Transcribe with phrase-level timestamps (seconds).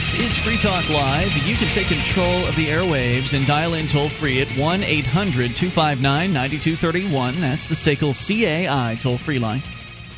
[0.00, 1.30] This is Free Talk Live.
[1.46, 5.54] You can take control of the airwaves and dial in toll free at 1 800
[5.54, 7.38] 259 9231.
[7.38, 9.60] That's the SACL CAI toll free line.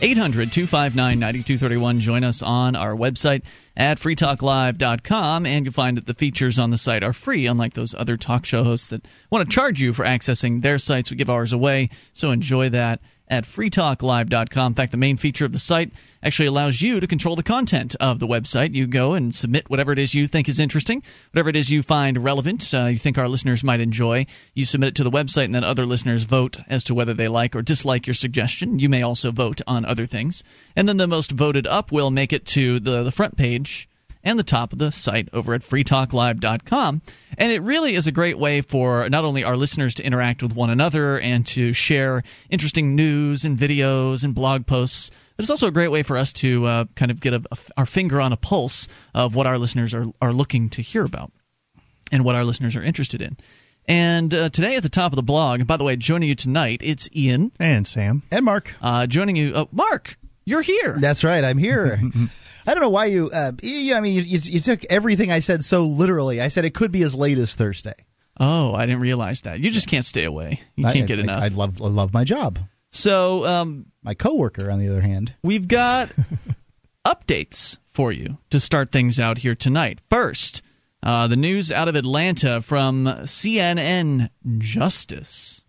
[0.00, 1.98] 800 259 9231.
[1.98, 3.42] Join us on our website
[3.76, 7.92] at freetalklive.com, and you'll find that the features on the site are free, unlike those
[7.92, 11.10] other talk show hosts that want to charge you for accessing their sites.
[11.10, 13.00] We give ours away, so enjoy that
[13.32, 14.72] at freetalklive.com.
[14.72, 15.90] In fact, the main feature of the site
[16.22, 18.74] actually allows you to control the content of the website.
[18.74, 21.82] You go and submit whatever it is you think is interesting, whatever it is you
[21.82, 24.26] find relevant, uh, you think our listeners might enjoy.
[24.52, 27.26] You submit it to the website, and then other listeners vote as to whether they
[27.26, 28.78] like or dislike your suggestion.
[28.78, 30.44] You may also vote on other things.
[30.76, 33.88] And then the most voted up will make it to the, the front page
[34.24, 37.02] and the top of the site over at freetalklive.com.
[37.38, 40.54] And it really is a great way for not only our listeners to interact with
[40.54, 45.66] one another and to share interesting news and videos and blog posts, but it's also
[45.66, 48.32] a great way for us to uh, kind of get a, a, our finger on
[48.32, 51.32] a pulse of what our listeners are, are looking to hear about
[52.10, 53.36] and what our listeners are interested in.
[53.88, 56.34] And uh, today at the top of the blog, and by the way, joining you
[56.36, 57.50] tonight, it's Ian.
[57.58, 58.22] And Sam.
[58.30, 58.74] And Mark.
[58.80, 60.98] Uh, joining you, uh, Mark, you're here.
[61.00, 62.00] That's right, I'm here.
[62.66, 63.30] I don't know why you.
[63.32, 66.40] Uh, you know, I mean, you, you, took everything I said so literally.
[66.40, 67.94] I said it could be as late as Thursday.
[68.38, 69.60] Oh, I didn't realize that.
[69.60, 70.60] You just can't stay away.
[70.76, 71.42] You can't I, get I, enough.
[71.42, 72.58] I, love, I love my job.
[72.90, 76.10] So, um, my coworker, on the other hand, we've got
[77.06, 79.98] updates for you to start things out here tonight.
[80.10, 80.62] First,
[81.02, 85.61] uh, the news out of Atlanta from CNN Justice.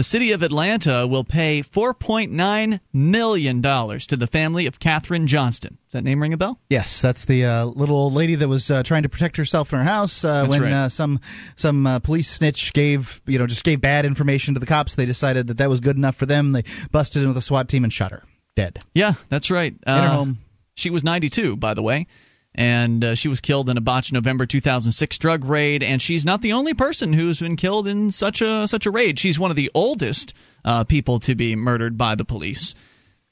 [0.00, 5.76] The city of Atlanta will pay $4.9 million to the family of Kathryn Johnston.
[5.76, 6.58] Does that name ring a bell?
[6.70, 9.78] Yes, that's the uh, little old lady that was uh, trying to protect herself in
[9.78, 10.72] her house uh, when right.
[10.72, 11.20] uh, some
[11.54, 14.94] some uh, police snitch gave you know just gave bad information to the cops.
[14.94, 16.52] They decided that that was good enough for them.
[16.52, 18.22] They busted in with a SWAT team and shot her
[18.56, 18.78] dead.
[18.94, 19.74] Yeah, that's right.
[19.86, 20.38] In her home.
[20.76, 22.06] She was 92, by the way
[22.54, 25.82] and uh, she was killed in a botched November 2006 drug raid.
[25.82, 29.18] And she's not the only person who's been killed in such a such a raid.
[29.18, 30.34] She's one of the oldest
[30.64, 32.74] uh, people to be murdered by the police,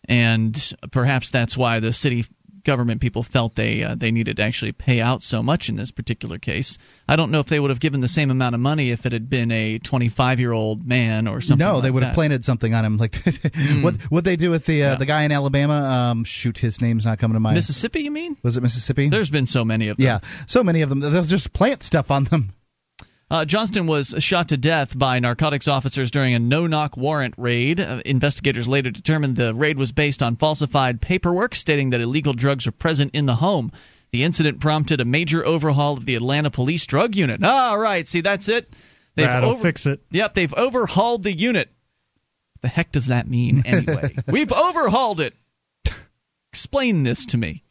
[0.09, 2.25] and perhaps that's why the city
[2.69, 5.91] government people felt they uh, they needed to actually pay out so much in this
[5.91, 6.77] particular case.
[7.09, 9.13] I don't know if they would have given the same amount of money if it
[9.13, 11.67] had been a 25 year old man or something.
[11.67, 12.09] No, like they would that.
[12.09, 12.99] have planted something on him.
[12.99, 13.83] Like mm.
[13.83, 14.95] what what they do with the uh, yeah.
[14.97, 15.75] the guy in Alabama?
[15.75, 17.55] Um, shoot, his name's not coming to mind.
[17.55, 18.37] Mississippi, you mean?
[18.43, 19.09] Was it Mississippi?
[19.09, 20.05] There's been so many of them.
[20.05, 21.01] Yeah, so many of them.
[21.01, 22.53] They'll just plant stuff on them.
[23.31, 27.79] Uh, Johnston was shot to death by narcotics officers during a no knock warrant raid.
[27.79, 32.65] Uh, investigators later determined the raid was based on falsified paperwork stating that illegal drugs
[32.65, 33.71] were present in the home.
[34.13, 37.45] The incident prompted a major overhaul of the Atlanta Police Drug Unit.
[37.45, 38.73] All right, see, that's it.
[39.15, 40.01] They've That'll over- fix it.
[40.11, 41.69] Yep, they've overhauled the unit.
[42.55, 44.15] What the heck does that mean, anyway?
[44.27, 45.35] We've overhauled it.
[46.51, 47.63] Explain this to me.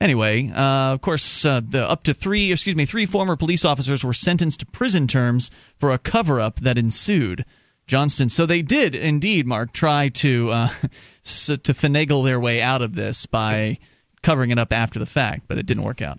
[0.00, 4.04] Anyway, uh, of course, uh, the up to three, excuse me, three former police officers
[4.04, 7.44] were sentenced to prison terms for a cover-up that ensued.
[7.86, 8.28] Johnston.
[8.28, 10.68] So they did indeed, Mark, try to uh,
[11.24, 13.78] to finagle their way out of this by
[14.22, 16.18] covering it up after the fact, but it didn't work out.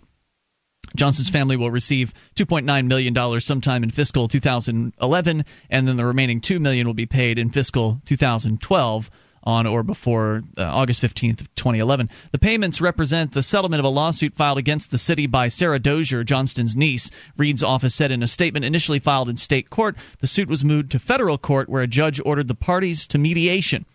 [0.95, 6.39] Johnston's family will receive 2.9 million dollars sometime in fiscal 2011, and then the remaining
[6.39, 9.11] 2 million will be paid in fiscal 2012
[9.47, 12.09] on or before uh, August 15th, 2011.
[12.31, 16.25] The payments represent the settlement of a lawsuit filed against the city by Sarah Dozier,
[16.25, 17.09] Johnston's niece.
[17.37, 20.91] Reed's office said in a statement initially filed in state court, the suit was moved
[20.91, 23.85] to federal court where a judge ordered the parties to mediation.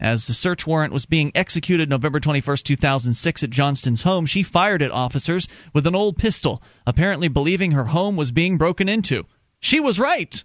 [0.00, 4.80] As the search warrant was being executed November 21, 2006 at Johnston's home, she fired
[4.80, 9.26] at officers with an old pistol, apparently believing her home was being broken into.
[9.60, 10.42] She was right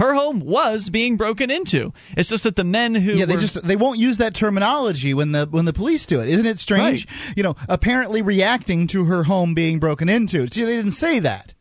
[0.00, 1.92] her home was being broken into.
[2.16, 5.14] It's just that the men who yeah they were, just they won't use that terminology
[5.14, 6.28] when the when the police do it.
[6.28, 7.06] Isn't it strange?
[7.06, 7.36] Right.
[7.36, 10.46] You know, apparently reacting to her home being broken into.
[10.48, 11.54] See, they didn't say that.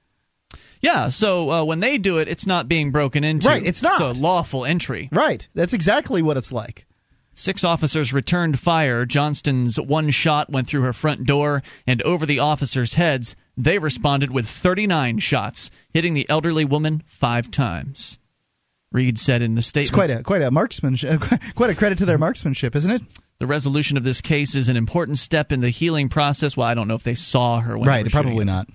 [0.82, 3.50] Yeah, so uh, when they do it, it's not being broken into.
[3.50, 4.00] Right, it's not.
[4.00, 5.10] It's a lawful entry.
[5.12, 6.86] Right, that's exactly what it's like.
[7.34, 9.06] Six officers returned fire.
[9.06, 13.36] Johnston's one shot went through her front door and over the officers' heads.
[13.58, 18.20] They responded with 39 shots, hitting the elderly woman five times.
[18.92, 19.90] Reed said in the statement.
[19.90, 21.22] It's quite a quite a marksmanship,
[21.56, 23.02] quite a credit to their marksmanship, isn't it?
[23.40, 26.58] The resolution of this case is an important step in the healing process.
[26.58, 27.78] Well, I don't know if they saw her.
[27.78, 28.68] When right, probably not.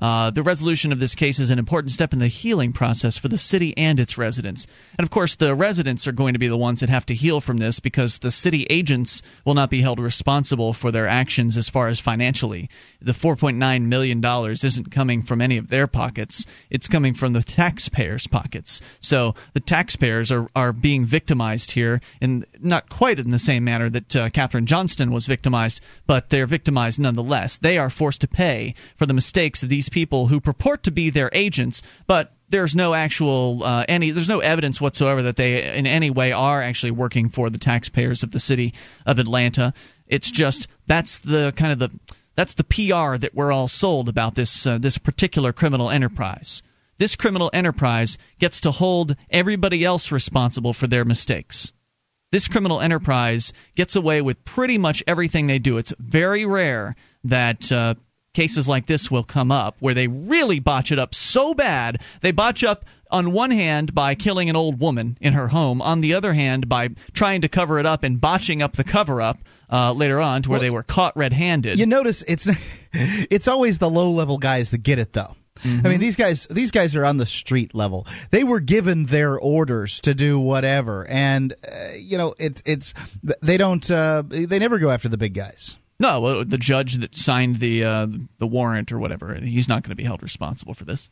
[0.00, 3.26] Uh, the resolution of this case is an important step in the healing process for
[3.26, 4.64] the city and its residents.
[4.96, 7.40] And of course, the residents are going to be the ones that have to heal
[7.40, 11.68] from this because the city agents will not be held responsible for their actions as
[11.68, 12.70] far as financially.
[13.00, 18.28] The $4.9 million isn't coming from any of their pockets, it's coming from the taxpayers'
[18.28, 18.80] pockets.
[19.00, 23.90] So the taxpayers are, are being victimized here, and not quite in the same manner
[23.90, 27.56] that uh, Johnston was victimized, but they're victimized nonetheless.
[27.56, 30.90] They are forced to pay for the mistakes of these these people who purport to
[30.90, 35.76] be their agents, but there's no actual uh, any there's no evidence whatsoever that they
[35.76, 38.74] in any way are actually working for the taxpayers of the city
[39.06, 39.72] of Atlanta.
[40.06, 41.90] It's just that's the kind of the
[42.34, 46.62] that's the PR that we're all sold about this uh, this particular criminal enterprise.
[46.98, 51.72] This criminal enterprise gets to hold everybody else responsible for their mistakes.
[52.30, 55.78] This criminal enterprise gets away with pretty much everything they do.
[55.78, 56.94] It's very rare
[57.24, 57.94] that uh,
[58.38, 62.00] cases like this will come up where they really botch it up so bad.
[62.20, 66.02] They botch up on one hand by killing an old woman in her home, on
[66.02, 69.38] the other hand by trying to cover it up and botching up the cover up.
[69.70, 71.78] Uh, later on, to where well, they were caught red-handed.
[71.78, 72.48] You notice it's
[72.94, 75.36] it's always the low-level guys that get it, though.
[75.58, 75.86] Mm-hmm.
[75.86, 78.06] I mean, these guys these guys are on the street level.
[78.30, 82.94] They were given their orders to do whatever, and uh, you know, it, it's
[83.42, 85.76] they don't uh, they never go after the big guys.
[86.00, 88.06] No, the judge that signed the uh,
[88.38, 91.10] the warrant or whatever, he's not going to be held responsible for this.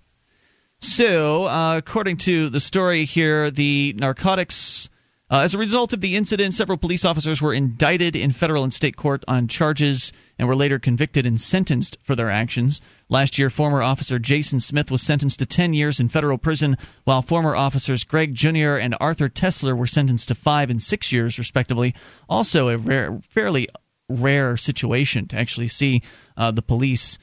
[0.79, 4.89] So, uh, according to the story here, the narcotics.
[5.29, 8.73] Uh, as a result of the incident, several police officers were indicted in federal and
[8.73, 12.81] state court on charges and were later convicted and sentenced for their actions.
[13.09, 17.23] Last year, former officer Jason Smith was sentenced to 10 years in federal prison, while
[17.23, 21.93] former officers Gregg Junnier and Arthur Tesler were sentenced to 5 and 6 years, respectively.
[22.29, 23.69] Also, a rare, fairly
[24.09, 26.03] rare situation to actually see
[26.37, 27.19] uh, the police,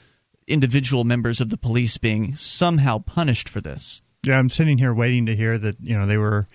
[0.48, 4.02] individual members of the police, being somehow punished for this.
[4.24, 6.48] Yeah, I'm sitting here waiting to hear that you know they were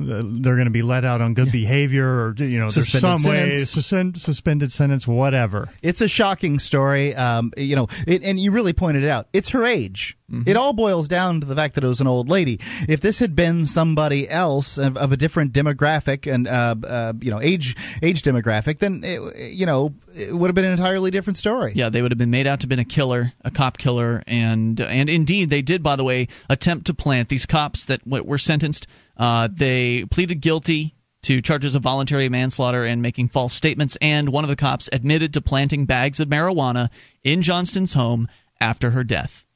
[0.00, 3.30] they're going to be let out on good behavior or you know suspended there's some
[3.30, 5.68] way suspend, suspended sentence whatever.
[5.82, 7.14] It's a shocking story.
[7.14, 9.28] Um, you know it, and you really pointed it out.
[9.32, 10.16] It's her age.
[10.30, 10.48] Mm-hmm.
[10.48, 12.58] it all boils down to the fact that it was an old lady.
[12.88, 17.30] If this had been somebody else of, of a different demographic and uh, uh, you
[17.30, 21.36] know age age demographic then it, you know it would have been an entirely different
[21.36, 21.72] story.
[21.74, 24.22] Yeah, they would have been made out to have been a killer, a cop killer,
[24.26, 28.38] and and indeed they did, by the way, attempt to plant these cops that were
[28.38, 28.86] sentenced.
[29.16, 34.44] Uh, they pleaded guilty to charges of voluntary manslaughter and making false statements, and one
[34.44, 36.90] of the cops admitted to planting bags of marijuana
[37.22, 38.28] in Johnston's home
[38.60, 39.46] after her death.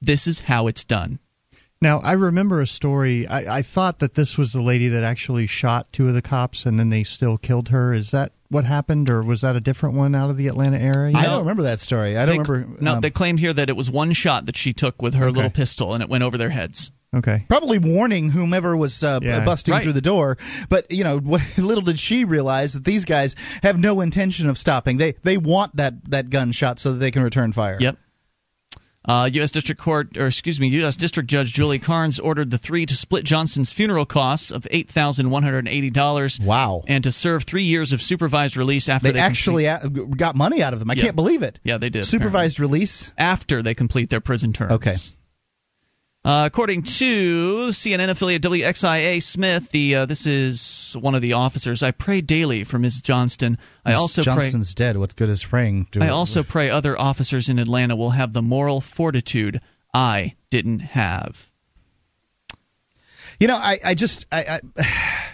[0.00, 1.18] This is how it's done.
[1.80, 3.26] Now, I remember a story.
[3.26, 6.64] I, I, thought that this was the lady that actually shot two of the cops
[6.64, 7.92] and then they still killed her.
[7.92, 11.14] Is that what happened, or was that a different one out of the Atlanta area?
[11.14, 12.16] I don't remember that story.
[12.16, 12.82] I don't they, remember.
[12.82, 15.26] No, um, they claimed here that it was one shot that she took with her
[15.26, 15.34] okay.
[15.34, 16.90] little pistol and it went over their heads.
[17.14, 17.44] Okay.
[17.48, 19.44] Probably warning whomever was uh, yeah.
[19.44, 19.82] busting right.
[19.82, 20.36] through the door.
[20.68, 24.58] But you know, what, little did she realize that these guys have no intention of
[24.58, 24.96] stopping.
[24.96, 27.78] They they want that that gunshot so that they can return fire.
[27.80, 27.98] Yep.
[29.06, 29.50] Uh, U.S.
[29.50, 30.96] District Court, or excuse me, U.S.
[30.96, 35.28] District Judge Julie Carnes ordered the three to split Johnson's funeral costs of eight thousand
[35.28, 36.40] one hundred eighty dollars.
[36.40, 36.82] Wow!
[36.86, 40.16] And to serve three years of supervised release after they, they actually complete...
[40.16, 40.90] got money out of them.
[40.90, 41.02] I yeah.
[41.02, 41.60] can't believe it.
[41.62, 42.06] Yeah, they did.
[42.06, 42.78] Supervised apparently.
[42.78, 44.72] release after they complete their prison term.
[44.72, 44.96] Okay.
[46.24, 51.82] Uh, according to CNN affiliate WXIA Smith, the uh, this is one of the officers.
[51.82, 53.02] I pray daily for Ms.
[53.02, 53.58] Johnston.
[53.84, 54.00] I Ms.
[54.00, 54.96] also Johnston's pray, dead.
[54.96, 55.88] What good is praying?
[56.00, 59.60] I also pray other officers in Atlanta will have the moral fortitude
[59.92, 61.50] I didn't have.
[63.38, 65.33] You know, I, I just I, I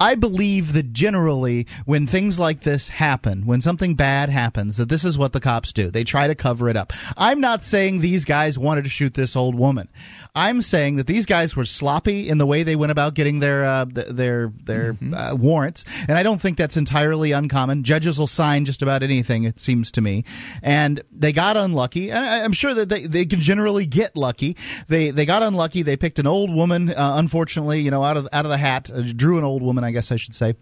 [0.00, 5.04] I believe that generally, when things like this happen, when something bad happens, that this
[5.04, 5.90] is what the cops do.
[5.90, 6.92] They try to cover it up.
[7.16, 9.88] I'm not saying these guys wanted to shoot this old woman.
[10.34, 13.64] I'm saying that these guys were sloppy in the way they went about getting their
[13.64, 15.14] uh, their their mm-hmm.
[15.14, 17.84] uh, warrants, and I don't think that's entirely uncommon.
[17.84, 20.24] Judges will sign just about anything, it seems to me,
[20.62, 22.10] and they got unlucky.
[22.10, 24.56] And I'm sure that they, they can generally get lucky.
[24.88, 25.82] They they got unlucky.
[25.82, 28.90] They picked an old woman, uh, unfortunately, you know, out of out of the hat,
[28.90, 30.54] uh, drew an old woman, I guess I should say.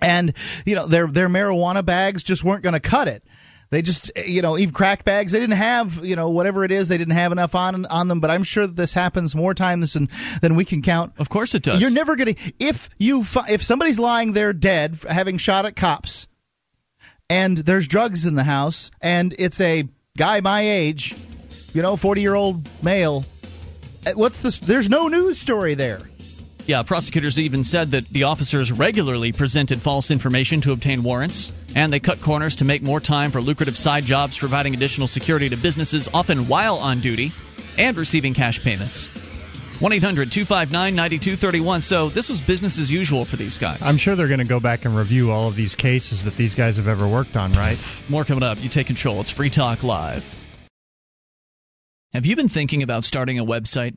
[0.00, 0.34] And
[0.66, 3.22] you know their their marijuana bags just weren't going to cut it.
[3.70, 5.32] They just, you know, even crack bags.
[5.32, 6.86] They didn't have, you know, whatever it is.
[6.88, 8.20] They didn't have enough on on them.
[8.20, 10.08] But I'm sure that this happens more times than
[10.42, 11.14] than we can count.
[11.18, 11.80] Of course, it does.
[11.80, 16.28] You're never gonna if you if somebody's lying there dead, having shot at cops,
[17.28, 21.16] and there's drugs in the house, and it's a guy my age,
[21.72, 23.24] you know, 40 year old male.
[24.06, 24.58] Eh, what's this?
[24.60, 26.00] There's no news story there.
[26.66, 31.92] Yeah, prosecutors even said that the officers regularly presented false information to obtain warrants, and
[31.92, 35.56] they cut corners to make more time for lucrative side jobs, providing additional security to
[35.56, 37.32] businesses, often while on duty,
[37.76, 39.08] and receiving cash payments.
[39.80, 41.82] 1 800 259 9231.
[41.82, 43.82] So this was business as usual for these guys.
[43.82, 46.54] I'm sure they're going to go back and review all of these cases that these
[46.54, 47.76] guys have ever worked on, right?
[48.08, 48.62] More coming up.
[48.62, 49.20] You take control.
[49.20, 50.40] It's Free Talk Live.
[52.14, 53.96] Have you been thinking about starting a website?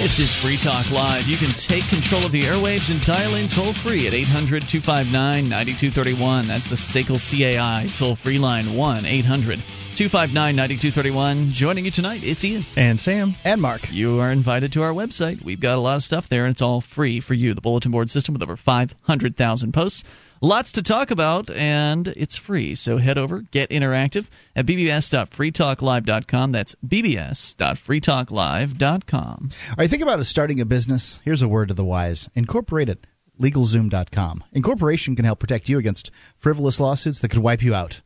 [0.00, 1.28] This is Free Talk Live.
[1.28, 5.12] You can take control of the airwaves and dial in toll free at 800 259
[5.46, 6.46] 9231.
[6.46, 11.50] That's the SACL CAI toll free line 1 800 259 9231.
[11.50, 12.64] Joining you tonight, it's Ian.
[12.78, 13.34] And Sam.
[13.44, 13.92] And Mark.
[13.92, 15.44] You are invited to our website.
[15.44, 17.52] We've got a lot of stuff there, and it's all free for you.
[17.52, 20.02] The bulletin board system with over 500,000 posts.
[20.42, 22.74] Lots to talk about, and it's free.
[22.74, 26.52] So head over, get interactive at bbs.freetalklive.com.
[26.52, 29.48] That's bbs.freetalklive.com.
[29.68, 31.20] All right, think about starting a business.
[31.24, 33.06] Here's a word to the wise incorporate it.
[33.38, 34.44] LegalZoom.com.
[34.52, 38.00] Incorporation can help protect you against frivolous lawsuits that could wipe you out.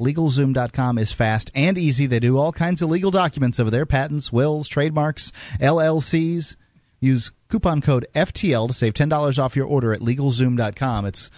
[0.00, 2.06] LegalZoom.com is fast and easy.
[2.06, 6.56] They do all kinds of legal documents over there patents, wills, trademarks, LLCs.
[7.00, 11.06] Use coupon code FTL to save $10 off your order at LegalZoom.com.
[11.06, 11.30] It's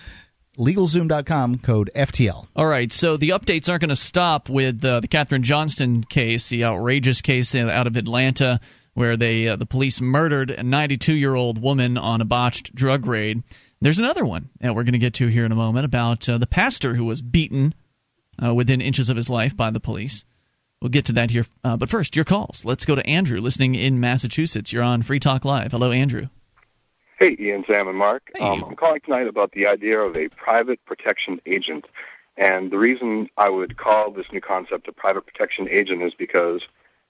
[0.59, 2.47] LegalZoom.com, code FTL.
[2.54, 6.49] All right, so the updates aren't going to stop with uh, the Kathryn Johnston case,
[6.49, 8.61] the outrageous case out of Atlanta
[8.94, 13.06] where they uh, the police murdered a 92 year old woman on a botched drug
[13.06, 13.42] raid.
[13.80, 16.38] There's another one that we're going to get to here in a moment about uh,
[16.38, 17.75] the pastor who was beaten
[18.42, 20.25] uh, within inches of his life by the police.
[20.80, 21.47] We'll get to that here.
[21.64, 22.64] Uh, but first, your calls.
[22.64, 24.73] Let's go to Andrew, listening in Massachusetts.
[24.73, 25.73] You're on Free Talk Live.
[25.73, 26.28] Hello, Andrew.
[27.22, 28.32] Hey, Ian, Sam, and Mark.
[28.34, 28.42] Hey.
[28.42, 31.86] Um, I'm calling tonight about the idea of a private protection agent.
[32.36, 36.62] And the reason I would call this new concept a private protection agent is because,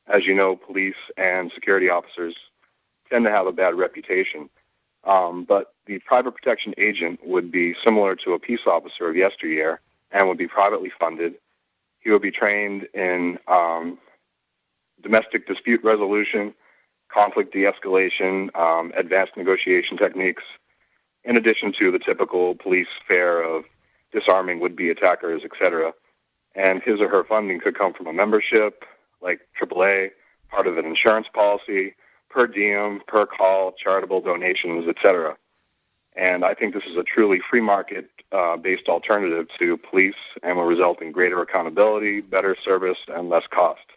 [0.06, 2.36] as you know, police and security officers
[3.08, 4.50] tend to have a bad reputation.
[5.04, 9.80] Um, but the private protection agent would be similar to a peace officer of yesteryear
[10.10, 11.36] and would be privately funded.
[12.00, 13.96] He would be trained in um,
[15.00, 16.52] domestic dispute resolution,
[17.12, 20.42] conflict de-escalation, um, advanced negotiation techniques,
[21.24, 23.64] in addition to the typical police fare of
[24.12, 25.92] disarming would-be attackers, etc.
[26.54, 28.84] And his or her funding could come from a membership,
[29.20, 30.10] like AAA,
[30.50, 31.94] part of an insurance policy,
[32.28, 35.36] per diem, per call, charitable donations, etc.
[36.14, 40.56] And I think this is a truly free market uh, based alternative to police and
[40.56, 43.91] will result in greater accountability, better service, and less cost.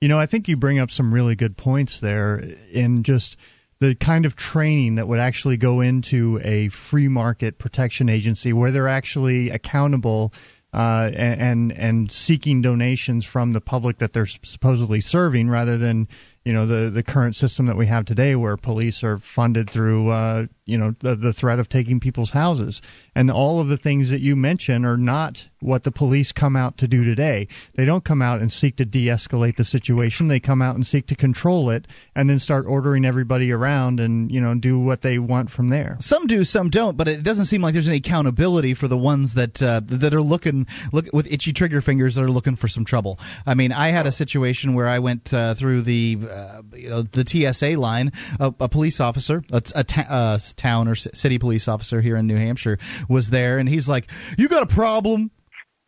[0.00, 3.36] You know, I think you bring up some really good points there in just
[3.80, 8.70] the kind of training that would actually go into a free market protection agency where
[8.70, 10.32] they're actually accountable
[10.72, 16.06] uh, and, and seeking donations from the public that they're supposedly serving, rather than
[16.44, 20.10] you know the the current system that we have today, where police are funded through
[20.10, 22.82] uh, you know the, the threat of taking people's houses,
[23.18, 26.78] and all of the things that you mention are not what the police come out
[26.78, 27.48] to do today.
[27.74, 30.28] They don't come out and seek to de-escalate the situation.
[30.28, 34.30] They come out and seek to control it, and then start ordering everybody around and
[34.30, 35.96] you know do what they want from there.
[35.98, 39.34] Some do, some don't, but it doesn't seem like there's any accountability for the ones
[39.34, 42.84] that uh, that are looking look with itchy trigger fingers that are looking for some
[42.84, 43.18] trouble.
[43.44, 47.02] I mean, I had a situation where I went uh, through the uh, you know
[47.02, 48.12] the TSA line.
[48.38, 49.60] A, a police officer, a,
[50.08, 52.78] uh, town or c- city police officer here in New Hampshire,
[53.08, 55.30] was there, and he's like, "You got a problem."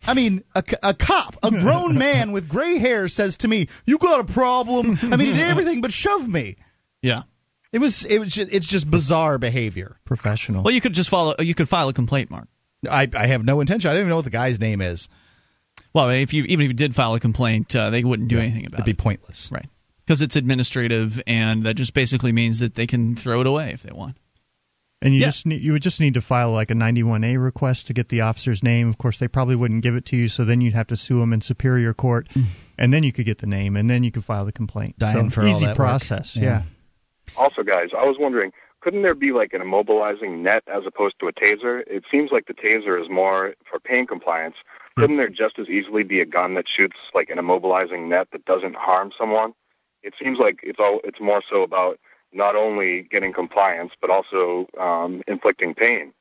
[0.06, 3.98] I mean, a, a cop, a grown man with gray hair says to me, "You
[3.98, 6.56] got a problem." I mean, he did everything but shove me.
[7.02, 7.22] Yeah.
[7.72, 9.96] It was it was just, it's just bizarre behavior.
[10.04, 10.64] Professional.
[10.64, 11.34] Well, you could just follow.
[11.38, 12.48] You could file a complaint, Mark.
[12.90, 13.90] I, I have no intention.
[13.90, 15.08] I don't even know what the guy's name is.
[15.92, 18.66] Well, if you even if you did file a complaint, uh, they wouldn't do anything
[18.66, 19.50] about It'd be it, pointless.
[19.52, 19.68] right?
[20.04, 23.82] Because it's administrative, and that just basically means that they can throw it away if
[23.82, 24.16] they want.
[25.02, 25.28] And you Yeah.
[25.28, 28.20] just need, you would just need to file like a 91A request to get the
[28.20, 28.88] officer's name.
[28.88, 31.20] Of course, they probably wouldn't give it to you, so then you'd have to sue
[31.20, 32.44] them in superior court, mm.
[32.76, 34.98] and then you could get the name, and then you could file the complaint.
[34.98, 36.36] Dying so, for all easy that process.
[36.36, 36.42] Yeah.
[36.42, 36.62] Yeah.
[37.36, 41.28] Also, guys, I was wondering, couldn't there be like an immobilizing net as opposed to
[41.28, 41.82] a taser?
[41.86, 44.56] It seems like the taser is more for pain compliance.
[44.96, 45.02] Hmm.
[45.02, 48.44] Couldn't there just as easily be a gun that shoots like an immobilizing net that
[48.44, 49.54] doesn't harm someone?
[50.02, 51.98] it seems like it's all it's more so about
[52.32, 56.12] not only getting compliance but also um, inflicting pain.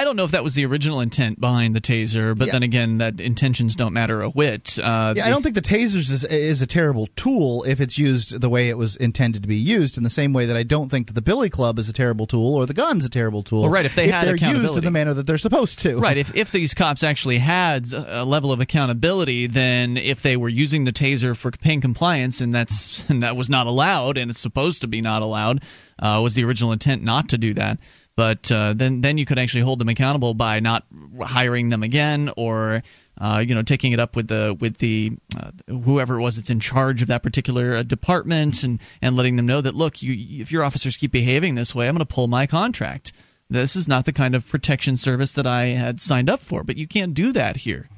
[0.00, 2.52] I don't know if that was the original intent behind the taser, but Yeah.
[2.52, 4.78] then again, that intentions don't matter a whit.
[4.82, 8.40] Uh, Yeah, I don't think the tasers is, is a terrible tool if it's used
[8.40, 9.98] the way it was intended to be used.
[9.98, 12.26] In the same way that I don't think that the Billy Club is a terrible
[12.26, 13.60] tool or the gun's a terrible tool.
[13.60, 15.98] Well, right, if they had they're used in the manner that they're supposed to.
[15.98, 16.16] Right.
[16.16, 20.84] If if these cops actually had a level of accountability, then if they were using
[20.84, 24.80] the taser for pain compliance, and that's and that was not allowed, and it's supposed
[24.80, 25.62] to be not allowed,
[25.98, 27.78] uh, was the original intent not to do that.
[28.16, 30.84] But uh, then then you could actually hold them accountable by not
[31.20, 32.82] hiring them again, or
[33.18, 36.50] uh, you know taking it up with the with the uh, whoever it was that's
[36.50, 40.42] in charge of that particular uh, department, and and letting them know that look, you
[40.42, 43.12] if your officers keep behaving this way, I'm going to pull my contract
[43.50, 46.62] this is not the kind of protection service that I had signed up for.
[46.62, 47.88] But you can't do that here.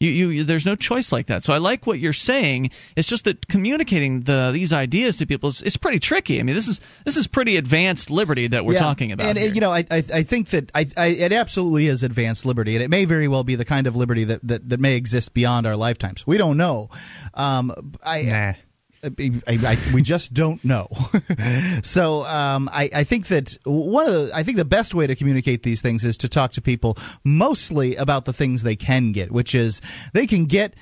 [0.00, 1.44] You, you, there's no choice like that.
[1.44, 2.70] So I like what you're saying.
[2.96, 6.40] It's just that communicating the these ideas to people is, is pretty tricky.
[6.40, 9.26] I mean, this is this is pretty advanced liberty that we're Yeah, talking about.
[9.26, 9.52] And here.
[9.52, 12.82] you know, I, I I think that I, I it absolutely is advanced liberty, and
[12.82, 15.66] it may very well be the kind of liberty that that, that may exist beyond
[15.66, 16.26] our lifetimes.
[16.26, 16.88] We don't know.
[17.34, 18.22] Um, I.
[18.22, 18.52] Nah.
[19.02, 20.88] I, I, we just don't know.
[21.82, 25.14] so um, I, I think that one of the I think the best way to
[25.14, 29.30] communicate these things is to talk to people mostly about the things they can get,
[29.30, 29.80] which is
[30.12, 30.74] they can get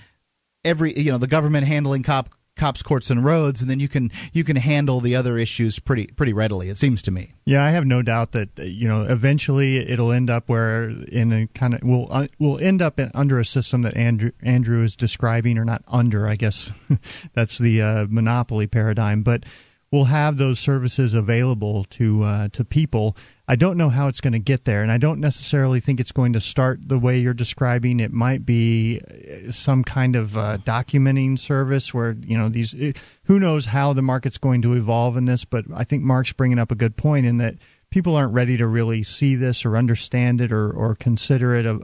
[0.65, 4.11] every you know the government handling cop cops courts and roads and then you can
[4.33, 7.71] you can handle the other issues pretty pretty readily it seems to me Yeah, I
[7.71, 11.81] have no doubt that you know eventually it'll end up where in a kind of
[11.83, 15.65] we'll uh, we'll end up in, under a system that Andrew Andrew is describing, or
[15.65, 16.27] not under.
[16.27, 16.73] I guess
[17.33, 19.45] that's the uh, monopoly paradigm, but
[19.90, 23.16] we'll have those services available to uh, to people.
[23.50, 26.12] I don't know how it's going to get there, and I don't necessarily think it's
[26.12, 27.99] going to start the way you're describing.
[27.99, 32.75] It might be uh, some kind of uh, documenting service where you know these.
[32.75, 32.92] uh,
[33.25, 35.45] Who knows how the market's going to evolve in this?
[35.45, 37.54] But I think Mark's bringing up a good point in that
[37.90, 41.76] people aren't ready to really see this or understand it or or consider it a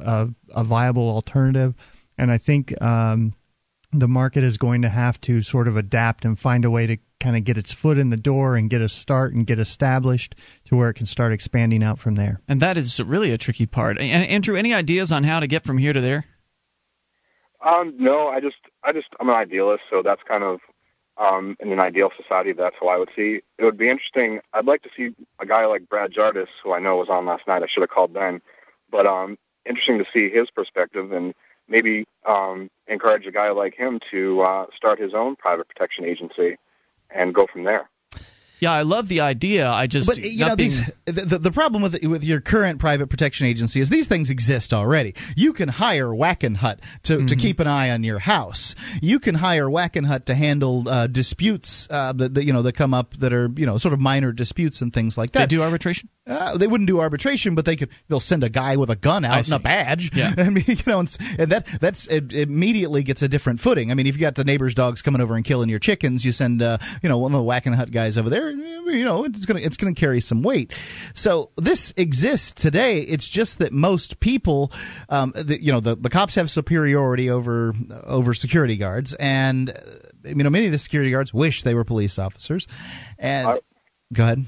[0.54, 1.74] a, a viable alternative.
[2.18, 3.34] And I think um,
[3.92, 6.98] the market is going to have to sort of adapt and find a way to
[7.24, 10.34] kind of get its foot in the door and get a start and get established
[10.66, 12.38] to where it can start expanding out from there.
[12.46, 13.98] and that is really a tricky part.
[13.98, 16.26] And Andrew, any ideas on how to get from here to there?
[17.62, 20.60] Um, no, I just, I just, I'm an idealist, so that's kind of,
[21.16, 23.40] um, in an ideal society, that's how I would see.
[23.56, 24.40] It would be interesting.
[24.52, 27.48] I'd like to see a guy like Brad Jardis, who I know was on last
[27.48, 27.62] night.
[27.62, 28.42] I should have called Ben,
[28.90, 31.32] but um, interesting to see his perspective and
[31.68, 36.58] maybe um, encourage a guy like him to uh, start his own private protection agency
[37.14, 37.88] and go from there.
[38.64, 39.68] Yeah, I love the idea.
[39.70, 43.08] I just but you know these the, the, the problem with with your current private
[43.08, 45.14] protection agency is these things exist already.
[45.36, 47.26] You can hire Wackenhut to, Mm-hmm.
[47.26, 48.74] to keep an eye on your house.
[49.02, 52.94] You can hire Wackenhut to handle uh, disputes uh, that, that you know that come
[52.94, 55.48] up that are you know sort of minor disputes and things like they that.
[55.48, 56.08] do arbitration.
[56.26, 57.90] Uh, they wouldn't do arbitration, but they could.
[58.08, 60.10] They'll send a guy with a gun out and a badge.
[60.16, 60.32] Yeah.
[60.38, 63.90] I mean, you know, and, and that that's it immediately gets a different footing.
[63.90, 66.32] I mean, if you got the neighbor's dogs coming over and killing your chickens, you
[66.32, 68.53] send uh, you know one of the Wackenhut guys over there.
[68.54, 70.72] You know, it's gonna it's gonna carry some weight.
[71.14, 73.00] So this exists today.
[73.00, 74.72] It's just that most people,
[75.08, 79.74] um, the, you know, the the cops have superiority over over security guards, and uh,
[80.24, 82.68] you know many of the security guards wish they were police officers.
[83.18, 83.60] And I-
[84.12, 84.44] go ahead.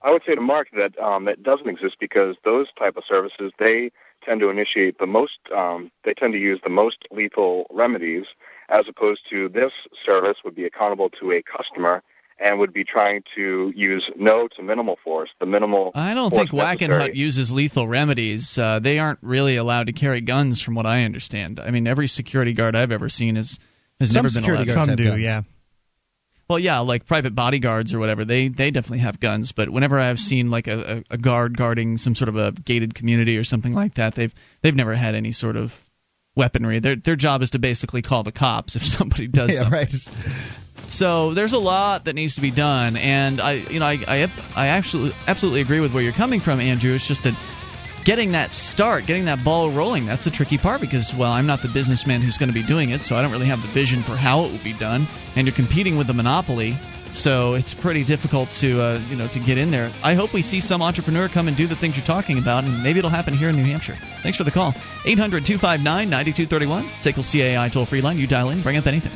[0.00, 3.52] I would say to Mark that um, that doesn't exist because those type of services
[3.58, 3.90] they
[4.24, 5.38] tend to initiate the most.
[5.54, 8.26] Um, they tend to use the most lethal remedies,
[8.68, 9.72] as opposed to this
[10.04, 12.02] service would be accountable to a customer
[12.40, 15.90] and would be trying to use no to minimal force, the minimal.
[15.94, 18.56] I don't force think Wackenhut uses lethal remedies.
[18.58, 21.58] Uh, they aren't really allowed to carry guns, from what I understand.
[21.60, 23.58] I mean, every security guard I've ever seen is
[24.00, 24.74] has Some never been security allowed.
[24.74, 25.22] guards to- Some have do, guns.
[25.22, 25.42] yeah.
[26.48, 28.24] Well, yeah, like private bodyguards or whatever.
[28.24, 29.52] They they definitely have guns.
[29.52, 32.94] But whenever I've seen like a, a, a guard guarding some sort of a gated
[32.94, 35.86] community or something like that, they've they've never had any sort of
[36.36, 36.78] weaponry.
[36.78, 39.78] Their their job is to basically call the cops if somebody does Yeah, something.
[39.78, 40.08] right.
[40.88, 44.30] So there's a lot that needs to be done, and I, you know, I, I,
[44.56, 46.94] I absolutely, absolutely agree with where you're coming from, Andrew.
[46.94, 47.34] It's just that
[48.04, 51.60] getting that start, getting that ball rolling, that's the tricky part because, well, I'm not
[51.60, 54.02] the businessman who's going to be doing it, so I don't really have the vision
[54.02, 56.74] for how it will be done, and you're competing with the monopoly.
[57.12, 59.90] So it's pretty difficult to uh, you know to get in there.
[60.02, 62.82] I hope we see some entrepreneur come and do the things you're talking about, and
[62.82, 63.96] maybe it'll happen here in New Hampshire.
[64.22, 64.74] Thanks for the call.
[65.04, 68.18] 800 259 9231, SACL CAI toll free line.
[68.18, 69.12] You dial in, bring up anything.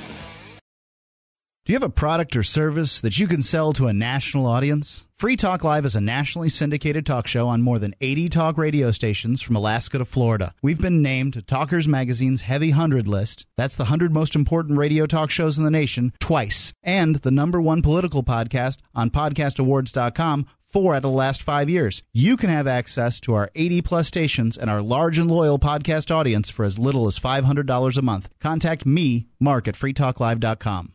[1.65, 5.07] Do you have a product or service that you can sell to a national audience?
[5.17, 8.91] Free Talk Live is a nationally syndicated talk show on more than 80 talk radio
[8.91, 10.55] stations from Alaska to Florida.
[10.61, 13.47] We've been named Talkers Magazine's Heavy 100 list.
[13.57, 16.75] That's the 100 most important radio talk shows in the nation twice.
[16.83, 22.03] And the number one political podcast on podcastawards.com four out of the last five years.
[22.13, 26.13] You can have access to our 80 plus stations and our large and loyal podcast
[26.13, 28.29] audience for as little as $500 a month.
[28.41, 30.95] Contact me, Mark, at freetalklive.com.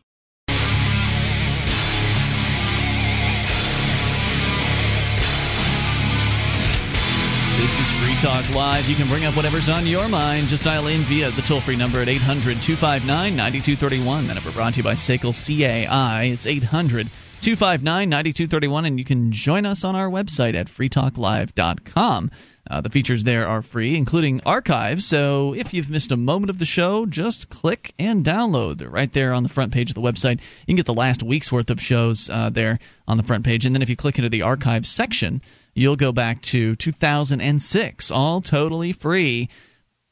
[7.68, 8.88] This is Free Talk Live.
[8.88, 10.46] You can bring up whatever's on your mind.
[10.46, 14.26] Just dial in via the toll free number at 800 259 9231.
[14.26, 16.24] That number brought to you by SACL CAI.
[16.32, 17.08] It's 800
[17.42, 22.30] 259 9231, and you can join us on our website at freetalklive.com.
[22.70, 25.04] Uh, the features there are free, including archives.
[25.04, 28.78] So if you've missed a moment of the show, just click and download.
[28.78, 30.40] They're right there on the front page of the website.
[30.60, 33.66] You can get the last week's worth of shows uh, there on the front page.
[33.66, 35.42] And then if you click into the archives section,
[35.78, 39.48] you'll go back to 2006, all totally free.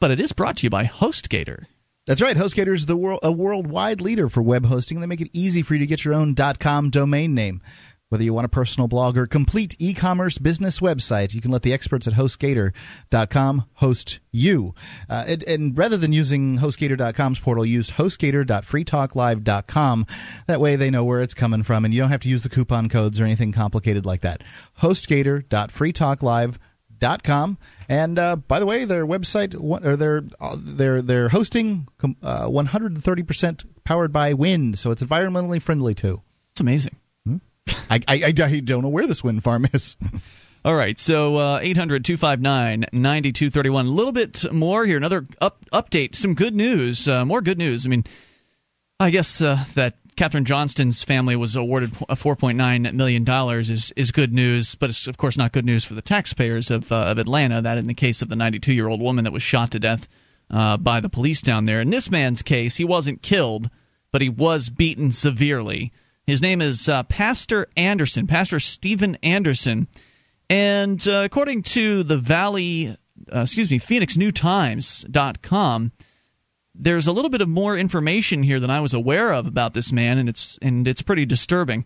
[0.00, 1.64] But it is brought to you by HostGator.
[2.06, 2.36] That's right.
[2.36, 5.00] HostGator is the world, a worldwide leader for web hosting.
[5.00, 7.60] They make it easy for you to get your own .com domain name.
[8.08, 11.72] Whether you want a personal blog or complete e-commerce business website, you can let the
[11.72, 14.76] experts at HostGator.com host you.
[15.10, 20.06] Uh, and, and, rather than using HostGator.com's portal, use HostGator.freetalklive.com.
[20.46, 22.48] That way they know where it's coming from, and you don't have to use the
[22.48, 24.44] coupon codes or anything complicated like that.
[24.80, 27.58] HostGator.freetalklive.com
[27.90, 31.86] and uh, by the way their website or their uh, their their hosting
[32.22, 36.96] uh, 130% powered by wind so it's environmentally friendly too it's amazing?
[37.90, 39.96] I, I, I, don't know where this wind farm is
[40.64, 46.14] all right so uh, 800 259 9231 a little bit more here another up, update
[46.16, 48.04] some good news uh, more good news i mean
[49.00, 53.28] i guess uh, that Kathryn Johnston's family was awarded $4.9 million
[53.60, 56.90] is, is good news, but it's, of course, not good news for the taxpayers of,
[56.90, 57.60] uh, of Atlanta.
[57.60, 60.08] That in the case of the 92 year old woman that was shot to death
[60.50, 61.82] uh, by the police down there.
[61.82, 63.68] In this man's case, he wasn't killed,
[64.10, 65.92] but he was beaten severely.
[66.26, 69.86] His name is uh, Pastor Anderson, Pastor Stephen Anderson.
[70.50, 72.96] And uh, according to the Valley,
[73.32, 75.92] uh, excuse me, PhoenixNewTimes.com,
[76.74, 79.92] there's a little bit of more information here than I was aware of about this
[79.92, 81.84] man, and it's and it's pretty disturbing.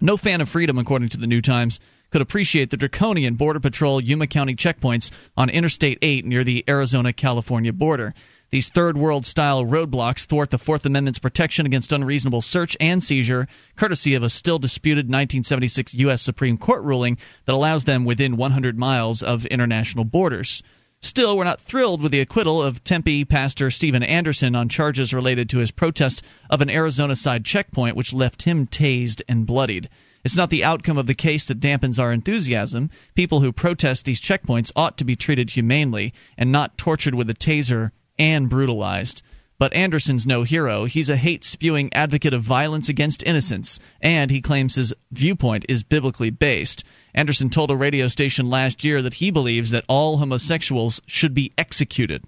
[0.00, 4.00] No fan of freedom, according to the New Times, could appreciate the draconian Border Patrol
[4.00, 8.14] Yuma County checkpoints on Interstate 8 near the Arizona California border.
[8.52, 13.46] These third world style roadblocks thwart the Fourth Amendment's protection against unreasonable search and seizure,
[13.76, 16.20] courtesy of a still disputed 1976 U.S.
[16.20, 20.64] Supreme Court ruling that allows them within 100 miles of international borders.
[21.00, 25.48] Still, we're not thrilled with the acquittal of Tempe pastor Stephen Anderson on charges related
[25.50, 29.88] to his protest of an Arizona side checkpoint, which left him tased and bloodied.
[30.24, 32.90] It's not the outcome of the case that dampens our enthusiasm.
[33.14, 37.34] People who protest these checkpoints ought to be treated humanely and not tortured with a
[37.34, 39.22] taser and brutalized.
[39.58, 40.84] But Anderson's no hero.
[40.84, 45.82] He's a hate spewing advocate of violence against innocence, and he claims his viewpoint is
[45.82, 46.84] biblically based.
[47.14, 51.52] Anderson told a radio station last year that he believes that all homosexuals should be
[51.58, 52.24] executed.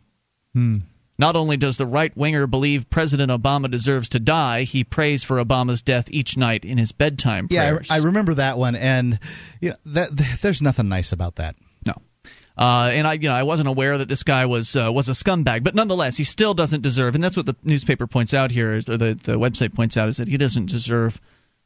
[0.52, 0.78] Hmm.
[1.18, 5.42] Not only does the right winger believe President Obama deserves to die, he prays for
[5.42, 7.87] Obama's death each night in his bedtime prayers.
[7.88, 9.18] Yeah, I, I remember that one, and
[9.61, 10.09] you know, that,
[10.42, 11.55] there's nothing nice about that.
[12.56, 15.12] Uh, and I, you know, I wasn't aware that this guy was uh, was a
[15.12, 17.14] scumbag, but nonetheless, he still doesn't deserve.
[17.14, 20.18] And that's what the newspaper points out here, or the the website points out, is
[20.18, 21.20] that he doesn't deserve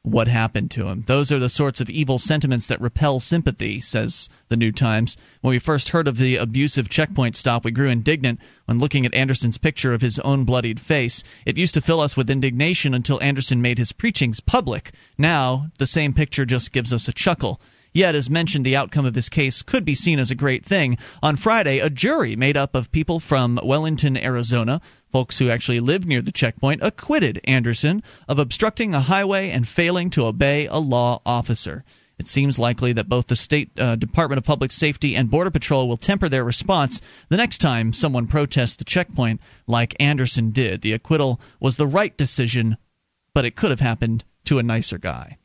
[0.07, 1.03] what happened to him.
[1.09, 5.17] Those are the sorts of evil sentiments that repel sympathy, says the New Times.
[5.41, 9.15] When we first heard of the abusive checkpoint stop, we grew indignant when looking at
[9.15, 11.25] Anderson's picture of his own bloodied face.
[11.45, 14.93] It used to fill us with indignation until Anderson made his preachings public.
[15.19, 17.61] Now, the same picture just gives us a chuckle.
[17.97, 20.99] Yet, as mentioned, the outcome of this case could be seen as a great thing.
[21.23, 26.07] On Friday, a jury made up of people from Wellton, Arizona, folks who actually lived
[26.07, 31.23] near the checkpoint, acquitted Anderson of obstructing a highway and failing to obey a law
[31.25, 31.85] officer.
[32.19, 35.89] It seems likely that both the State uh, Department of Public Safety and Border Patrol
[35.89, 40.83] will temper their response the next time someone protests the checkpoint like Anderson did.
[40.83, 42.77] The acquittal was the right decision,
[43.33, 45.39] but it could have happened to a nicer guy.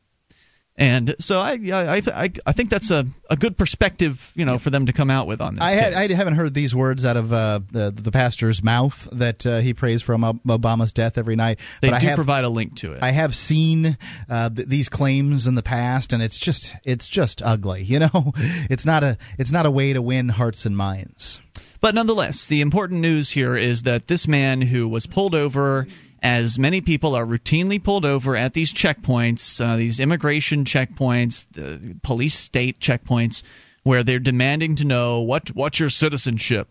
[0.76, 4.70] And so I, I, I, I think that's a, a good perspective, you know, for
[4.70, 5.62] them to come out with on this.
[5.62, 9.46] I, had, I haven't heard these words out of uh, the, the pastor's mouth that
[9.46, 11.58] uh, he prays from Obama's death every night.
[11.82, 13.02] They but do I have, provide a link to it.
[13.02, 13.98] I have seen
[14.30, 17.82] uh, th- these claims in the past, and it's just it's just ugly.
[17.82, 18.32] You know,
[18.70, 21.40] it's not a it's not a way to win hearts and minds.
[21.82, 25.86] But nonetheless, the important news here is that this man who was pulled over
[26.22, 31.96] as many people are routinely pulled over at these checkpoints, uh, these immigration checkpoints, the
[32.02, 33.42] police state checkpoints,
[33.82, 36.68] where they're demanding to know what what's your citizenship?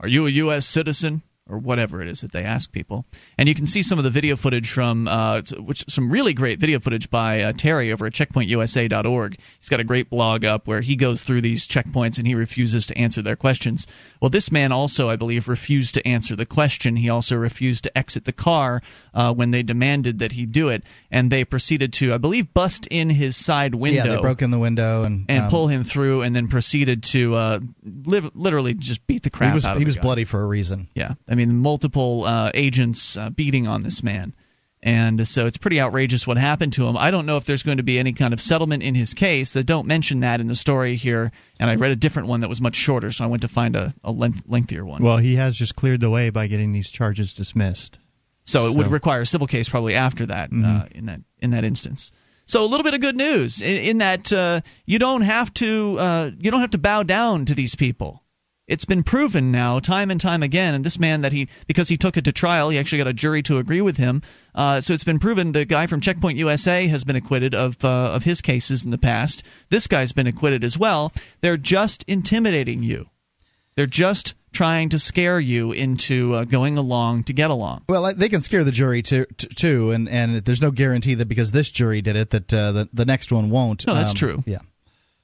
[0.00, 0.66] Are you a U.S.
[0.66, 1.22] citizen?
[1.48, 3.04] Or whatever it is that they ask people.
[3.38, 6.58] And you can see some of the video footage from uh, which some really great
[6.58, 9.38] video footage by uh, Terry over at checkpointusa.org.
[9.58, 12.86] He's got a great blog up where he goes through these checkpoints and he refuses
[12.88, 13.86] to answer their questions.
[14.20, 16.96] Well, this man also, I believe, refused to answer the question.
[16.96, 18.82] He also refused to exit the car
[19.16, 22.86] uh, when they demanded that he do it, and they proceeded to, I believe, bust
[22.90, 24.04] in his side window.
[24.04, 27.02] Yeah, they broke in the window and and um, pull him through, and then proceeded
[27.04, 29.80] to uh, live, literally just beat the crap He was out of him.
[29.80, 30.02] he the was guy.
[30.02, 30.88] bloody for a reason.
[30.94, 34.34] Yeah, I mean, multiple uh, agents uh, beating on this man.
[34.82, 36.96] And so it's pretty outrageous what happened to him.
[36.96, 39.52] I don't know if there's going to be any kind of settlement in his case.
[39.52, 41.32] They don't mention that in the story here.
[41.58, 43.74] And I read a different one that was much shorter, so I went to find
[43.74, 45.02] a, a length, lengthier one.
[45.02, 47.98] Well, he has just cleared the way by getting these charges dismissed.
[48.46, 51.64] So it would require a civil case probably after that uh, in that in that
[51.64, 52.12] instance.
[52.46, 55.98] So a little bit of good news in, in that uh, you don't have to
[55.98, 58.22] uh, you don't have to bow down to these people.
[58.66, 60.74] It's been proven now, time and time again.
[60.74, 63.12] And this man that he, because he took it to trial, he actually got a
[63.12, 64.22] jury to agree with him.
[64.56, 65.52] Uh, so it's been proven.
[65.52, 68.98] The guy from Checkpoint USA has been acquitted of uh, of his cases in the
[68.98, 69.44] past.
[69.68, 71.12] This guy's been acquitted as well.
[71.42, 73.08] They're just intimidating you.
[73.76, 77.84] They're just trying to scare you into uh, going along to get along.
[77.88, 81.52] Well, they can scare the jury too, too, and and there's no guarantee that because
[81.52, 83.86] this jury did it that uh, the the next one won't.
[83.86, 84.42] No, that's Um, true.
[84.46, 84.58] Yeah.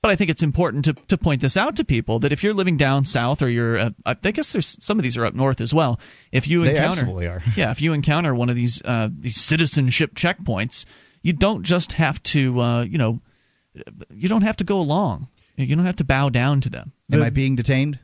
[0.03, 2.55] But I think it's important to, to point this out to people that if you're
[2.55, 5.61] living down south or you're, uh, I guess there's some of these are up north
[5.61, 6.01] as well.
[6.33, 7.41] If you They encounter, absolutely are.
[7.57, 10.87] yeah, if you encounter one of these uh, these citizenship checkpoints,
[11.23, 13.21] you don't just have to, uh, you know,
[14.13, 15.29] you don't have to go along.
[15.57, 16.93] You don't have to bow down to them.
[17.13, 18.01] Am I being detained?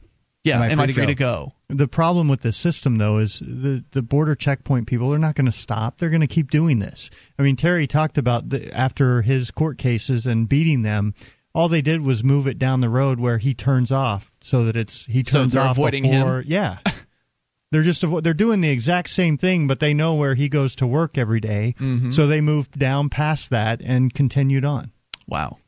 [0.48, 1.52] Yeah, Am I free to to go?
[1.68, 1.74] go?
[1.76, 5.46] The problem with this system, though, is the the border checkpoint people are not going
[5.46, 5.98] to stop.
[5.98, 7.10] They're going to keep doing this.
[7.38, 11.14] I mean, Terry talked about the, after his court cases and beating them.
[11.54, 14.76] All they did was move it down the road where he turns off, so that
[14.76, 16.38] it's he So turns they're off avoiding before.
[16.40, 16.44] him?
[16.46, 16.78] Yeah,
[17.72, 20.86] they're just they're doing the exact same thing, but they know where he goes to
[20.86, 22.10] work every day, Mm-hmm.
[22.12, 24.92] so they moved down past that and continued on.
[25.26, 25.58] Wow.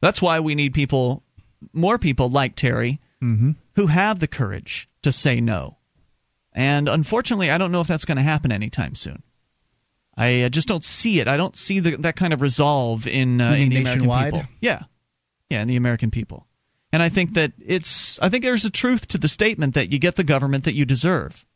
[0.00, 1.22] That's why we need people,
[1.72, 3.00] more people like Terry,
[3.74, 5.78] who have the courage to say no.
[6.52, 9.22] And unfortunately, I don't know if that's going to happen anytime soon.
[10.16, 11.28] I uh, just don't see it.
[11.28, 14.42] I don't see the, that kind of resolve in, uh, in the American people.
[14.60, 14.82] Yeah,
[15.48, 16.46] yeah, in the American people.
[16.92, 18.20] And I think that it's.
[18.20, 20.84] I think there's a truth to the statement that you get the government that you
[20.84, 21.46] deserve.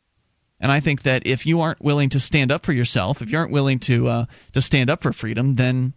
[0.58, 3.36] And I think that if you aren't willing to stand up for yourself, if you
[3.36, 5.92] aren't willing to uh, to stand up for freedom, then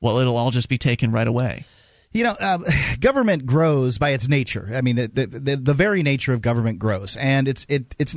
[0.00, 1.64] well, it'll all just be taken right away.
[2.14, 2.64] You know, um,
[3.00, 4.70] government grows by its nature.
[4.72, 8.16] I mean, the the the very nature of government grows, and it's it it's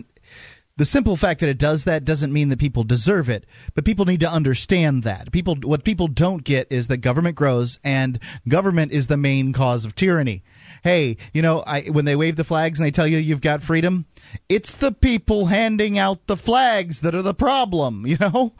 [0.77, 4.05] the simple fact that it does that doesn't mean that people deserve it, but people
[4.05, 5.31] need to understand that.
[5.31, 9.85] People, what people don't get is that government grows, and government is the main cause
[9.85, 10.43] of tyranny.
[10.87, 13.61] Hey, you know, I, when they wave the flags and they tell you you've got
[13.61, 14.05] freedom,
[14.47, 18.05] it's the people handing out the flags that are the problem.
[18.07, 18.53] You know,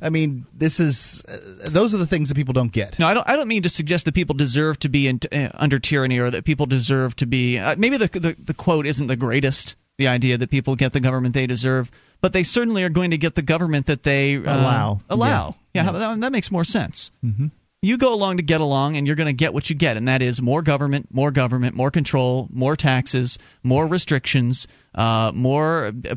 [0.00, 2.98] I mean, this is uh, those are the things that people don't get.
[2.98, 3.28] No, I don't.
[3.28, 6.30] I don't mean to suggest that people deserve to be in, uh, under tyranny or
[6.30, 7.58] that people deserve to be.
[7.58, 9.76] Uh, maybe the, the the quote isn't the greatest.
[9.98, 11.90] The idea that people get the government they deserve,
[12.22, 15.00] but they certainly are going to get the government that they uh, Allow.
[15.10, 15.56] Allow.
[15.74, 17.10] Yeah, That, that makes more sense.
[17.24, 17.48] Mm-hmm.
[17.84, 20.08] You go along to get along, and you're going to get what you get, and
[20.08, 26.14] that is more government, more government, more control, more taxes, more restrictions, uh, more uh,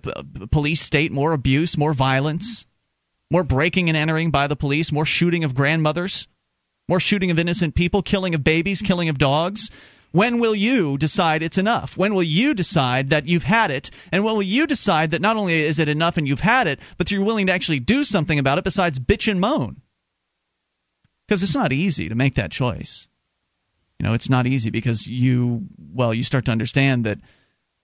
[0.50, 2.66] police state, more abuse, more violence,
[3.30, 6.28] more breaking and entering by the police, more shooting of grandmothers
[6.88, 9.70] more shooting of innocent people, killing of babies, killing of dogs.
[10.12, 11.98] When will you decide it's enough?
[11.98, 13.92] When will you decide that you've had it?
[14.12, 16.80] And when will you decide that not only is it enough and you've had it,
[16.98, 19.82] but you're willing to actually do something about it besides bitch and moan?
[21.28, 23.10] Because it's not easy to make that choice.
[24.00, 27.20] You know, it's not easy because you, well, you start to understand that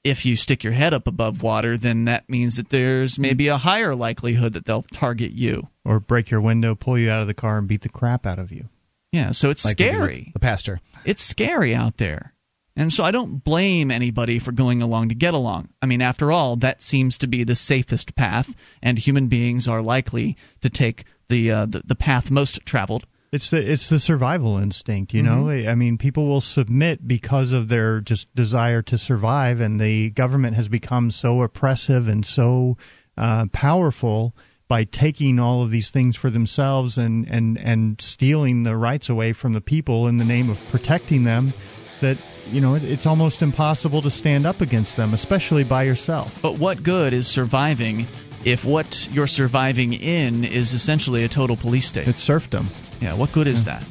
[0.04, 3.58] if you stick your head up above water, then that means that there's maybe a
[3.58, 5.70] higher likelihood that they'll target you.
[5.86, 8.40] Or break your window, pull you out of the car, and beat the crap out
[8.40, 8.70] of you.
[9.12, 10.32] Yeah, so it's Like they do with scary.
[10.34, 10.82] The pastor.
[11.06, 12.34] it's scary out there.
[12.76, 15.70] And so I don't blame anybody for going along to get along.
[15.82, 19.82] I mean, after all, that seems to be the safest path, and human beings are
[19.82, 23.06] likely to take the uh, the, the path most traveled.
[23.34, 25.50] It's the it's the survival instinct, you know.
[25.50, 30.56] I mean, people will submit because of their just desire to survive, and the government
[30.56, 32.78] has become so oppressive and so
[33.18, 34.36] uh, powerful
[34.68, 39.34] by taking all of these things for themselves and and and stealing the rights away
[39.34, 41.54] from the people in the name of protecting them.
[42.02, 42.20] that
[42.52, 46.40] you know it's almost impossible to stand up against them, especially by yourself.
[46.40, 48.06] But what good is surviving
[48.46, 52.08] if what you're surviving in is essentially a total police state?
[52.08, 52.70] It's serfdom.
[53.04, 53.84] Yeah, what good is that?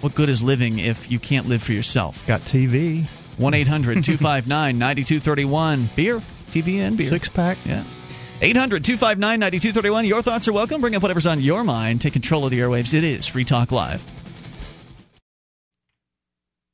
[0.00, 2.26] What good is living if you can't live for yourself?
[2.26, 3.04] Got TV,
[3.36, 5.90] 1 800 259 9231.
[5.94, 7.10] Beer, TV, and beer.
[7.10, 7.58] six pack.
[7.66, 7.84] Yeah.
[8.40, 10.06] 800 259 9231.
[10.06, 10.80] Your thoughts are welcome.
[10.80, 12.00] Bring up whatever's on your mind.
[12.00, 12.94] Take control of the airwaves.
[12.94, 14.02] It is Free Talk Live.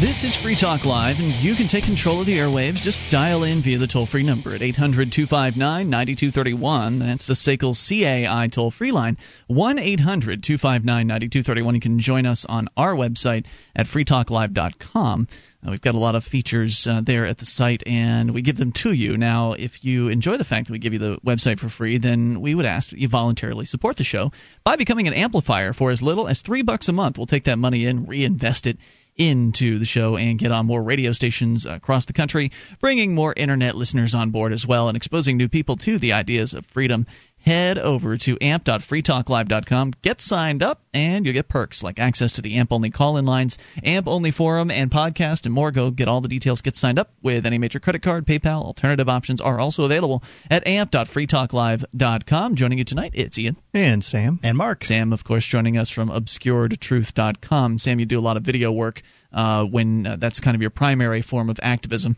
[0.00, 2.76] This is Free Talk Live, and you can take control of the airwaves.
[2.76, 7.00] Just dial in via the toll free number at 800 259 9231.
[7.00, 9.18] That's the SACL CAI toll free line.
[9.48, 11.74] 1 800 259 9231.
[11.74, 15.28] You can join us on our website at freetalklive.com.
[15.66, 18.58] Uh, we've got a lot of features uh, there at the site, and we give
[18.58, 19.16] them to you.
[19.16, 22.40] Now, if you enjoy the fact that we give you the website for free, then
[22.40, 24.30] we would ask that you voluntarily support the show
[24.62, 27.18] by becoming an amplifier for as little as three bucks a month.
[27.18, 28.78] We'll take that money in, reinvest it
[29.18, 32.50] into the show and get on more radio stations across the country,
[32.80, 36.54] bringing more internet listeners on board as well, and exposing new people to the ideas
[36.54, 37.06] of freedom
[37.48, 42.56] head over to amp.freetalklive.com, get signed up, and you'll get perks like access to the
[42.56, 45.70] AMP only call in lines, AMP only forum, and podcast, and more.
[45.70, 48.62] Go get all the details, get signed up with any major credit card, PayPal.
[48.64, 52.54] Alternative options are also available at amp.freetalklive.com.
[52.54, 53.56] Joining you tonight, it's Ian.
[53.72, 54.40] And Sam.
[54.42, 54.84] And Mark.
[54.84, 57.78] Sam, of course, joining us from obscuredtruth.com.
[57.78, 59.00] Sam, you do a lot of video work
[59.32, 62.16] uh, when uh, that's kind of your primary form of activism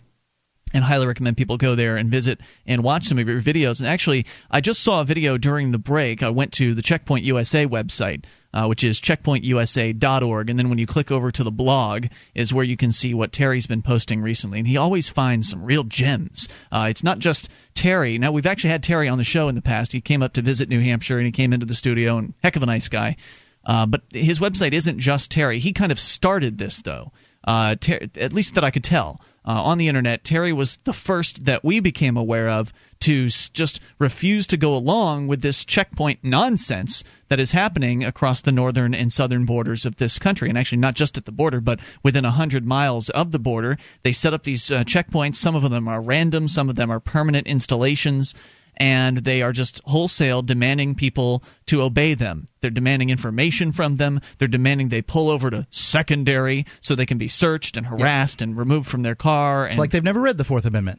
[0.72, 3.80] and highly recommend people go there and visit and watch some of your videos.
[3.80, 6.22] And actually, I just saw a video during the break.
[6.22, 10.87] I went to the Checkpoint USA website, uh, which is checkpointusa.org, and then when you
[10.87, 14.59] click over to the blog, is where you can see what Terry's been posting recently.
[14.59, 16.48] And he always finds some real gems.
[16.70, 18.18] Uh, it's not just Terry.
[18.18, 19.92] Now we've actually had Terry on the show in the past.
[19.92, 22.56] He came up to visit New Hampshire, and he came into the studio, and heck
[22.56, 23.16] of a nice guy.
[23.64, 25.59] Uh, but his website isn't just Terry.
[25.59, 27.12] He kind of started this, though.
[27.44, 30.24] Uh, ter- at least that I could tell uh, on the internet.
[30.24, 34.74] Terry was the first that we became aware of to s- just refuse to go
[34.74, 39.96] along with this checkpoint nonsense that is happening across the northern and southern borders of
[39.96, 40.48] this country.
[40.48, 43.79] And actually, not just at the border, but within 100 miles of the border.
[44.03, 45.37] They set up these uh, checkpoints.
[45.37, 48.35] Some of them are random, some of them are permanent installations
[48.81, 52.47] and they are just wholesale demanding people to obey them.
[52.62, 54.21] They're demanding information from them.
[54.38, 58.57] They're demanding they pull over to secondary so they can be searched and harassed and
[58.57, 59.66] removed from their car.
[59.66, 60.99] It's like they've never read the Fourth Amendment.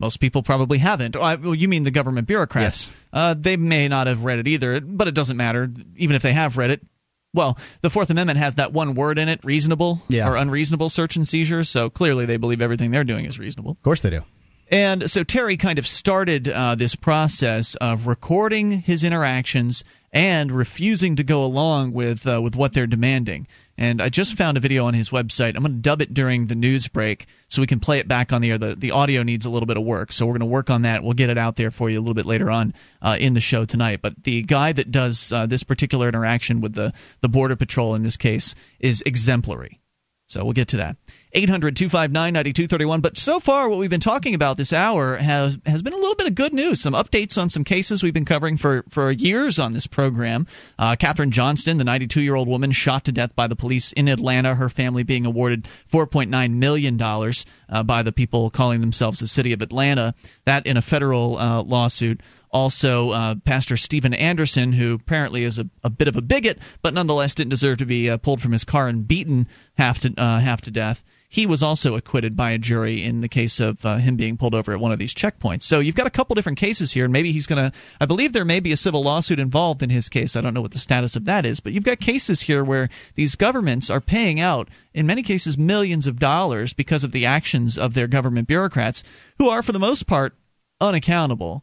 [0.00, 1.16] most people probably haven't.
[1.16, 2.86] Oh, I- well, you mean the government bureaucrats?
[2.86, 2.96] Yes.
[3.12, 5.68] Uh, they may not have read it either, but it doesn't matter.
[5.96, 6.86] Even if they have read it,
[7.34, 10.28] well, the Fourth Amendment has that one word in it, reasonable Yeah.
[10.30, 11.64] or unreasonable search and seizure.
[11.64, 13.72] So clearly they believe everything they're doing is reasonable.
[13.72, 14.22] Of course they do.
[14.70, 21.16] And so Terry kind of started uh, this process of recording his interactions and refusing
[21.16, 23.46] to go along with uh, with what they're demanding.
[23.76, 25.54] And I just found a video on his website.
[25.54, 28.32] I'm going to dub it during the news break so we can play it back
[28.32, 28.58] on the air.
[28.58, 30.82] The, the audio needs a little bit of work, so we're going to work on
[30.82, 31.04] that.
[31.04, 33.40] We'll get it out there for you a little bit later on uh, in the
[33.40, 34.00] show tonight.
[34.02, 38.02] But the guy that does uh, this particular interaction with the, the Border Patrol in
[38.02, 39.80] this case is exemplary.
[40.26, 40.96] So we'll get to that.
[41.32, 43.00] 800 259 9231.
[43.00, 46.14] But so far, what we've been talking about this hour has, has been a little
[46.14, 46.80] bit of good news.
[46.80, 50.46] Some updates on some cases we've been covering for, for years on this program.
[50.78, 54.08] Uh, Kathryn Johnston, the 92 year old woman shot to death by the police in
[54.08, 59.52] Atlanta, her family being awarded $4.9 million uh, by the people calling themselves the city
[59.52, 60.14] of Atlanta.
[60.44, 62.20] That in a federal uh, lawsuit.
[62.50, 66.94] Also, uh, Pastor Stephen Anderson, who apparently is a, a, bit of a bigot, but
[66.94, 70.40] nonetheless didn't deserve to be uh, pulled from his car and beaten half to uh,
[70.40, 71.04] half to death.
[71.30, 74.54] He was also acquitted by a jury in the case of uh, him being pulled
[74.54, 75.62] over at one of these checkpoints.
[75.62, 77.78] So you've got a couple different cases here, and maybe he's going to.
[78.00, 80.36] I believe there may be a civil lawsuit involved in his case.
[80.36, 82.88] I don't know what the status of that is, but you've got cases here where
[83.14, 87.76] these governments are paying out, in many cases, millions of dollars because of the actions
[87.76, 89.04] of their government bureaucrats,
[89.36, 90.34] who are, for the most part,
[90.80, 91.62] unaccountable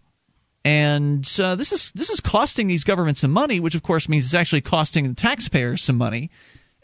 [0.65, 4.25] and uh, this is this is costing these governments some money, which of course means
[4.25, 6.31] it's actually costing the taxpayers some money.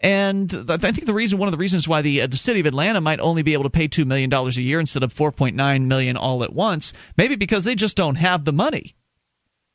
[0.01, 2.65] And I think the reason, one of the reasons why the, uh, the city of
[2.65, 5.31] Atlanta might only be able to pay two million dollars a year instead of four
[5.31, 8.95] point nine million all at once, maybe because they just don't have the money.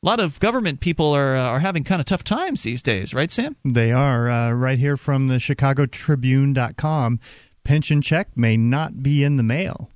[0.03, 3.13] A lot of government people are uh, are having kind of tough times these days,
[3.13, 3.55] right, Sam?
[3.63, 7.19] They are uh, right here from the ChicagoTribune.com.
[7.63, 9.89] Pension check may not be in the mail.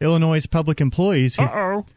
[0.00, 1.46] Illinois public employees who,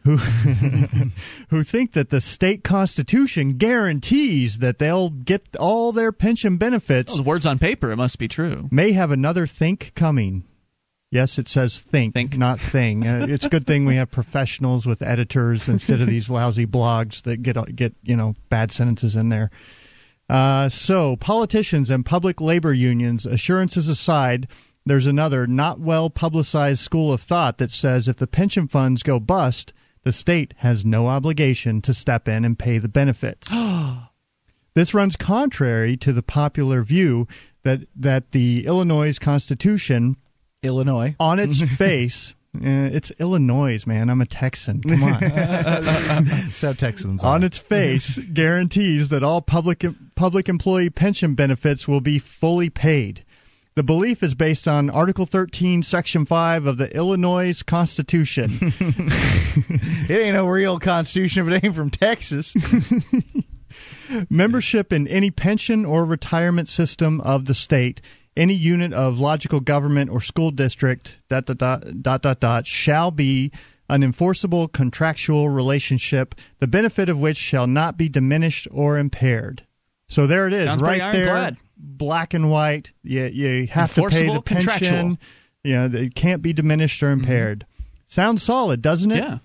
[0.04, 0.16] who,
[1.48, 7.14] who think that the state constitution guarantees that they'll get all their pension benefits.
[7.16, 8.68] Well, words on paper, it must be true.
[8.70, 10.44] May have another think coming.
[11.10, 12.38] Yes, it says think, think.
[12.38, 13.06] not thing.
[13.06, 17.22] Uh, it's a good thing we have professionals with editors instead of these lousy blogs
[17.22, 19.50] that get get you know bad sentences in there.
[20.28, 24.46] Uh, so, politicians and public labor unions, assurances aside,
[24.86, 29.20] there's another not well publicized school of thought that says if the pension funds go
[29.20, 29.72] bust,
[30.02, 33.52] the state has no obligation to step in and pay the benefits.
[34.74, 37.28] this runs contrary to the popular view
[37.62, 40.16] that that the Illinois Constitution
[40.62, 41.14] Illinois.
[41.18, 44.10] on its face uh, it's Illinois, man.
[44.10, 44.82] I'm a Texan.
[44.82, 46.26] Come on.
[46.52, 49.84] so Texans on its face guarantees that all public
[50.16, 53.24] public employee pension benefits will be fully paid.
[53.80, 58.58] The belief is based on Article 13, Section 5 of the Illinois Constitution.
[58.60, 62.54] it ain't no real constitution if it ain't from Texas.
[64.28, 68.02] Membership in any pension or retirement system of the state,
[68.36, 73.10] any unit of logical government or school district, dot, dot, dot, dot, dot, dot, shall
[73.10, 73.50] be
[73.88, 79.62] an enforceable contractual relationship, the benefit of which shall not be diminished or impaired.
[80.10, 81.56] So there it is, Sounds right there, ironclad.
[81.78, 82.90] black and white.
[83.02, 85.18] You, you have to pay the pension.
[85.64, 87.64] You know, it can't be diminished or impaired.
[88.06, 89.18] Sounds solid, doesn't it?
[89.18, 89.38] Yeah.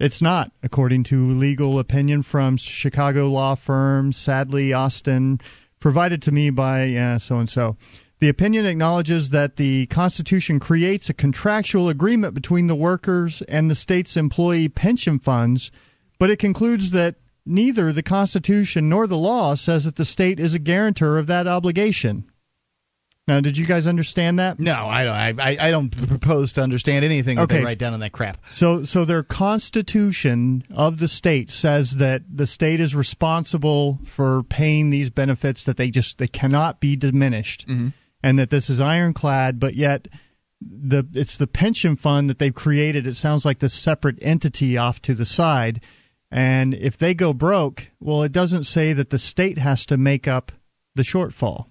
[0.00, 5.40] It's not, according to legal opinion from Chicago law firm Sidley Austin,
[5.80, 7.76] provided to me by so and so.
[8.20, 13.74] The opinion acknowledges that the Constitution creates a contractual agreement between the workers and the
[13.74, 15.70] state's employee pension funds,
[16.18, 20.54] but it concludes that neither the Constitution nor the law says that the state is
[20.54, 22.24] a guarantor of that obligation.
[23.28, 24.58] Now, did you guys understand that?
[24.58, 25.40] No, I don't.
[25.40, 28.44] I, I don't propose to understand anything that they write down in that crap.
[28.50, 34.90] So, so their constitution of the state says that the state is responsible for paying
[34.90, 37.88] these benefits that they just they cannot be diminished, mm-hmm.
[38.24, 39.60] and that this is ironclad.
[39.60, 40.08] But yet,
[40.60, 43.06] the it's the pension fund that they've created.
[43.06, 45.80] It sounds like this separate entity off to the side,
[46.32, 50.26] and if they go broke, well, it doesn't say that the state has to make
[50.26, 50.50] up
[50.94, 51.66] the shortfall.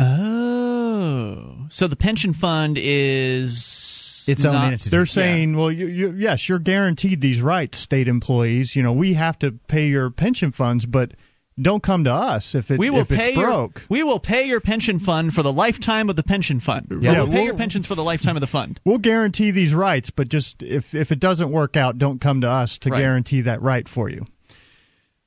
[0.00, 4.90] Oh, so the pension fund is Its own not- entity.
[4.90, 8.76] They're saying, well, you, you, yes, you're guaranteed these rights, state employees.
[8.76, 11.12] You know, we have to pay your pension funds, but
[11.60, 13.82] don't come to us if it We will if pay it's your broke.
[13.88, 16.86] we will pay your pension fund for the lifetime of the pension fund.
[17.00, 17.12] Yeah.
[17.12, 18.78] we'll pay We'll- your pensions for the lifetime of the fund.
[18.84, 22.48] We'll guarantee these rights, but just if if it doesn't work out, don't come to
[22.48, 22.98] us to Right.
[23.00, 24.26] guarantee that right for you.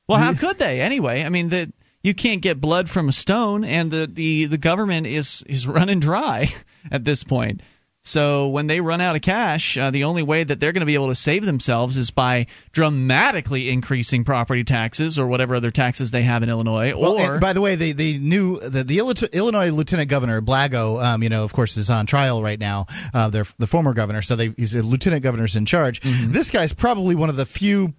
[0.07, 1.23] Well, how could they anyway?
[1.23, 1.71] I mean, the
[2.03, 5.99] you can't get blood from a stone, and the the, the government is is running
[5.99, 6.49] dry
[6.91, 7.61] at this point.
[8.03, 10.87] So when they run out of cash, uh, the only way that they're going to
[10.87, 16.09] be able to save themselves is by dramatically increasing property taxes or whatever other taxes
[16.09, 16.95] they have in Illinois.
[16.95, 21.03] Well, or and by the way, the the new the, the Illinois Lieutenant Governor Blago,
[21.03, 22.87] um, you know, of course, is on trial right now.
[23.13, 26.01] Uh, they're the former governor, so they, he's a lieutenant governor's in charge.
[26.01, 27.93] This guy's probably one of the few.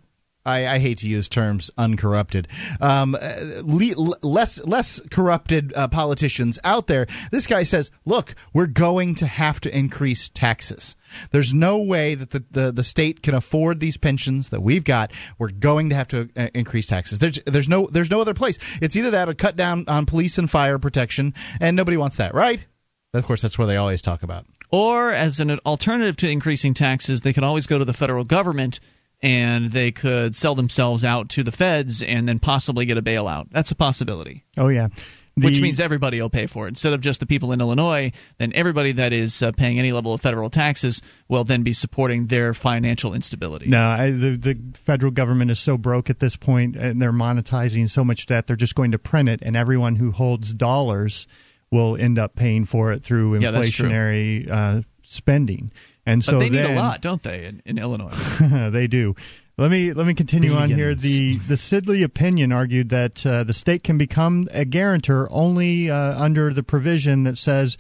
[0.45, 2.49] I, I hate to use terms uncorrupted,
[2.81, 7.07] um, uh, le- less less corrupted uh, politicians out there.
[7.31, 10.97] This guy says, "Look, we're going to have to increase taxes.
[11.31, 15.13] There's no way that the, the, the state can afford these pensions that we've got.
[15.39, 17.19] We're going to have to uh, increase taxes.
[17.21, 18.59] There's there's no there's no other place.
[18.81, 22.35] It's either that or cut down on police and fire protection, and nobody wants that,
[22.35, 22.67] right?
[23.15, 24.47] Of course, that's what they always talk about.
[24.71, 28.81] Or as an alternative to increasing taxes, they could always go to the federal government
[29.23, 33.49] and they could sell themselves out to the feds and then possibly get a bailout.
[33.51, 34.45] That's a possibility.
[34.59, 34.89] Oh yeah,
[35.37, 36.71] Which means everybody will pay for it.
[36.71, 40.13] Instead of just the people in Illinois, then everybody that is uh, paying any level
[40.13, 43.69] of federal taxes will then be supporting their financial instability.
[43.69, 47.89] No, I, the the federal government is so broke at this point, and they're monetizing
[47.89, 48.47] so much debt.
[48.47, 51.27] They're just going to print it, and everyone who holds dollars
[51.71, 55.71] will end up paying for it through Yeah, inflationary uh, spending.
[56.05, 58.13] And But so they need a lot, don't they, in, in Illinois?
[58.71, 59.15] they do.
[59.59, 60.95] Let me let me continue on here.
[60.95, 66.21] The the Sidley opinion argued that uh, the state can become a guarantor only uh,
[66.21, 67.77] under the provision that says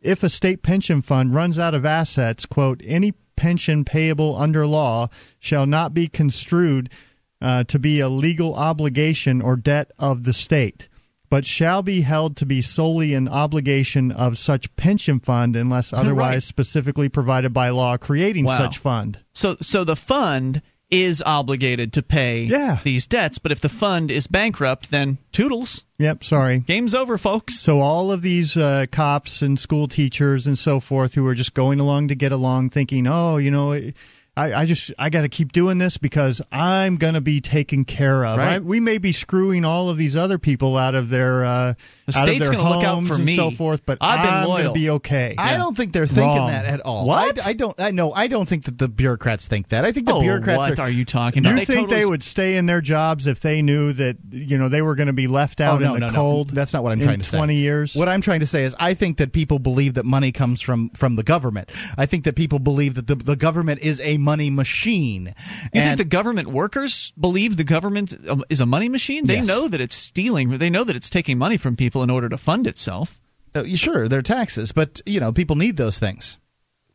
[0.00, 5.08] if a state pension fund runs out of assets, quote, any pension payable under law
[5.38, 6.90] shall not be construed
[7.40, 10.88] uh, to be a legal obligation or debt of the state,
[11.30, 16.34] but shall be held to be solely an obligation of such pension fund unless otherwise
[16.34, 16.42] Right.
[16.42, 18.58] specifically provided by law creating Wow.
[18.58, 19.18] such fund.
[19.32, 22.78] so, so the fund is obligated to pay Yeah.
[22.82, 23.36] these debts.
[23.36, 25.84] But if the fund is bankrupt, then toodles.
[25.98, 26.60] Yep, sorry.
[26.60, 27.60] Game's over, folks.
[27.60, 31.52] So all of these uh, cops and school teachers and so forth who are just
[31.52, 33.78] going along to get along, thinking, "Oh, you know,
[34.38, 37.84] I, I just I got to keep doing this because I'm going to be taken
[37.84, 38.54] care of." Right.
[38.54, 41.74] I, we may be screwing all of these other people out of their uh,
[42.08, 43.36] The state's their gonna look out for and me.
[43.36, 44.72] so forth, but I've been I'm loyal.
[44.72, 45.34] be okay.
[45.36, 46.46] I don't think they're thinking Wrong.
[46.48, 47.06] that at all.
[47.06, 47.44] What?
[47.44, 47.78] I, I don't.
[47.78, 48.12] I know.
[48.12, 49.84] I don't think that the bureaucrats think that.
[49.84, 50.82] I think the oh, bureaucrats what are.
[50.84, 51.50] are, you talking about?
[51.50, 51.66] Do you about?
[51.66, 54.80] think totally they would stay in their jobs if they knew that you know they
[54.80, 56.18] were going to be left Oh, out no, in the no, no.
[56.18, 56.50] cold?
[56.50, 57.36] That's not what I'm trying to say.
[57.36, 57.94] Twenty years.
[57.94, 60.88] What I'm trying to say is, I think that people believe that money comes from
[60.90, 61.70] from the government.
[61.98, 65.26] I think that people believe that the the government is a money machine.
[65.26, 69.24] You and think the government workers believe the government um, is a money machine?
[69.24, 69.46] They Yes.
[69.46, 70.50] know that it's stealing.
[70.58, 73.20] They know that it's taking money from people in order to fund itself.
[73.54, 76.38] uh, sure, they're taxes, but you know, people need those things.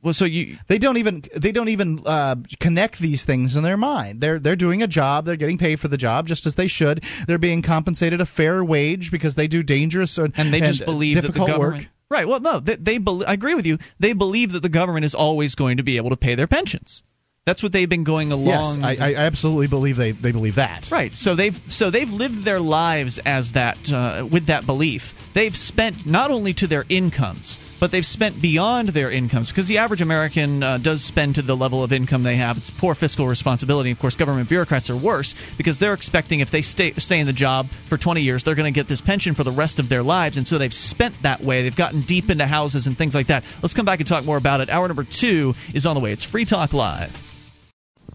[0.04, 3.78] Well, so you They don't even they don't even uh, connect these things in their
[3.78, 4.20] mind.
[4.20, 5.26] They're they're doing a job.
[5.26, 7.04] They're getting paid for the job just as they should.
[7.26, 11.16] They're being compensated a fair wage because they do dangerous and, and they just believe
[11.16, 11.84] that the difficult government.
[11.84, 11.92] work.
[12.10, 12.28] Right.
[12.28, 13.78] Well, no, they, they bel I agree with you.
[13.98, 17.02] They believe that the government is always going to be able to pay their pensions.
[17.46, 18.82] That's what they've been going along.
[18.82, 20.90] Yes, I, I absolutely believe they, they believe that.
[20.90, 21.14] Right.
[21.14, 25.14] So they've so they've lived their lives as that uh, with that belief.
[25.34, 29.80] They've spent not only to their incomes, but they've spent beyond their incomes because the
[29.80, 32.58] average American uh, does spend to the level of income they have.
[32.58, 33.92] It's poor fiscal responsibility.
[33.92, 37.34] Of course, government bureaucrats are worse because they're expecting if they stay stay in the
[37.34, 40.02] job for 20 years, they're going to get this pension for the rest of their
[40.02, 41.64] lives, and so they've spent that way.
[41.64, 43.44] They've gotten deep into houses and things like that.
[43.62, 44.70] Let's come back and talk more about it.
[44.70, 46.14] Hour number two is on the way.
[46.14, 47.33] It's Free Talk Live.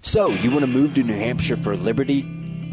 [0.02, 2.22] So, you want to move to New Hampshire for liberty?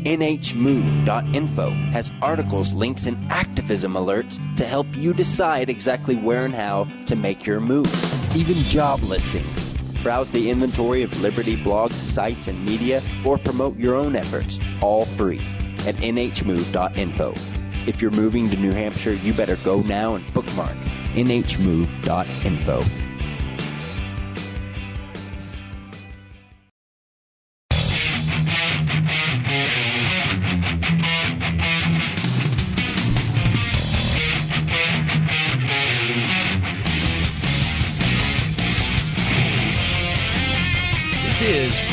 [0.05, 6.87] NHMove.info has articles, links, and activism alerts to help you decide exactly where and how
[7.07, 7.91] to make your move.
[8.35, 9.73] Even job listings.
[10.03, 15.05] Browse the inventory of Liberty blogs, sites, and media, or promote your own efforts, all
[15.05, 15.41] free
[15.87, 17.33] at NHMove.info.
[17.87, 20.75] If you're moving to New Hampshire, you better go now and bookmark
[21.15, 22.83] NHMove.info.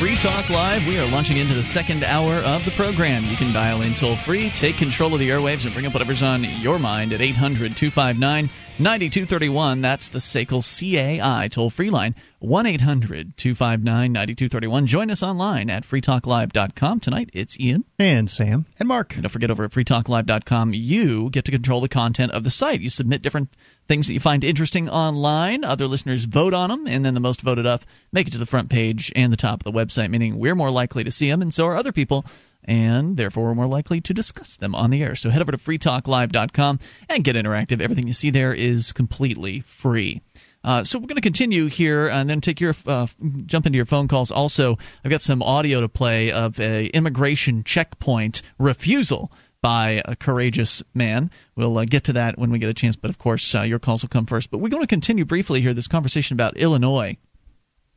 [0.03, 0.89] Free Talk Live.
[0.89, 3.23] We are launching into the second hour of the program.
[3.23, 6.25] You can dial in toll free, take control of the airwaves, and bring up whatever's
[6.25, 8.51] on your mind at 800 259
[8.81, 9.81] 9231.
[9.81, 14.87] That's the SACL CAI toll free line, 1 800 259 9231.
[14.87, 17.01] Join us online at freetalklive.com.
[17.01, 17.85] Tonight, it's Ian.
[17.99, 18.67] and Sam.
[18.79, 22.45] And Mark, And don't forget over at freetalklive.com, you get to control the content of
[22.45, 22.81] the site.
[22.81, 23.51] You submit different
[23.89, 25.65] things that you find interesting online.
[25.65, 28.47] Other listeners vote on them, and then the most voted up make it to the
[28.47, 31.43] front page and the top of the website, meaning we're more likely to see them,
[31.43, 32.25] and so are other people.
[32.65, 35.17] And therefore, we're more likely to discuss them on the air.
[35.17, 36.79] So head over to freetalklive.com
[37.09, 37.81] and get interactive.
[37.81, 40.23] Everything you see there is completely free.
[40.65, 43.07] Uh, so we're going to continue here and then take your uh,
[43.47, 44.31] jump into your phone calls.
[44.31, 50.83] Also, I've got some audio to play of a immigration checkpoint refusal by a courageous
[50.95, 51.31] man.
[51.57, 53.79] We'll uh, get to that when we get a chance, but of course, uh, your
[53.79, 54.51] calls will come first.
[54.51, 57.17] But we're going to continue briefly here this conversation about Illinois.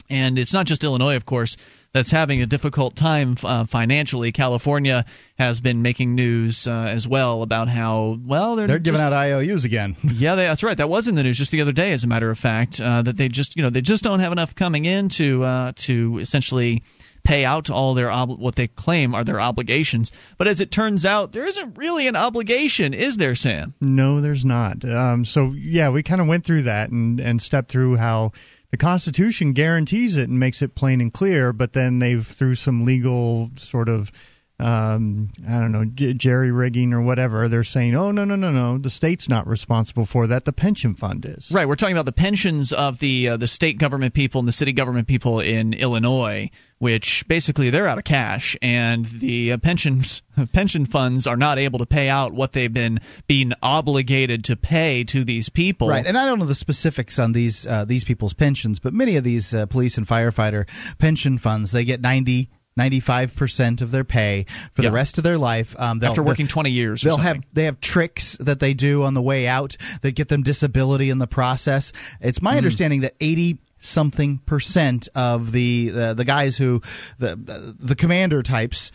[0.09, 1.57] And it's not just Illinois, of course,
[1.95, 4.33] that's having a difficult time uh, financially.
[4.33, 5.05] California
[5.39, 9.13] has been making news uh, as well about how, well, they're, they're giving just- out
[9.13, 9.95] IOUs again.
[10.03, 10.75] yeah, they, that's right.
[10.75, 13.01] That was in the news just the other day, as a matter of fact, uh,
[13.03, 16.17] that they just you know they just don't have enough coming in to uh, to
[16.19, 16.83] essentially
[17.23, 20.11] pay out all their what they claim are their obligations.
[20.37, 23.73] But as it turns out, there isn't really an obligation, is there, Sam?
[23.79, 24.83] No, there's not.
[24.83, 28.33] Um, so yeah, we kind of went through that and and stepped through how
[28.75, 32.83] the Constitution guarantees it and makes it plain and clear, but then they've through some
[32.83, 34.11] legal sort of
[34.57, 37.49] um, I don't know, j- jerry rigging or whatever.
[37.49, 40.45] They're saying, oh no, no, no, no, the state's not responsible for that.
[40.45, 41.51] The pension fund is.
[41.51, 41.67] Right.
[41.67, 44.71] We're talking about the pensions of the uh, the state government people and the city
[44.71, 50.21] government people in Illinois, which basically they're out of cash, and the uh, pensions
[50.53, 55.03] pension funds are not able to pay out what they've been being obligated to pay
[55.03, 55.89] to these people.
[55.89, 59.17] Right, and I don't know the specifics on these uh, these people's pensions, but many
[59.17, 60.65] of these uh, police and firefighter
[60.97, 64.89] pension funds they get 90 95% of their pay for Yeah.
[64.89, 65.75] the rest of their life.
[65.79, 69.21] Um, After working 20 years they'll have they have tricks that they do on the
[69.21, 71.91] way out that get them disability in the process.
[72.21, 76.81] It's my understanding that 80 something percent of the the, the guys who
[77.19, 77.35] the
[77.79, 78.91] the commander types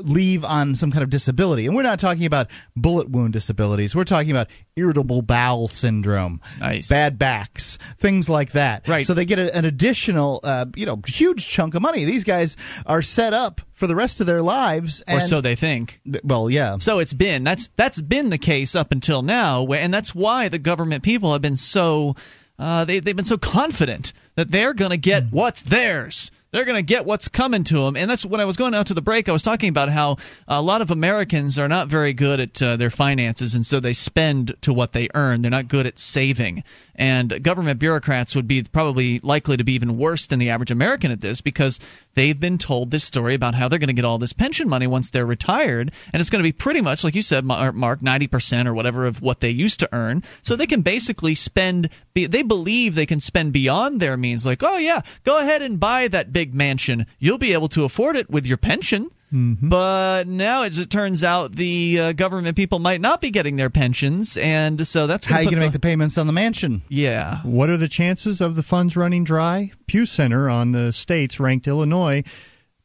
[0.00, 1.66] leave on some kind of disability.
[1.66, 3.94] And we're not talking about bullet wound disabilities.
[3.94, 6.88] We're talking about irritable bowel syndrome, Nice.
[6.88, 8.88] bad backs, things like that.
[8.88, 9.06] Right.
[9.06, 12.04] So they get a, an additional, uh, you know, huge chunk of money.
[12.04, 15.02] These guys are set up for the rest of their lives.
[15.08, 16.00] or so they think.
[16.24, 16.78] Well, yeah.
[16.78, 20.58] So it's been that's that's been the case up until now, and that's why the
[20.58, 22.16] government people have been so
[22.58, 26.30] uh, they they've been so confident that they're going to get what's theirs.
[26.54, 28.86] They're going to get what's coming to them, and that's when I was going out
[28.86, 29.28] to the break.
[29.28, 32.76] I was talking about how a lot of Americans are not very good at uh,
[32.76, 35.42] their finances, and so they spend to what they earn.
[35.42, 36.62] They're not good at saving,
[36.94, 41.10] and government bureaucrats would be probably likely to be even worse than the average American
[41.10, 41.80] at this because
[42.14, 44.86] they've been told this story about how they're going to get all this pension money
[44.86, 48.28] once they're retired, and it's going to be pretty much like you said, Mark, ninety
[48.28, 50.22] percent or whatever of what they used to earn.
[50.42, 51.88] So they can basically spend.
[52.14, 54.46] They believe they can spend beyond their means.
[54.46, 57.06] Like, oh yeah, go ahead and buy that big mansion.
[57.18, 59.10] You'll be able to afford it with your pension.
[59.36, 63.68] But now, as it turns out, the uh, government people might not be getting their
[63.68, 66.82] pensions, and so that's How you going going to make the payments on the mansion?
[66.88, 67.40] yeah.
[67.42, 69.72] What are the chances of the funds running dry?
[69.88, 72.22] Pew Center on the states ranked Illinois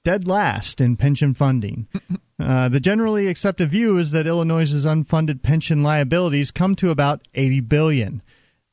[0.04, 1.88] dead last in pension funding.
[2.42, 7.60] Uh, the generally accepted view is that Illinois's unfunded pension liabilities come to about 80
[7.60, 8.22] billion.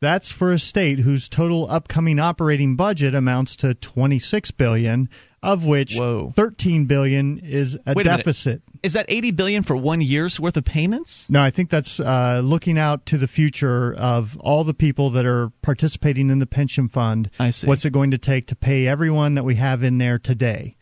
[0.03, 5.09] That's for a state whose total upcoming operating budget amounts to 26 billion,
[5.43, 6.33] of which Whoa.
[6.37, 8.17] 13 billion is a Wait a minute.
[8.19, 8.63] deficit.
[8.83, 11.29] Is that eighty billion for one year's worth of payments?
[11.31, 15.25] No, I think that's uh, looking out to the future of all the people that
[15.25, 17.31] are participating in the pension fund.
[17.39, 17.67] I see.
[17.67, 20.76] What's it going to take to pay everyone that we have in there today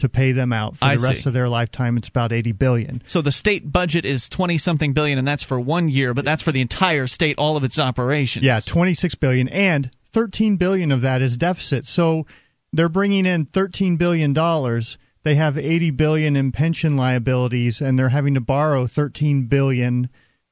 [0.00, 1.30] to pay them out for I the rest see.
[1.30, 1.96] of their lifetime?
[1.96, 3.02] It's about eighty billion.
[3.06, 6.42] So the state budget is twenty something billion, and that's for one year, but that's
[6.42, 8.44] for the entire state, all of its operations.
[8.44, 11.86] Yeah, twenty six billion, and thirteen billion of that is deficit.
[11.86, 12.26] So
[12.72, 14.98] they're bringing in thirteen billion dollars.
[15.22, 20.08] They have eighty billion in pension liabilities, and they're having to borrow thirteen billion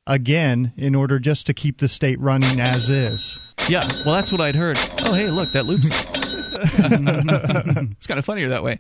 [0.07, 3.39] again in order just to keep the state running as is.
[3.69, 4.77] Yeah, well, that's what I'd heard.
[4.99, 5.91] Oh, hey, look, that loops.
[6.61, 8.79] it's kind of funnier that way.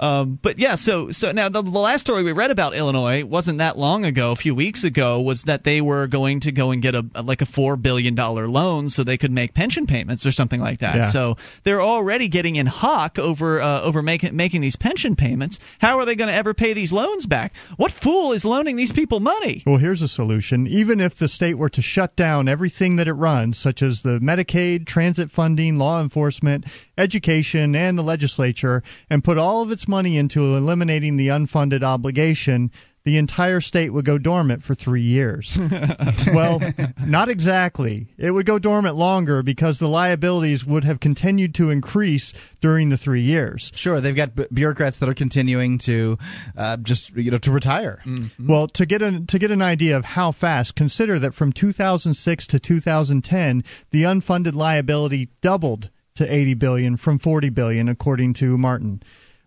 [0.00, 3.58] Um, but yeah, so so now the, the last story we read about Illinois wasn't
[3.58, 4.32] that long ago.
[4.32, 7.22] A few weeks ago was that they were going to go and get a, a-
[7.22, 10.80] like a four billion dollar loan so they could make pension payments or something like
[10.80, 10.96] that.
[10.96, 11.06] Yeah.
[11.06, 15.58] So they're already getting in hock over uh, over making making these pension payments.
[15.80, 17.54] How are they going to ever pay these loans back?
[17.76, 19.62] What fool is loaning these people money?
[19.66, 20.66] Well, here's a solution.
[20.66, 24.18] Even if the state were to shut down everything that it runs, such as the
[24.18, 26.64] Medicaid, transit funding, law enforcement,
[26.96, 32.70] education, and the legislature, and put all of its money into eliminating the unfunded obligation,
[33.04, 35.58] the entire state would go dormant for three years.
[36.34, 36.60] well,
[37.04, 38.08] not exactly.
[38.18, 42.98] It would go dormant longer because the liabilities would have continued to increase during the
[42.98, 43.72] three years.
[43.74, 46.18] Sure, they've got bu- bureaucrats that are continuing to
[46.56, 48.02] uh, just you know to retire.
[48.38, 52.46] Well, to get an to get an idea of how fast, consider that from 2006
[52.48, 59.02] to 2010, the unfunded liability doubled to 80 billion from 40 billion, according to Martin.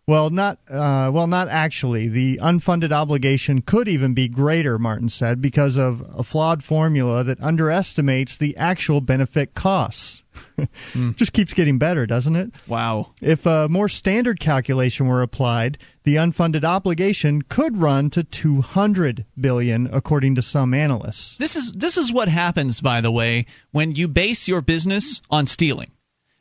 [0.06, 2.10] Well, not uh, well, not actually.
[2.10, 7.41] The unfunded obligation could even be greater, Martin said, because of a flawed formula that
[7.41, 10.24] underestimates the actual benefit costs.
[11.16, 12.51] Just keeps getting better, doesn't it?
[12.68, 13.12] Wow.
[13.22, 19.88] If a more standard calculation were applied, the unfunded obligation could run to 200 billion
[19.93, 21.38] according to some analysts.
[21.38, 25.45] This is this is what happens, by the way, when you base your business on
[25.45, 25.91] stealing.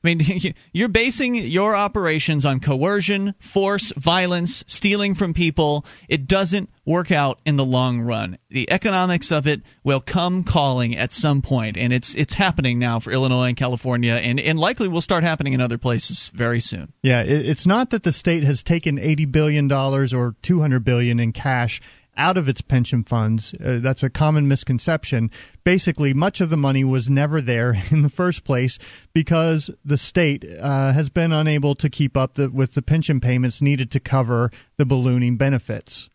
[0.05, 5.84] I mean, you're basing your operations on coercion, force, violence, stealing from people.
[6.09, 8.38] It doesn't work out in the long run.
[8.50, 12.98] The economics of it will come calling at some point, and it's it's happening now
[12.98, 16.92] for Illinois and California, and, and likely will start happening in other places very soon.
[17.03, 21.32] Yeah, it's not that the state has taken 80 billion dollars or 200 billion in
[21.32, 21.80] cash
[22.16, 23.54] out of its pension funds.
[23.54, 25.30] Uh, that's a common misconception.
[25.64, 28.78] Basically, much of the money was never there in the first place
[29.12, 33.62] because the state uh, has been unable to keep up the, with the pension payments
[33.62, 36.10] needed to cover the ballooning benefits.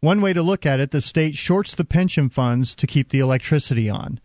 [0.00, 3.20] One way to look at it, the state shorts the pension funds to keep the
[3.20, 4.20] electricity on.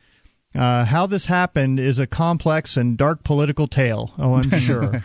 [0.54, 4.14] Uh, how this happened is a complex and dark political tale.
[4.18, 5.02] Oh, I'm sure.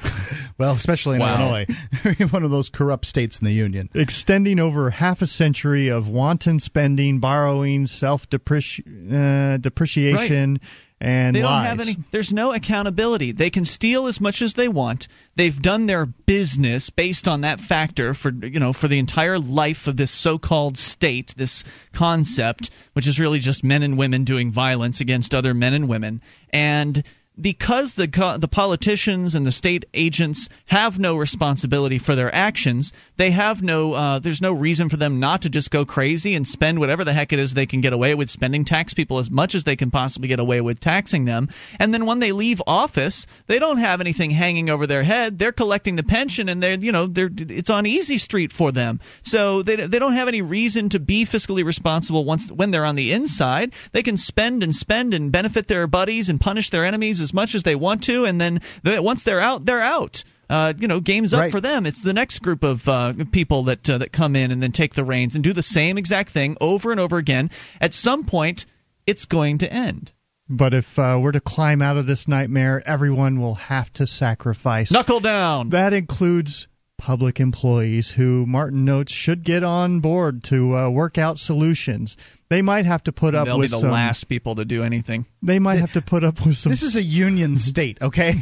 [0.58, 1.66] Well, especially in Illinois,
[2.30, 3.88] one of those corrupt states in the union.
[3.94, 10.60] extending over half a century of wanton spending, borrowing, self uh, depreciation,
[11.00, 11.96] and They don't have any.
[12.10, 13.32] There's no accountability.
[13.32, 15.08] They can steal as much as they want.
[15.34, 19.86] They've done their business based on that factor for you know for the entire life
[19.86, 25.00] of this so-called state, this concept, which is really just men and women doing violence
[25.00, 27.02] against other men and women, and
[27.38, 28.06] because the
[28.40, 33.92] the politicians and the state agents have no responsibility for their actions, they have no
[33.92, 37.12] uh, there's no reason for them not to just go crazy and spend whatever the
[37.12, 39.76] heck it is they can get away with spending, tax people as much as they
[39.76, 43.78] can possibly get away with taxing them, and then when they leave office, they don't
[43.78, 45.38] have anything hanging over their head.
[45.38, 48.98] They're collecting the pension, and they're you know they're it's on easy street for them,
[49.20, 52.96] so they they don't have any reason to be fiscally responsible once when they're on
[52.96, 53.74] the inside.
[53.92, 57.56] They can spend and spend and benefit their buddies and punish their enemies as much
[57.56, 60.22] as they want to, and then once they're out, they're out.
[60.48, 61.50] Uh, you know, game's up right.
[61.50, 61.86] for them.
[61.86, 64.94] It's the next group of uh, people that uh, that come in and then take
[64.94, 67.50] the reins and do the same exact thing over and over again.
[67.80, 68.64] At some point,
[69.06, 70.12] it's going to end.
[70.48, 74.92] But if uh, we're to climb out of this nightmare, everyone will have to sacrifice.
[74.92, 75.70] Knuckle down.
[75.70, 76.68] That includes
[76.98, 82.16] public employees who Martin notes should get on board to uh, work out solutions.
[82.48, 84.82] They might have to put up They'll with be the some, last people to do
[84.82, 85.26] anything.
[85.42, 86.70] They might have to put up with some.
[86.70, 88.34] This is a union state, okay?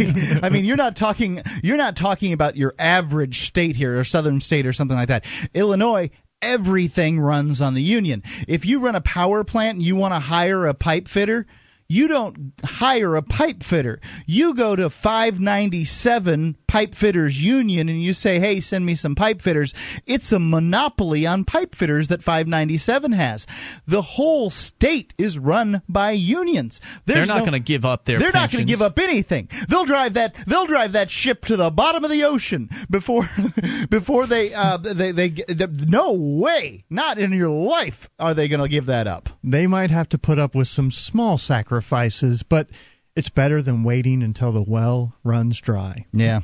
[0.43, 4.41] I mean, you're not talking you're not talking about your average state here or southern
[4.41, 5.25] state or something like that.
[5.55, 6.11] Illinois
[6.43, 8.23] everything runs on the union.
[8.47, 11.47] If you run a power plant and you want to hire a pipe fitter,
[11.89, 14.01] you don't hire a pipe fitter.
[14.27, 19.41] You go to 597 Pipe Fitters Union and you say, hey, send me some pipe
[19.41, 19.72] fitters.
[20.07, 23.47] It's a monopoly on pipe fitters that 597 has.
[23.87, 26.81] The whole state is run by unions.
[27.07, 28.43] There's they're not no, going to give up their They're pensions.
[28.43, 29.49] not going to give up anything.
[29.68, 33.31] They'll drive that they'll drive that ship to the bottom of the ocean before
[33.89, 36.83] before they uh they they, they no way.
[36.91, 39.29] Not in your life are they going to give that up.
[39.45, 42.68] They might have to put up with some small sacrifices, but
[43.17, 46.05] it's better than waiting until the well runs dry.
[46.12, 46.41] Yeah.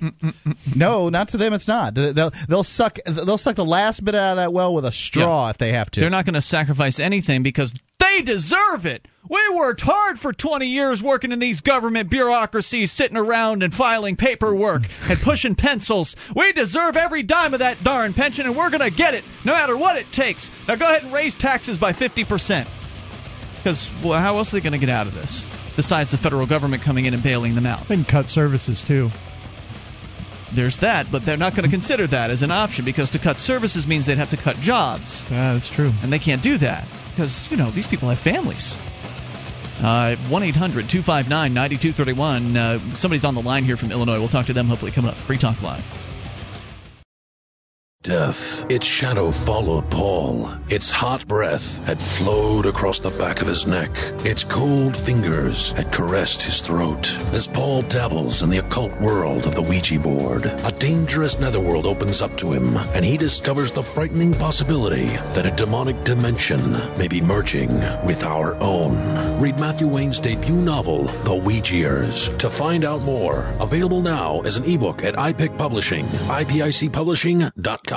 [0.76, 1.52] no, not to them.
[1.52, 1.94] It's not.
[1.94, 5.46] They'll they'll suck they'll suck the last bit out of that well with a straw
[5.46, 5.50] Yeah.
[5.50, 6.00] if they have to.
[6.00, 9.06] They're not going to sacrifice anything because they deserve it.
[9.28, 14.16] We worked hard for 20 years working in these government bureaucracies, sitting around and filing
[14.16, 16.16] paperwork and pushing pencils.
[16.34, 19.52] We deserve every dime of that darn pension, and we're going to get it no
[19.52, 20.50] matter what it takes.
[20.66, 22.66] Now go ahead and raise taxes by 50%.
[23.58, 25.46] Because well, how else are they going to get out of this?
[25.80, 27.88] Besides the federal government coming in and bailing them out.
[27.88, 29.10] And cut services too.
[30.52, 33.38] There's that, but they're not going to consider that as an option because to cut
[33.38, 35.24] services means they'd have to cut jobs.
[35.30, 35.90] Yeah, that's true.
[36.02, 38.76] and they can't do that because you know these people have families.
[39.82, 42.54] Uh, One eight hundred two five nine ninety two thirty one.
[42.94, 44.18] Somebody's on the line here from Illinois.
[44.18, 45.16] We'll talk to them hopefully coming up.
[45.16, 45.82] Free Talk Live.
[48.02, 48.64] Death.
[48.70, 50.50] Its shadow followed Paul.
[50.70, 53.90] Its hot breath had flowed across the back of his neck.
[54.24, 57.14] Its cold fingers had caressed his throat.
[57.34, 62.22] As Paul dabbles in the occult world of the Ouija board, a dangerous netherworld opens
[62.22, 67.20] up to him, and he discovers the frightening possibility that a demonic dimension may be
[67.20, 67.68] merging
[68.06, 68.96] with our own.
[69.38, 73.52] Read Matthew Wayne's debut novel, The Ouijiers, to find out more.
[73.60, 77.89] Available now as an ebook at iPic Publishing, ipicpublishing.com.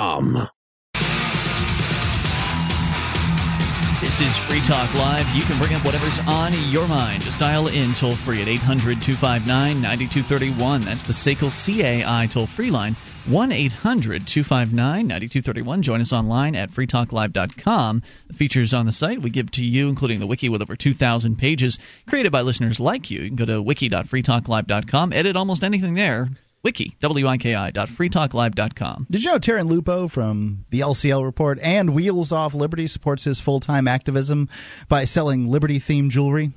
[4.00, 5.28] This is Free Talk Live.
[5.34, 7.22] You can bring up whatever's on your mind.
[7.22, 10.80] Just dial in toll free at 800 259 9231.
[10.82, 12.96] That's the SACL CAI toll free line.
[13.26, 15.82] 1 800 259 9231.
[15.82, 18.02] Join us online at freetalklive.com.
[18.26, 21.36] The features on the site we give to you, including the wiki with over 2,000
[21.36, 23.22] pages created by listeners like you.
[23.22, 26.28] You can go to wiki.freetalklive.com, edit almost anything there.
[26.64, 29.06] Wiki, W-I-K-I dot freetalklive.com.
[29.10, 33.38] Did you know Taryn Lupo from the LCL Report and Wheels Off Liberty supports his
[33.38, 34.48] full time activism
[34.88, 36.52] by selling Liberty themed jewelry?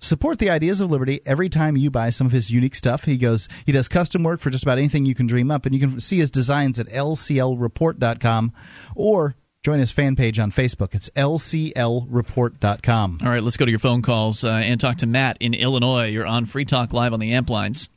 [0.00, 3.04] Support the ideas of Liberty every time you buy some of his unique stuff.
[3.04, 5.72] He goes, he does custom work for just about anything you can dream up, and
[5.72, 8.52] you can see his designs at lclreport.com
[8.96, 10.96] or join his fan page on Facebook.
[10.96, 13.18] It's lclreport.com.
[13.22, 16.08] All right, let's go to your phone calls uh, and talk to Matt in Illinois.
[16.08, 17.88] You're on Free Talk Live on the amp lines.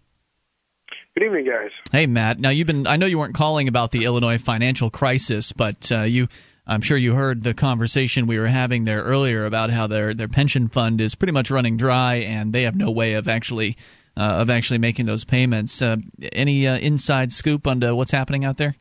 [1.18, 1.72] Good evening, guys.
[1.94, 2.40] Hey, Matt.
[2.40, 2.88] Now you've been.
[2.88, 6.28] I know you weren't calling about the Illinois financial crisis, but uh, you.
[6.68, 10.28] I'm sure you heard the conversation we were having there earlier about how their their
[10.28, 13.78] pension fund is pretty much running dry, and they have no way of actually
[14.18, 15.82] uh, of actually making those payments.
[15.82, 15.98] Uh,
[16.34, 18.76] any uh, inside scoop on what's happening out there?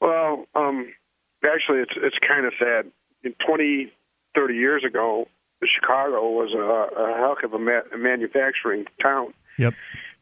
[0.00, 0.92] Well, um,
[1.44, 2.90] actually, it's it's kind of sad.
[3.22, 3.92] In 20,
[4.34, 5.28] 30 years ago,
[5.62, 9.34] Chicago was a, a heck of a, ma- a manufacturing town.
[9.58, 9.74] Yep.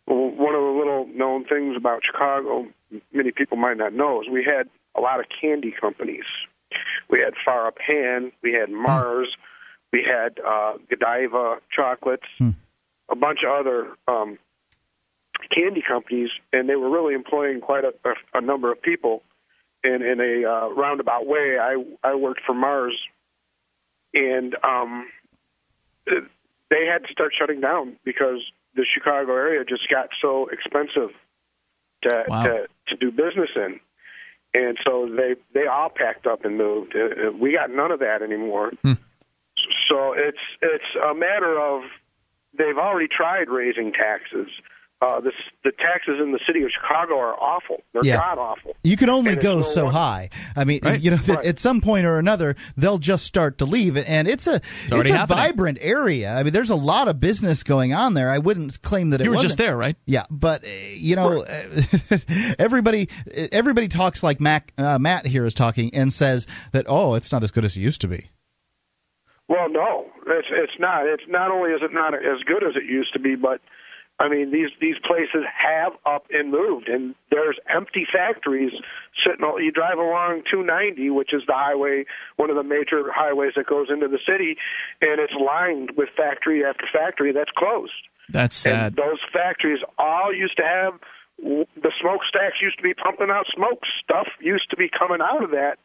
[0.07, 2.67] Well, one of the little known things about Chicago,
[3.13, 6.25] many people might not know, is we had a lot of candy companies.
[7.09, 9.37] We had Ferrara Pan, we had Mars,
[9.93, 12.27] we had uh, Godiva chocolates,
[13.09, 14.39] a bunch of other um,
[15.55, 19.23] candy companies, and they were really employing quite a, a, a number of people.
[19.85, 22.99] In in a uh, roundabout way, I I worked for Mars,
[24.13, 25.07] and um,
[26.07, 28.41] they had to start shutting down because
[28.77, 31.11] the Chicago area just got so expensive
[32.03, 32.43] to Wow.
[32.45, 33.81] to, to do business in,
[34.55, 36.95] and so they they all packed up and moved.
[36.95, 38.73] Uh, uh, We got none of that anymore.
[38.83, 38.93] Hmm.
[39.89, 41.83] So it's it's a matter of
[42.57, 44.49] they've already tried raising taxes.
[45.03, 45.31] Uh, the
[45.63, 47.83] the taxes in the city of Chicago are awful.
[47.93, 48.17] They're Yeah.
[48.17, 48.75] god awful.
[48.83, 50.29] You can only And go no so wonder- high.
[50.57, 50.99] I mean, Right.
[50.99, 51.45] you know, Right.
[51.45, 55.11] at some point or another, they'll just start to leave, and it's a it's, already
[55.11, 55.37] a happening.
[55.45, 56.33] vibrant area.
[56.33, 58.31] I mean, there's a lot of business going on there.
[58.31, 59.49] I wouldn't claim that it You were wasn't.
[59.51, 59.97] just there, right?
[60.07, 61.45] Yeah, but uh, you know,
[62.59, 63.09] everybody
[63.53, 67.43] everybody talks like Mac, uh, Matt here is talking and says that oh, it's not
[67.43, 68.31] as good as it used to be.
[69.49, 71.07] Well, no, it's it's not.
[71.07, 73.61] It's not only is it not as good as it used to be, but
[74.19, 78.73] I mean these these places have up and moved, and there's empty factories
[79.25, 79.45] sitting.
[79.45, 82.05] all You drive along 290, which is the highway,
[82.37, 84.57] one of the major highways that goes into the city,
[85.03, 87.93] and it's lined with factory after factory that's closed.
[88.29, 88.75] That's sad.
[88.75, 90.95] And those factories all used to have
[91.39, 93.83] the smokestacks used to be pumping out smoke.
[94.03, 95.77] Stuff used to be coming out of that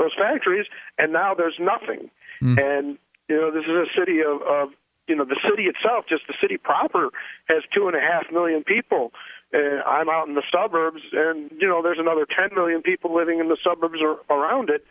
[0.00, 0.66] those factories,
[0.98, 2.10] and now there's nothing.
[2.40, 2.58] Hmm.
[2.58, 4.68] And you know, this is a city of, of
[5.10, 7.10] you know the city itself, just the city proper,
[7.48, 9.12] has two and a half million people.
[9.52, 13.40] Uh, I'm out in the suburbs, and you know, there's another 10 million people living
[13.40, 14.84] in the suburbs or, around it.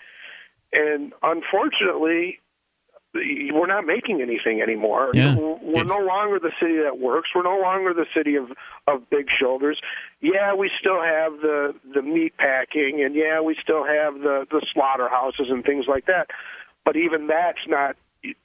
[0.74, 2.40] And unfortunately,
[3.14, 5.12] we're not making anything anymore.
[5.14, 5.36] Yeah.
[5.36, 7.30] We're no longer the city that works.
[7.34, 8.52] We're no longer the city of
[8.86, 9.80] of big shoulders.
[10.22, 14.62] Yeah, we still have the the meat packing, and yeah, we still have the the
[14.74, 16.28] slaughterhouses and things like that.
[16.86, 17.96] But even that's not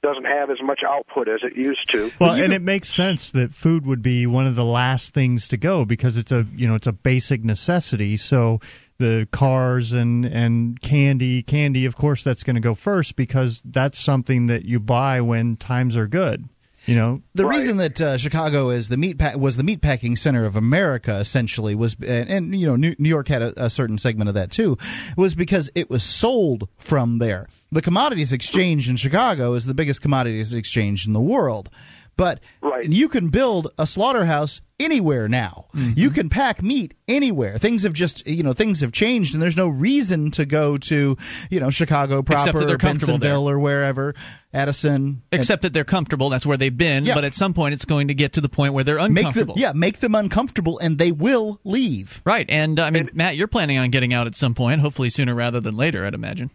[0.01, 2.09] doesn't have as much output as it used to.
[2.19, 5.57] Well, and it makes sense that food would be one of the last things to
[5.57, 8.17] go because it's a you know it's a basic necessity.
[8.17, 8.59] So
[8.97, 13.99] the cars and and candy, candy, of course, that's going to go first because that's
[13.99, 16.47] something that you buy when times are good.
[16.85, 17.55] You know, The Right.
[17.57, 21.73] reason that uh, Chicago is the meat pa- was the meatpacking center of America essentially
[21.73, 24.51] was, and, and you know New, New York had a, a certain segment of that
[24.51, 24.77] too,
[25.17, 27.47] was because it was sold from there.
[27.71, 31.69] The commodities exchange in Chicago is the biggest commodities exchange in the world,
[32.17, 32.89] but Right.
[32.89, 35.65] you can build a slaughterhouse anywhere now.
[35.73, 35.97] Mm-hmm.
[35.97, 37.57] You can pack meat anywhere.
[37.57, 41.15] Things have just you know things have changed, and there's no reason to go to
[41.49, 43.33] you know Chicago proper Except that they're or comfortable there.
[43.35, 44.13] Bensenville or wherever,
[44.53, 45.21] Addison.
[45.31, 46.29] Except that they're comfortable.
[46.29, 47.05] That's where they've been.
[47.05, 47.15] Yeah.
[47.15, 49.17] But at some point, it's going to get to the point where they're make them
[49.17, 49.55] uncomfortable.
[49.57, 52.45] yeah make them uncomfortable and they will leave Right.
[52.49, 55.59] And I mean, Matt, you're planning on getting out at some point, hopefully sooner rather
[55.59, 56.51] than later, I'd imagine.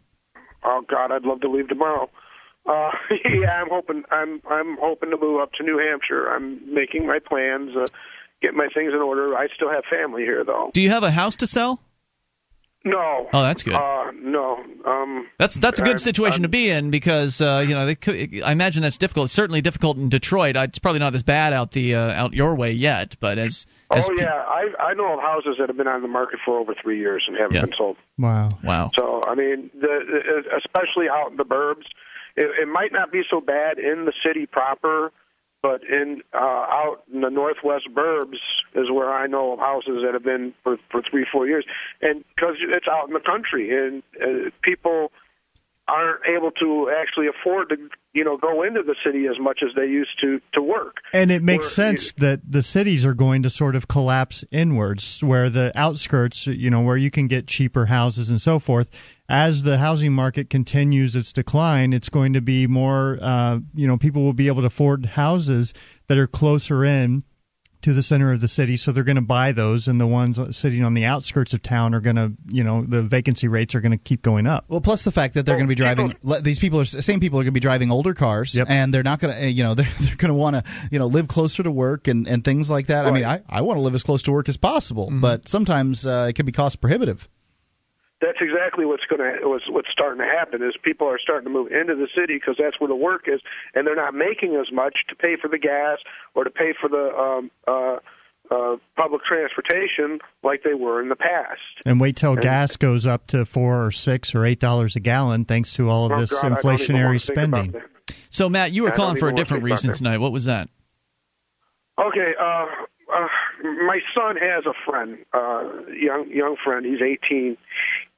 [0.65, 2.11] Oh God, I'd love to leave tomorrow.
[2.67, 2.91] Uh,
[3.25, 4.05] yeah, I'm hoping.
[4.11, 6.29] I'm I'm hoping to move up to New Hampshire.
[6.29, 7.87] I'm making my plans, uh,
[8.43, 9.37] get my things in order.
[9.37, 10.71] I still have family here, though.
[10.73, 11.81] Do you have a house to sell?
[12.83, 13.29] No.
[13.35, 13.75] Oh, that's good.
[13.75, 14.57] Uh, no.
[14.87, 17.85] Um, That's that's a good I'm- situation to I'm- be in because uh, you know
[17.85, 19.27] they could, I imagine that's difficult.
[19.27, 20.57] It's certainly difficult in Detroit.
[20.57, 23.67] Uh, It's probably not as bad out the uh, out your way yet, but as,
[23.95, 26.39] as Oh pe- yeah, I I know of houses that have been on the market
[26.43, 27.61] for over three years and haven't Yeah.
[27.67, 27.99] been sold.
[28.17, 28.49] wow.
[28.65, 31.85] wow, So I mean, the, the especially out in the burbs,
[32.37, 35.13] it, it might not be so bad in the city proper,
[35.63, 38.39] but in uh, out in the northwest burbs
[38.75, 41.65] is where I know of houses that have been for for three four years,
[42.01, 45.13] and because it's out in the country and uh, people
[45.91, 47.77] aren't able to actually afford to
[48.13, 50.99] you know go into the city as much as they used to to work.
[51.13, 55.23] And it makes Or- sense that the cities are going to sort of collapse inwards,
[55.23, 58.91] where the outskirts, you know, where you can get cheaper houses and so forth.
[59.29, 63.97] As the housing market continues its decline, it's going to be more, uh, you know,
[63.97, 65.73] people will be able to afford houses
[66.09, 67.23] that are closer in
[67.83, 70.39] to the center of the city, so they're going to buy those, and the ones
[70.57, 73.81] sitting on the outskirts of town are going to, you know, the vacancy rates are
[73.81, 74.65] going to keep going up.
[74.69, 76.85] well plus the fact that they're Well, going to be driving people- these people are
[76.85, 78.67] same people are going to be driving older cars Yep.
[78.71, 81.07] and they're not going to you know they're, they're going to want to you know
[81.07, 83.81] live closer to work and, and things like that i mean i, I want to
[83.83, 87.29] live as close to work as possible but sometimes uh, it can be cost prohibitive
[88.21, 91.51] that's exactly what's going to what's what's starting to happen is people are starting to
[91.51, 93.41] move into the city because that's where the work is,
[93.75, 95.99] and they're not making as much to pay for the gas
[96.35, 97.97] or to pay for the um, uh,
[98.51, 101.61] uh, public transportation like they were in the past.
[101.87, 105.45] And wait till gas goes up to four or six or eight dollars a gallon,
[105.45, 107.83] thanks to all of Oh, this God, I don't even inflationary wanna think about spending.
[108.29, 110.19] so Matt, you were I calling for a even wanna different reason tonight.
[110.19, 110.69] What was that?
[111.99, 112.67] Okay, uh,
[113.15, 113.27] uh,
[113.63, 115.63] my son has a friend, uh,
[115.93, 116.87] young young friend.
[116.87, 117.57] He's 18,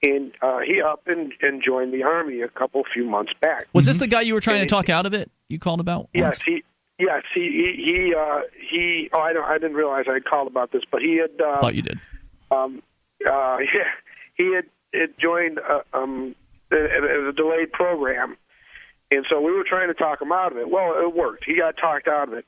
[0.03, 3.67] and uh, he up and, and joined the army a couple few months back.
[3.73, 5.31] Was this the guy you were trying to And- talk out of it?
[5.49, 6.09] You called about?
[6.15, 6.43] Yes, once?
[6.47, 6.65] he.
[6.99, 8.15] Yes, he he he.
[8.15, 8.41] Uh,
[8.71, 9.45] he oh, I don't.
[9.45, 11.31] I didn't realize I had called about this, but he had.
[11.41, 11.99] Uh, thought you did.
[12.51, 12.83] um,
[13.27, 13.91] uh, yeah,
[14.35, 16.35] he had, had joined uh, um,
[16.71, 18.37] a, a a delayed program,
[19.11, 20.71] and so we were trying to talk him out of it.
[20.71, 21.45] Well, it worked.
[21.45, 22.45] He got talked out of it,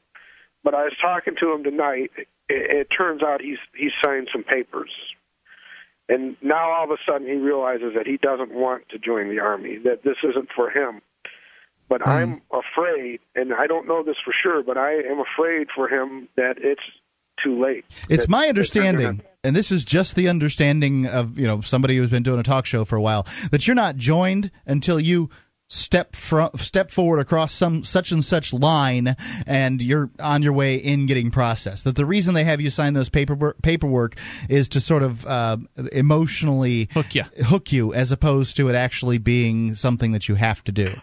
[0.63, 2.11] but I was talking to him tonight.
[2.17, 4.91] It, it turns out he's he's signed some papers,
[6.09, 9.41] and now all of a sudden he realizes that he doesn't want to join the
[9.41, 9.79] army.
[9.85, 11.01] That this isn't for him.
[11.89, 12.09] But Hmm.
[12.11, 16.29] I'm afraid, and I don't know this for sure, but I am afraid for him
[16.37, 16.81] that it's
[17.43, 17.85] too late.
[18.09, 22.11] It's That- my understanding, and this is just the understanding of you know somebody who's
[22.11, 25.29] been doing a talk show for a while, that you're not joined until you
[25.75, 29.17] step fro- step forward across some such and such line,
[29.47, 31.85] and you're on your way in getting processed.
[31.85, 34.17] That the reason they have you sign those paperwork paperwork
[34.49, 35.57] is to sort of uh,
[35.93, 37.25] emotionally Hook ya.
[37.47, 40.95] hook you, as opposed to it actually being something that you have to do.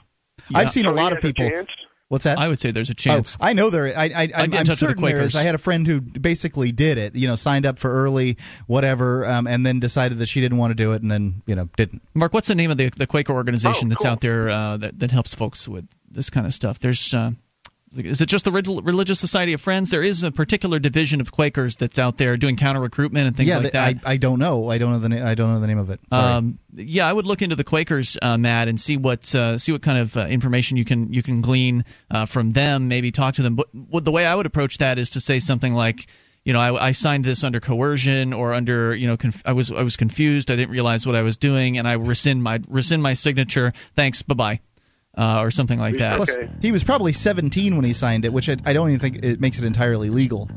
[0.53, 1.65] I've seen So a lot of has a people.
[2.11, 2.21] Chance?
[2.21, 2.37] What's that?
[2.37, 3.37] I would say there's a chance.
[3.39, 3.87] Oh, I know there.
[3.97, 5.35] I, I, I'm, I'm touch the certain there is.
[5.35, 7.15] I had a friend who basically did it.
[7.15, 8.37] You know, signed up for early,
[8.67, 11.55] whatever, um, and then decided that she didn't want to do it, and then you
[11.55, 12.01] know didn't.
[12.13, 14.11] Mark, what's the name of the the Quaker organization Oh, that's cool.
[14.11, 16.79] out there uh, that that helps folks with this kind of stuff?
[16.79, 17.13] There's.
[17.13, 17.31] Uh,
[17.93, 19.91] is it just the Religious Society of Friends?
[19.91, 23.49] There is a particular division of Quakers that's out there doing counter recruitment and things
[23.49, 23.97] yeah, like that.
[24.05, 24.69] I, I don't know.
[24.69, 25.99] I don't know the na- I don't know the name of it.
[26.11, 29.71] Um, yeah, I would look into the Quakers, uh, Matt, and see what uh, see
[29.71, 32.87] what kind of uh, information you can you can glean uh, from them.
[32.87, 33.55] Maybe talk to them.
[33.55, 36.07] But what, the way I would approach that is to say something like,
[36.45, 39.71] you know, I, I signed this under coercion or under you know conf- I was
[39.71, 40.49] I was confused.
[40.49, 43.73] I didn't realize what I was doing, and I rescind my rescind my signature.
[43.95, 44.21] Thanks.
[44.21, 44.59] Bye bye.
[45.17, 46.15] Uh, or something like that.
[46.15, 49.25] Plus, he was probably 17 when he signed it, which I, I don't even think
[49.25, 50.49] it makes it entirely legal.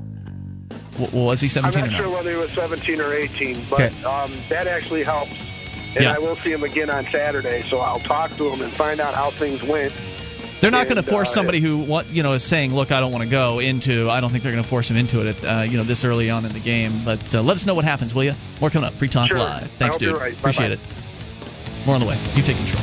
[0.96, 1.82] W- was he 17?
[1.82, 2.08] I'm 17 not or not?
[2.08, 4.04] sure whether he was 17 or 18, but Okay.
[4.04, 5.32] um, that actually helps.
[5.96, 6.12] And Yeah.
[6.14, 9.14] I will see him again on Saturday, so I'll talk to him and find out
[9.14, 9.92] how things went.
[10.60, 13.00] They're not going to force uh, somebody who what you know is saying, "Look, I
[13.00, 15.44] don't want to go into." I don't think they're going to force him into it,
[15.44, 17.02] at, uh, you know, this early on in the game.
[17.04, 18.34] But uh, let us know what happens, will you?
[18.60, 18.94] More coming up.
[18.94, 19.38] Free Talk Sure.
[19.38, 19.64] Live.
[19.64, 20.08] I Thanks, hope dude.
[20.10, 20.32] you're right.
[20.32, 20.80] Appreciate Bye-bye.
[21.82, 21.86] it.
[21.86, 22.18] More on the way.
[22.36, 22.82] You take control.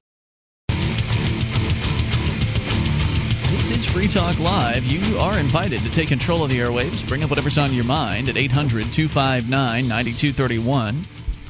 [3.61, 4.83] This is Free Talk Live.
[4.85, 7.07] You are invited to take control of the airwaves.
[7.07, 11.05] Bring up whatever's on your mind at 800 259 9231.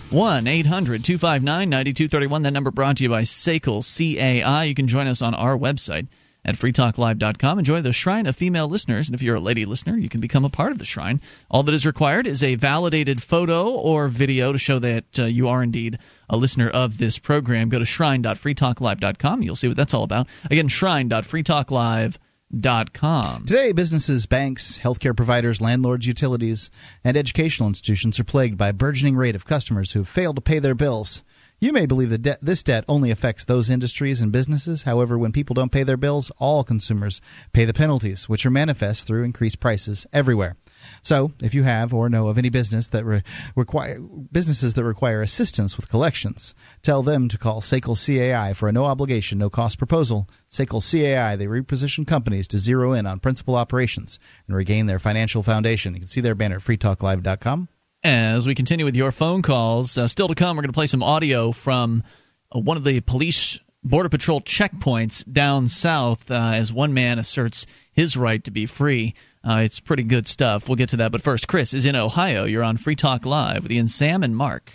[0.09, 2.41] 1 800 259 9231.
[2.41, 4.65] That number brought to you by SACL CAI.
[4.65, 6.09] You can join us on our website
[6.43, 9.07] at freetalklive.com join the shrine of female listeners.
[9.07, 11.21] And if you're a lady listener, you can become a part of the shrine.
[11.49, 15.47] All that is required is a validated photo or video to show that uh, you
[15.47, 17.69] are indeed a listener of this program.
[17.69, 19.43] Go to shrine.freetalklive.com.
[19.43, 20.27] You'll see what that's all about.
[20.49, 23.45] Again, shrine.freetalklive.com.
[23.45, 26.69] Today, businesses, banks, healthcare providers, landlords, utilities,
[27.03, 30.41] and educational institutions are plagued by a burgeoning rate of customers who have failed to
[30.41, 31.23] pay their bills.
[31.63, 34.81] You may believe that de- this debt only affects those industries and businesses.
[34.81, 37.21] However, when people don't pay their bills, all consumers
[37.53, 40.55] pay the penalties, which are manifest through increased prices everywhere.
[41.03, 43.21] So, if you have or know of any business that re-
[43.55, 48.71] require businesses that require assistance with collections, tell them to call SACL CAI for a
[48.71, 50.27] no obligation, no cost proposal.
[50.49, 55.43] SACL CAI they reposition companies to zero in on principal operations and regain their financial
[55.43, 55.93] foundation.
[55.93, 57.67] You can see their banner at freetalklive.com.
[58.03, 60.87] As we continue with your phone calls, uh, still to come, we're going to play
[60.87, 62.03] some audio from
[62.51, 67.67] uh, one of the police border patrol checkpoints down south uh, as one man asserts
[67.91, 69.13] his right to be free.
[69.43, 70.67] Uh, it's pretty good stuff.
[70.67, 71.11] We'll get to that.
[71.11, 72.45] But first, Chris is in Ohio.
[72.45, 74.71] You're on Free Talk Live with Ian Sam and Mark.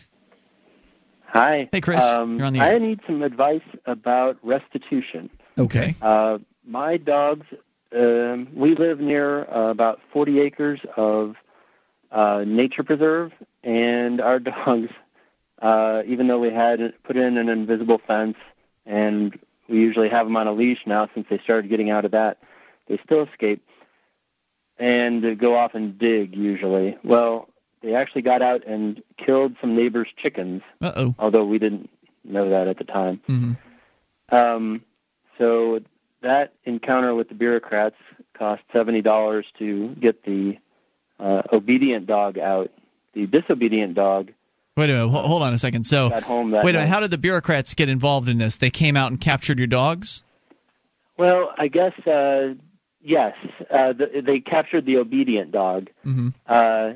[1.27, 1.69] Hi.
[1.73, 2.01] Hey, Chris.
[2.01, 5.31] Um, You're on the I need some advice about restitution.
[5.59, 5.97] Okay.
[6.01, 7.47] Uh, my dogs,
[7.93, 11.35] um, we live near uh, about 40 acres of
[12.13, 13.33] uh, nature preserve,
[13.63, 14.91] and our dogs,
[15.61, 18.37] uh, even though we had put in an invisible fence,
[18.85, 19.39] and
[19.69, 22.39] we usually have them on a leash now since they started getting out of that,
[22.89, 23.67] they still escape
[24.79, 26.97] and go off and dig usually.
[27.03, 27.49] Well,
[27.83, 31.15] they actually got out and killed some neighbors' chickens Uh oh.
[31.19, 31.89] although we didn't
[32.25, 33.21] know that at the time.
[33.27, 33.53] hmm
[34.29, 34.83] Um,
[35.39, 35.81] so
[36.23, 37.97] that encounter with the bureaucrats
[38.35, 40.59] cost seventy dollars to get the
[41.21, 42.71] uh, obedient dog out.
[43.15, 44.31] The disobedient dog
[44.77, 45.09] Wait a minute.
[45.09, 45.85] Ho- hold on a second.
[45.85, 46.81] So, got home that wait a minute.
[46.89, 46.93] night.
[46.93, 48.59] How did the bureaucrats get involved in this?
[48.59, 50.23] They came out and captured your dogs?
[51.17, 52.55] Well, I guess uh,
[53.03, 53.35] yes.
[53.71, 55.89] Uh, the, they captured the obedient dog.
[56.05, 56.29] Mm-hmm.
[56.47, 56.91] Uh,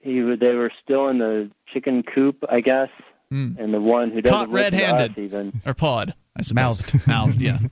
[0.00, 2.90] he, they were still in the chicken coop, I guess,
[3.32, 3.58] Mm.
[3.58, 5.18] and the one who doesn't Caught red-handed.
[5.18, 5.60] even.
[5.66, 6.82] Or pawed, I suppose.
[6.82, 7.06] Mouthed.
[7.08, 7.58] Mouthed, yeah.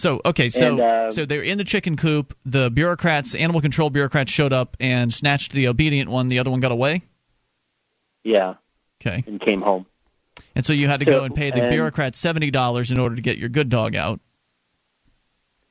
[0.00, 2.34] So okay, so And, uh, so they're in the chicken coop.
[2.46, 6.28] The bureaucrats, animal control bureaucrats, showed up and snatched the obedient one.
[6.28, 7.02] The other one got away.
[8.24, 8.54] Yeah,
[9.00, 9.84] Okay, and came home.
[10.54, 12.98] and so you had to So- go and pay the and- bureaucrats seventy dollars in
[12.98, 14.20] order to get your good dog out.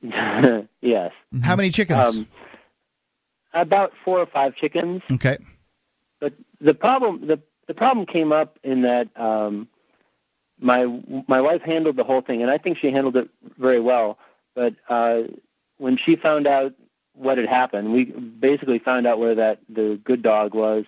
[0.02, 1.12] yes.
[1.42, 2.16] How many chickens?
[2.16, 2.26] Um,
[3.52, 5.02] about four or five chickens.
[5.12, 5.38] okay.
[6.20, 9.68] But the problem the the problem came up in that um,
[10.60, 10.86] my
[11.26, 14.18] my wife handled the whole thing, and I think she handled it very well.
[14.54, 15.22] But uh,
[15.78, 16.74] when she found out
[17.14, 20.84] what had happened, we basically found out where that the good dog was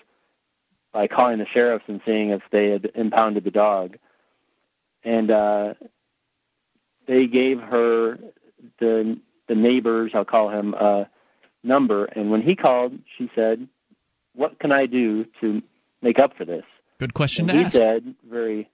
[0.93, 3.97] by calling the sheriffs and seeing if they had impounded the dog,
[5.05, 5.75] and uh,
[7.07, 8.19] they gave her
[8.79, 9.19] the
[9.49, 11.05] the neighbors I'll call him uh,
[11.63, 13.69] number, and when he called, she said
[14.35, 15.63] what can I do to
[16.01, 16.65] make up for this?
[16.99, 17.73] Good question And to he ask.
[17.77, 18.69] said very,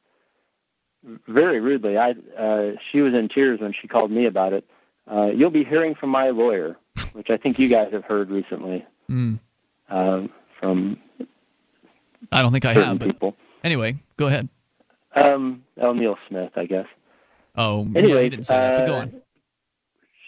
[1.26, 1.96] very rudely.
[1.98, 4.64] I uh, she was in tears when she called me about it.
[5.10, 6.76] Uh, you'll be hearing from my lawyer,
[7.12, 9.38] which I think you guys have heard recently Mm,
[9.88, 10.30] um,
[10.60, 10.98] from
[12.30, 13.36] I don't think I have, people.
[13.64, 14.48] anyway, go ahead.
[15.14, 16.86] Um, oh, Neil Smith, I guess.
[17.56, 18.86] Oh, yeah, Anyway, say that.
[18.86, 19.22] Go uh, on.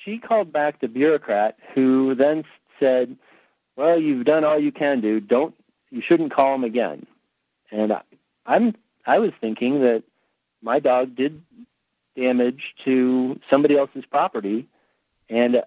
[0.02, 2.44] she called back the bureaucrat, who then
[2.78, 3.16] said,
[3.76, 5.20] "Well, you've done all you can do.
[5.20, 5.54] Don't
[5.90, 7.06] you shouldn't call him again."
[7.70, 8.00] And I,
[8.46, 8.74] I'm
[9.06, 10.02] I was thinking that
[10.62, 11.42] my dog did
[12.16, 14.66] damage to somebody else's property,
[15.28, 15.62] and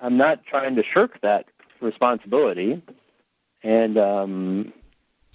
[0.00, 1.46] I'm not trying to shirk that
[1.80, 2.82] responsibility.
[3.62, 4.72] And um,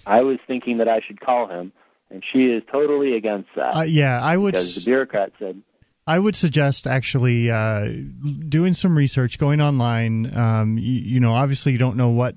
[0.06, 1.72] I was thinking that I should call him,
[2.10, 4.52] and she is totally against that Uh, yeah, I would.
[4.54, 5.62] because the bureaucrat said.
[6.06, 7.88] I would suggest actually uh,
[8.48, 10.36] doing some research, going online.
[10.36, 12.36] Um, you, you know, obviously you don't know what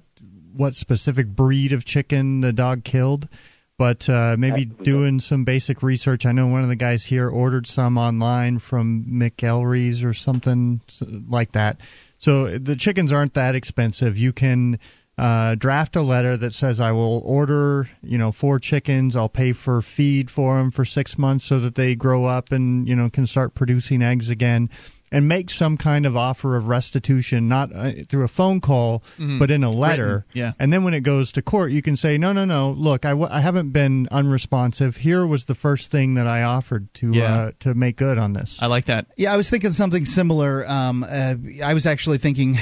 [0.56, 3.30] what specific breed of chicken the dog killed,
[3.78, 6.26] but uh, maybe doing some basic research.
[6.26, 10.82] I know one of the guys here ordered some online from McMurray's or something
[11.30, 11.80] like that.
[12.18, 14.18] So the chickens aren't that expensive.
[14.18, 14.80] You can
[15.18, 19.16] uh, draft a letter that says I will order, you know, four chickens.
[19.16, 22.88] I'll pay for feed for them for six months so that they grow up and
[22.88, 24.70] you know can start producing eggs again,
[25.12, 29.04] and make some kind of offer of restitution, not uh, through a phone call,
[29.40, 30.26] but in a letter.
[30.28, 30.52] Written, yeah.
[30.60, 32.72] And then when it goes to court, you can say, no, no, no.
[32.72, 34.98] Look, I, w- I haven't been unresponsive.
[34.98, 37.36] Here was the first thing that I offered to Yeah.
[37.36, 38.58] uh, to make good on this.
[38.62, 39.08] I like that.
[39.18, 40.68] Yeah, I was thinking something similar.
[40.70, 42.56] Um, uh, I was actually thinking,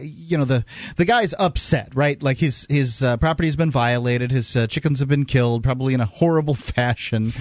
[0.00, 0.64] you know, the
[0.96, 2.22] the guy's upset, right?
[2.22, 5.94] Like his his uh, property has been violated, his uh, chickens have been killed, probably
[5.94, 7.32] in a horrible fashion.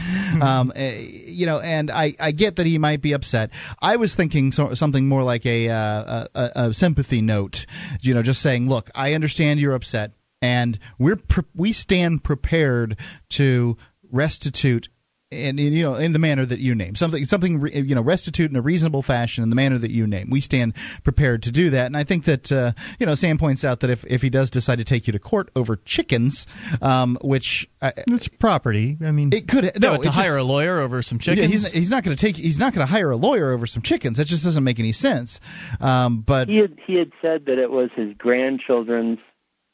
[0.41, 3.51] um, uh, you know, and I, I get that he might be upset.
[3.81, 7.65] I was thinking so, something more like a, uh, a a sympathy note,
[8.01, 12.97] you know, just saying, look, I understand you're upset, and we're pre- we stand prepared
[13.31, 13.77] to
[14.11, 14.89] restitute
[15.31, 16.95] and you know in the manner that you name.
[16.95, 20.07] Something something re- you know restitute in a reasonable fashion in the manner that you
[20.07, 20.29] name.
[20.31, 21.85] We stand prepared to do that.
[21.85, 24.49] And i think that uh, you know sam points out that if, if he does
[24.49, 26.47] decide to take you to court over chickens
[26.81, 28.97] um, which I, It's property.
[29.03, 31.35] I mean, it could No, no to it just- hire a lawyer over some yeah,
[31.35, 31.51] chickens.
[31.51, 33.81] he's, he's not going to take he's not going to hire a lawyer over some
[33.83, 34.17] chickens.
[34.17, 35.39] That just doesn't make any sense.
[35.79, 39.19] Um, but he had he had said that it was his grandchildren's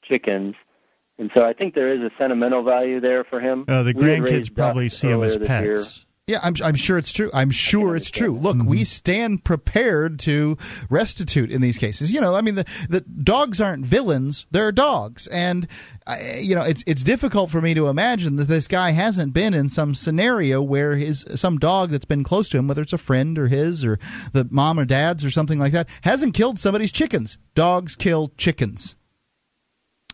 [0.03, 0.55] chickens,
[1.17, 3.65] and so I think there is a sentimental value there for him.
[3.67, 5.77] uh, the We grandkids probably see him as earlier this year.
[5.77, 6.05] pets.
[6.27, 7.29] Yeah, I'm, I'm sure it's true.
[7.35, 8.35] I'm sure it's true.
[8.35, 10.57] Look, we stand prepared to
[10.89, 12.11] restitute in these cases.
[12.11, 15.67] You know, I mean, the, the dogs aren't villains; they're dogs, and
[16.07, 19.53] I, you know, it's it's difficult for me to imagine that this guy hasn't been
[19.53, 22.97] in some scenario where his some dog that's been close to him, whether it's a
[22.97, 23.99] friend or his or
[24.33, 27.37] the mom or dad's or something like that, hasn't killed somebody's chickens.
[27.53, 28.95] Dogs kill chickens.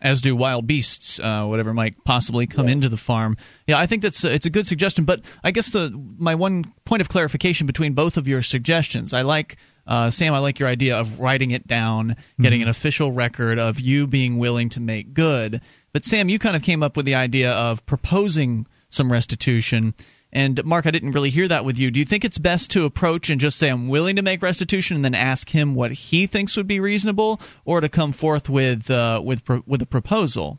[0.02, 3.36] As do wild beasts, uh, whatever might possibly come into the farm.
[3.66, 5.04] Yeah, I think that's it's a good suggestion.
[5.04, 9.22] But I guess the my one point of clarification between both of your suggestions, I
[9.22, 9.56] like.
[9.84, 13.80] Uh, Sam, I like your idea of writing it down, getting an official record of
[13.80, 15.60] you being willing to make good.
[15.92, 19.94] But Sam, you kind of came up with the idea of proposing some restitution.
[20.32, 21.90] And Mark, I didn't really hear that with you.
[21.90, 24.96] Do you think it's best to approach and just say I'm willing to make restitution,
[24.96, 28.90] and then ask him what he thinks would be reasonable, or to come forth with
[28.90, 30.58] uh, with pro- with a proposal?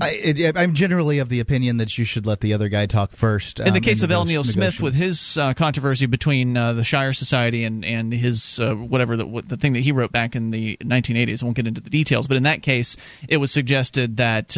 [0.00, 3.60] I, I'm generally of the opinion that you should let the other guy talk first.
[3.60, 4.24] In the um, case of L.
[4.24, 8.58] negoti- Neil Smith, with his uh, controversy between uh, the Shire Society and and his
[8.58, 11.68] uh, whatever the the thing that he wrote back in the 1980s, I won't get
[11.68, 12.96] into the details, but in that case,
[13.28, 14.56] it was suggested that.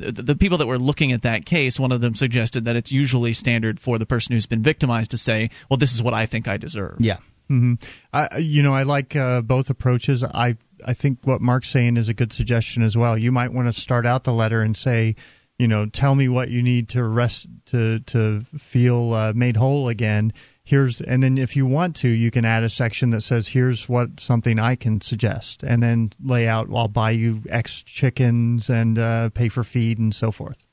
[0.00, 2.90] The, the people that were looking at that case, one of them suggested that it's
[2.90, 6.26] usually standard for the person who's been victimized to say, "Well, this is what I
[6.26, 7.18] think I deserve." yeah.
[7.48, 7.74] hmm
[8.12, 10.22] I, you know, I like uh, both approaches.
[10.22, 10.56] I
[10.86, 13.18] I think what Mark's saying is a good suggestion as well.
[13.18, 15.16] You might want to start out the letter and say,
[15.58, 19.88] you know, tell me what you need to rest to to feel uh, made whole
[19.88, 20.32] again.
[20.70, 23.88] Here's and then if you want to you can add a section that says here's
[23.88, 28.96] what something i can suggest and then lay out i'll buy you x chickens and
[28.96, 30.68] uh, pay for feed and so forth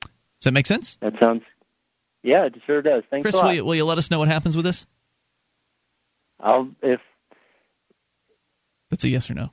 [0.00, 1.42] does that make sense That sounds.
[2.22, 3.02] Yeah, it sure does.
[3.10, 3.44] Thanks chris a lot.
[3.44, 4.86] will you, will you let us know what happens with this
[6.40, 7.00] I'll if
[8.88, 9.50] that's a yes or no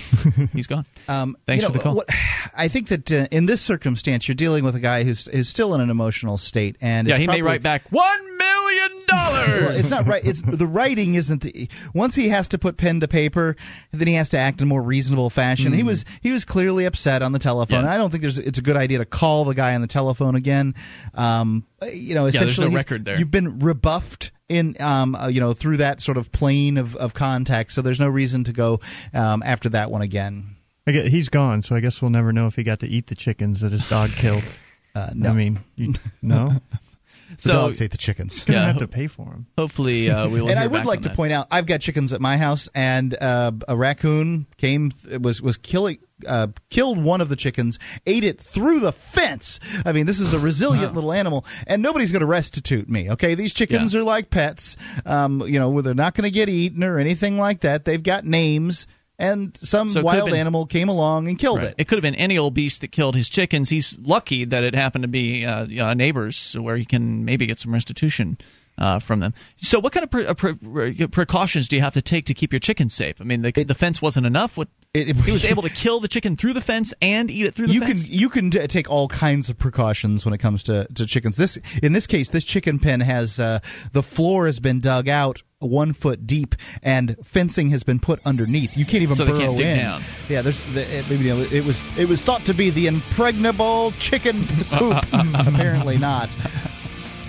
[0.52, 1.94] he's gone Um, Thanks you know, for the call.
[1.96, 2.08] What,
[2.56, 5.74] I think that uh, in this circumstance, you're dealing with a guy who's is still
[5.74, 9.76] in an emotional state, and yeah he may probably- write back one million dollars Well,
[9.76, 10.24] it's not right.
[10.24, 11.42] It's the writing isn't.
[11.42, 13.56] The, once he has to put pen to paper,
[13.92, 15.72] then he has to act in a more reasonable fashion.
[15.72, 17.80] He was he was clearly upset on the telephone.
[17.80, 17.86] Hmm.
[17.86, 17.94] Yeah.
[17.94, 18.38] I don't think there's.
[18.38, 20.74] It's a good idea to call the guy on the telephone again.
[21.14, 23.18] Um, you know, essentially, there's no record there.
[23.18, 27.14] You've been rebuffed in um, uh, you know through that sort of plane of, of
[27.14, 27.72] contact.
[27.72, 28.80] So there's no reason to go
[29.14, 30.56] um, after that one again.
[30.84, 33.60] He's gone so i guess we'll never know if he got to eat the chickens
[33.60, 34.42] that his dog killed
[34.94, 36.60] Uh, no, i mean you, no
[37.36, 38.44] the so dogs ate the chickens.
[38.44, 38.66] gonna Yeah.
[38.66, 41.02] have to pay for them hopefully uh, we will and hear I would back like
[41.02, 41.16] to that.
[41.16, 45.56] point out, I've got chickens at my house, and uh, a raccoon came was was
[45.58, 45.98] killing.
[46.24, 49.58] Uh, killed one of the chickens, ate it through the fence.
[49.84, 53.10] I mean, this is a resilient little animal, and nobody's going to restitute me.
[53.10, 54.00] Okay, these chickens Yeah.
[54.00, 54.76] are like pets.
[55.04, 57.84] Um, you know, where they're not going to get eaten or anything like that.
[57.84, 58.86] They've got names,
[59.22, 61.68] and some So wild been- animal came along and killed Right.
[61.68, 61.74] it.
[61.78, 63.70] It could have been any old beast that killed his chickens.
[63.70, 67.58] He's lucky that it happened to be uh, uh, neighbors where he can maybe get
[67.58, 68.36] some restitution
[68.78, 69.34] uh, from them.
[69.58, 72.52] So, what kind of pre- uh, pre- precautions do you have to take to keep
[72.52, 73.20] your chickens safe?
[73.20, 74.56] I mean, the, the fence wasn't enough.
[74.56, 77.44] What It- it- he was able to kill the chicken through the fence and eat
[77.46, 78.04] it through the you fence.
[78.04, 81.36] can you can d- take all kinds of precautions when it comes to, to chickens.
[81.36, 83.58] This in this case, this chicken pen has uh,
[83.92, 88.76] the floor has been dug out one foot deep and fencing has been put underneath.
[88.76, 89.76] You can't even So they burrow can't dig in.
[89.78, 90.02] down.
[90.28, 93.92] Yeah, there's the, it, you know, it was it was thought to be the impregnable
[93.92, 94.96] chicken coop.
[95.12, 96.34] Apparently not,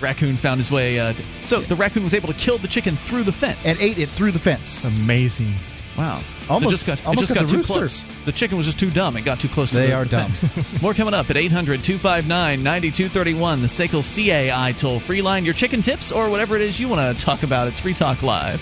[0.01, 0.99] raccoon found his way.
[0.99, 3.77] Uh, to- so the raccoon was able to kill the chicken through the fence and
[3.81, 4.83] ate it through the fence.
[4.83, 5.53] amazing
[5.97, 6.21] Wow.
[6.49, 7.73] Almost- so just got, almost just got got, too rooster.
[7.73, 8.05] close.
[8.25, 9.15] The chicken was just too dumb.
[9.15, 10.31] It got too close to They the are dumb.
[10.81, 15.45] More coming up at 800 259 9231, the SACL CAI toll free line.
[15.45, 17.67] Your chicken tips or whatever it is you want to talk about.
[17.67, 18.61] It's Free Talk Live.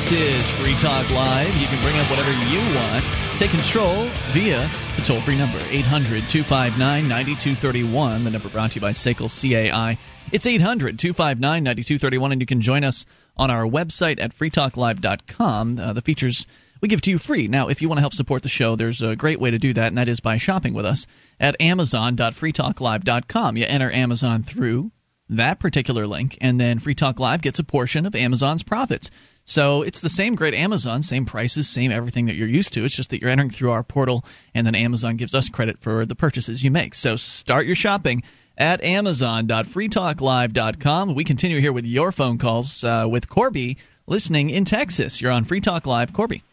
[0.00, 1.54] This is Free Talk Live.
[1.58, 3.04] You can bring up whatever you want.
[3.36, 4.66] Take control via
[4.96, 8.24] the toll free number 800 259 9231.
[8.24, 9.98] The number brought to you by SACL CAI.
[10.32, 13.04] It's 800 259 9231, and you can join us
[13.36, 15.78] on our website at freetalklive.com.
[15.78, 16.46] Uh, the features
[16.80, 17.46] we give to you free.
[17.46, 19.74] Now, if you want to help support the show, there's a great way to do
[19.74, 21.06] that, and that is by shopping with us
[21.38, 23.58] at amazon.freetalklive.com.
[23.58, 24.92] You enter Amazon through
[25.28, 29.10] that particular link, and then Free Talk Live gets a portion of Amazon's profits.
[29.50, 32.84] So it's the same great Amazon, same prices, same everything that you're used to.
[32.84, 34.24] It's just that you're entering through our portal,
[34.54, 36.94] and then Amazon gives us credit for the purchases you make.
[36.94, 38.22] So start your shopping
[38.56, 41.16] at amazon.freetalklive.com.
[41.16, 45.20] We continue here with your phone calls uh, with Corby listening in Texas.
[45.20, 46.44] You're on Free Talk Live, Corby.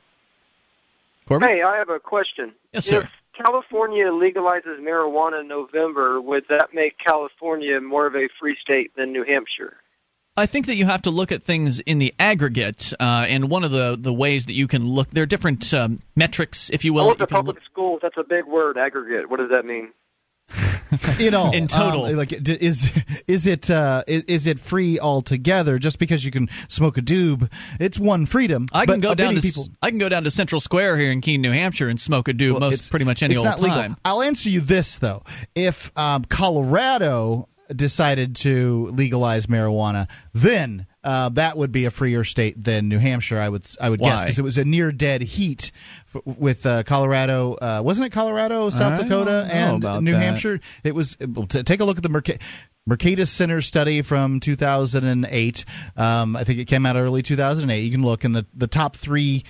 [1.27, 1.45] Corby?
[1.45, 2.51] Hey, I have a question.
[2.73, 3.01] Yes, sir.
[3.01, 8.95] If California legalizes marijuana in November, would that make California more of a free state
[8.95, 9.77] than New Hampshire?
[10.37, 13.63] I think that you have to look at things in the aggregate, uh, and one
[13.63, 16.93] of the, the ways that you can look, there are different um, metrics, if you
[16.93, 17.07] will.
[17.07, 17.99] went that to you can public schools.
[18.03, 19.29] That's a big word, aggregate.
[19.29, 19.89] What does that mean?
[21.19, 22.05] in all In total.
[22.05, 22.89] um, like is
[23.27, 27.51] is it uh is, is it free altogether just because you can smoke a doob
[27.81, 30.31] it's one freedom I can but go down to people I can go down to
[30.31, 33.03] Central Square here in Keene, New Hampshire, and smoke a doob Well, most it's- pretty
[33.03, 33.75] much any it's old not legal.
[33.77, 33.97] time.
[34.05, 35.23] I'll answer you this though:
[35.55, 42.61] if um, Colorado decided to legalize marijuana, then uh, that would be a freer state
[42.61, 43.39] than New Hampshire.
[43.39, 45.71] I would I would guess because it was a near dead heat
[46.13, 47.53] f- with uh, Colorado.
[47.53, 50.19] Uh, wasn't it Colorado, South I Dakota, and New that.
[50.21, 50.59] Hampshire?
[50.83, 51.17] It was.
[51.19, 52.41] well, t- Take a look at the Merca-
[52.89, 55.65] Mercatus Center study from 2008.
[55.95, 57.79] Um, I think it came out early 2008.
[57.79, 59.43] You can look in the the top three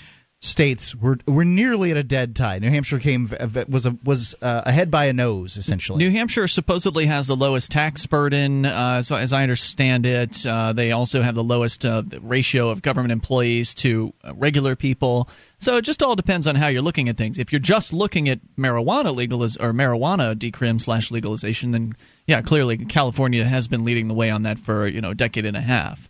[0.48, 2.60] states were were nearly at a dead tie.
[2.60, 3.30] New Hampshire came
[3.70, 6.00] was a, was uh, ahead by a nose essentially.
[6.00, 10.46] New Hampshire supposedly has the lowest tax burden, uh, so as I understand it.
[10.46, 15.30] Uh, they also have the lowest uh, ratio of government employees to uh, regular people.
[15.60, 17.40] So it just all depends on how you're looking at things.
[17.40, 21.96] If you're just looking at marijuana legaliz- or marijuana decrim slash legalization, then
[22.26, 25.46] yeah, clearly California has been leading the way on that for you know a decade
[25.46, 26.10] and a half.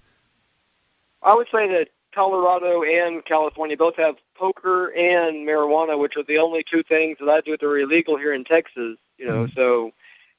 [1.24, 6.38] I would say that Colorado and California both have poker and marijuana, which are the
[6.38, 8.98] only two things that I do that are illegal here in Texas.
[9.18, 9.92] You know, mm so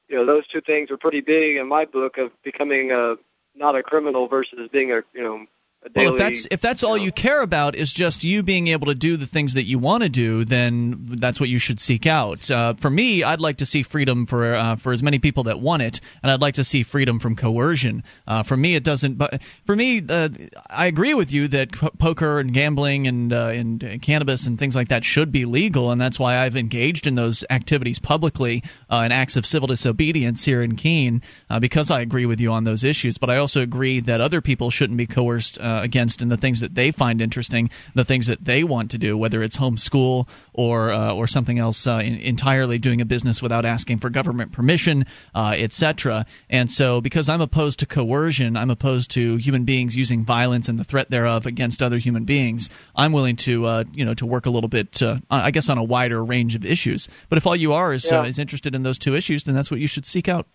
[0.07, 3.15] you know those two things are pretty big in my book of becoming a
[3.55, 5.45] not a criminal versus being a you know
[5.93, 7.05] Daily, well, if that's if that's all you, know.
[7.05, 10.03] you care about is just you being able to do the things that you want
[10.03, 12.51] to do, then that's what you should seek out.
[12.51, 15.61] Uh, for me, I'd like to see freedom for uh, for as many people that
[15.61, 18.03] want it, and I'd like to see freedom from coercion.
[18.27, 19.17] Uh, for me, it doesn't.
[19.17, 20.27] But for me, uh,
[20.69, 24.75] I agree with you that p- poker and gambling and uh, and cannabis and things
[24.75, 29.03] like that should be legal, and that's why I've engaged in those activities publicly uh,
[29.05, 31.21] in acts of civil disobedience here in Keene
[31.61, 33.17] because I agree with you on those issues.
[33.17, 36.59] But I also agree that other people shouldn't be coerced uh, against and the things
[36.59, 40.91] that they find interesting, the things that they want to do, whether it's homeschool or
[40.91, 45.05] uh, or something else uh, in, entirely, doing a business without asking for government permission,
[45.35, 46.25] uh, etc.
[46.49, 50.79] And so, because I'm opposed to coercion, I'm opposed to human beings using violence and
[50.79, 52.69] the threat thereof against other human beings.
[52.95, 55.77] I'm willing to uh, you know to work a little bit, uh, I guess, on
[55.77, 57.07] a wider range of issues.
[57.29, 58.23] But if all you are is yeah.
[58.23, 60.47] is interested in those two issues, then that's what you should seek out.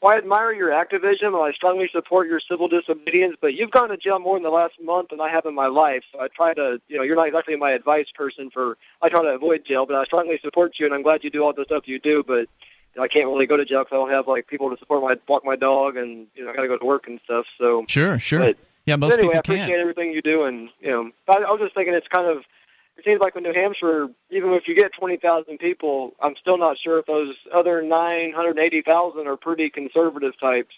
[0.00, 3.90] Well, I admire your activism and I strongly support your civil disobedience, but you've gone
[3.90, 6.04] to jail more in the last month than I have in my life.
[6.10, 9.22] So I try to, you know, you're not exactly my advice person for, I try
[9.22, 11.64] to avoid jail, but I strongly support you and I'm glad you do all the
[11.64, 14.10] stuff you do, but you know, I can't really go to jail because I don't
[14.10, 16.68] have like people to support my, walk my dog and, you know, I got to
[16.68, 17.44] go to work and stuff.
[17.58, 17.84] So.
[17.86, 18.40] Sure, sure.
[18.40, 18.56] But,
[18.86, 19.80] yeah, most anyway, people I appreciate can't.
[19.80, 22.44] everything you do and, you know, I, I was just thinking it's kind of,
[23.00, 26.76] it seems like with New Hampshire, even if you get 20,000 people, I'm still not
[26.82, 30.74] sure if those other 980,000 are pretty conservative types.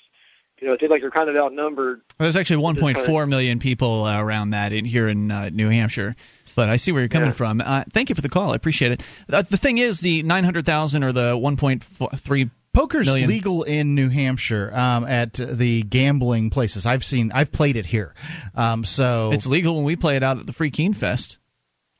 [0.60, 2.02] You know, it seems like you're kind of outnumbered.
[2.20, 6.14] Well, there's actually 1.4 million people uh, around that in, here in uh, New Hampshire.
[6.54, 7.34] But I see where you're coming yeah.
[7.34, 7.60] from.
[7.60, 8.52] Uh, thank you for the call.
[8.52, 9.00] I appreciate it.
[9.28, 13.28] Uh, the thing is, the 900,000 or the 1.3 Poker's million.
[13.28, 16.86] legal in New Hampshire um, at the gambling places.
[16.86, 18.14] I've seen, I've played it here.
[18.54, 21.38] Um, so it's legal when we play it out at the Free Keene Fest.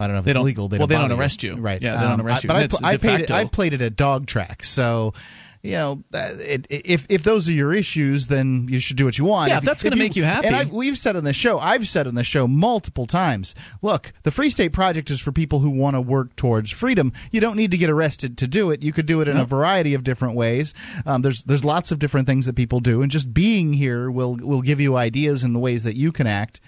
[0.03, 0.69] I don't know if they it's legal.
[0.69, 1.81] They well, don't they don't arrest you, right?
[1.81, 2.49] Yeah, they don't um, arrest you.
[2.49, 3.31] But I, I, played it.
[3.31, 5.15] I played it at dog tracks, so
[5.63, 9.25] you know, it, if if those are your issues, then you should do what you
[9.25, 9.49] want.
[9.49, 10.49] Yeah, if, that's going to make you happy.
[10.49, 13.55] And I, we've said on the show, I've said on the show multiple times.
[13.81, 17.13] Look, the Free State Project is for people who want to work towards freedom.
[17.31, 18.83] You don't need to get arrested to do it.
[18.83, 20.75] You could do it in a variety of different ways.
[21.07, 24.37] Um, there's there's lots of different things that people do, and just being here will
[24.41, 26.61] will give you ideas in the ways that you can act.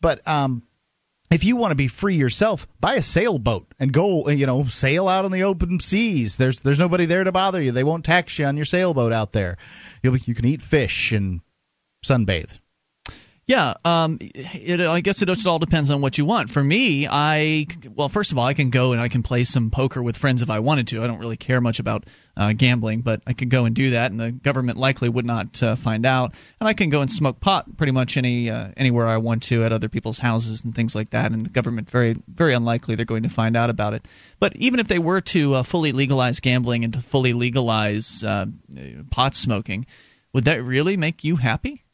[0.00, 0.62] But um,
[1.30, 5.08] if you want to be free yourself, buy a sailboat and go, you know, sail
[5.08, 6.36] out on the open seas.
[6.36, 7.72] There's there's nobody there to bother you.
[7.72, 9.56] They won't tax you on your sailboat out there.
[10.02, 11.40] You'll be, you can eat fish and
[12.04, 12.58] sunbathe.
[13.48, 16.50] Yeah, um, it, I guess it just all depends on what you want.
[16.50, 19.70] For me, I well, first of all, I can go and I can play some
[19.70, 21.02] poker with friends if I wanted to.
[21.02, 22.04] I don't really care much about
[22.36, 25.62] uh, gambling, but I could go and do that, and the government likely would not
[25.62, 26.34] uh, find out.
[26.60, 29.64] And I can go and smoke pot pretty much any uh, anywhere I want to
[29.64, 31.32] at other people's houses and things like that.
[31.32, 34.04] And the government very very unlikely they're going to find out about it.
[34.40, 38.44] But even if they were to uh, fully legalize gambling and to fully legalize uh,
[39.10, 39.86] pot smoking,
[40.34, 41.86] would that really make you happy?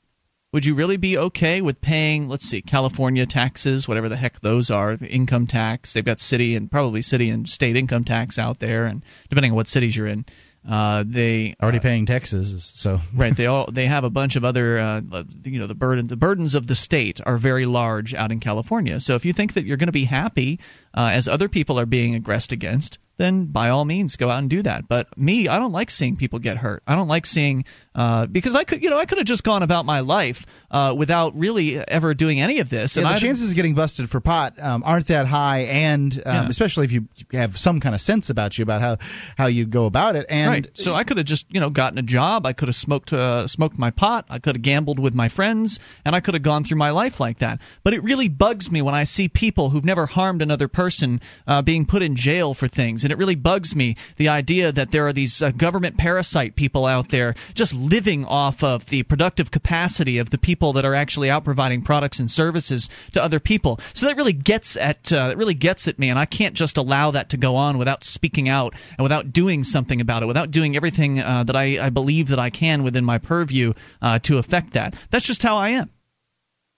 [0.54, 4.70] Would you really be okay with paying, let's see, California taxes, whatever the heck those
[4.70, 5.92] are, the income tax?
[5.92, 9.56] They've got city and probably city and state income tax out there, and depending on
[9.56, 10.24] what cities you're in,
[10.68, 12.70] uh, they already uh, paying taxes.
[12.76, 15.00] So right, they all they have a bunch of other, uh,
[15.42, 19.00] you know, the burden the burdens of the state are very large out in California.
[19.00, 20.60] So if you think that you're going to be happy
[20.94, 24.50] uh, as other people are being aggressed against, then by all means go out and
[24.50, 24.88] do that.
[24.88, 26.82] But me, I don't like seeing people get hurt.
[26.86, 27.64] I don't like seeing
[27.94, 30.94] uh, because I could, you know, I could have just gone about my life uh,
[30.98, 32.96] without really ever doing any of this.
[32.96, 36.12] Yeah, and the I'd- chances of getting busted for pot um, aren't that high, and
[36.16, 36.48] um, Yeah.
[36.48, 38.96] especially if you have some kind of sense about you about how
[39.38, 40.26] how you go about it.
[40.28, 40.66] And right.
[40.74, 42.46] So I could have just you know gotten a job.
[42.46, 44.26] I could have smoked uh, smoked my pot.
[44.28, 47.20] I could have gambled with my friends, and I could have gone through my life
[47.20, 47.60] like that.
[47.84, 51.62] But it really bugs me when I see people who've never harmed another person uh,
[51.62, 55.06] being put in jail for things, and it really bugs me the idea that there
[55.06, 60.18] are these uh, government parasite people out there just living off of the productive capacity
[60.18, 63.78] of the people that are actually out providing products and services to other people.
[63.92, 66.76] So that really gets at uh, that really gets at me, and I can't just
[66.76, 70.50] allow that to go on without speaking out and without doing something about it, without
[70.50, 74.38] doing everything uh, that I, I believe that I can within my purview uh, to
[74.38, 74.94] affect that.
[75.10, 75.90] That's just how I am.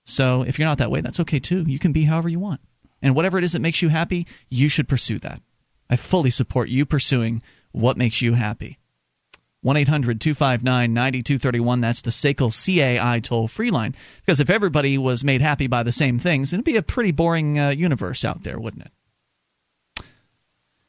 [0.05, 1.65] So if you're not that way, that's okay too.
[1.67, 2.61] You can be however you want.
[3.03, 5.41] and whatever it is that makes you happy, you should pursue that.
[5.89, 7.43] I fully support you pursuing
[7.73, 8.79] what makes you happy.
[9.63, 11.81] 1 800 259 9231.
[11.81, 13.95] That's the SACL CAI toll free line.
[14.21, 17.59] Because if everybody was made happy by the same things, it'd be a pretty boring
[17.59, 18.93] uh, universe out there, wouldn't it?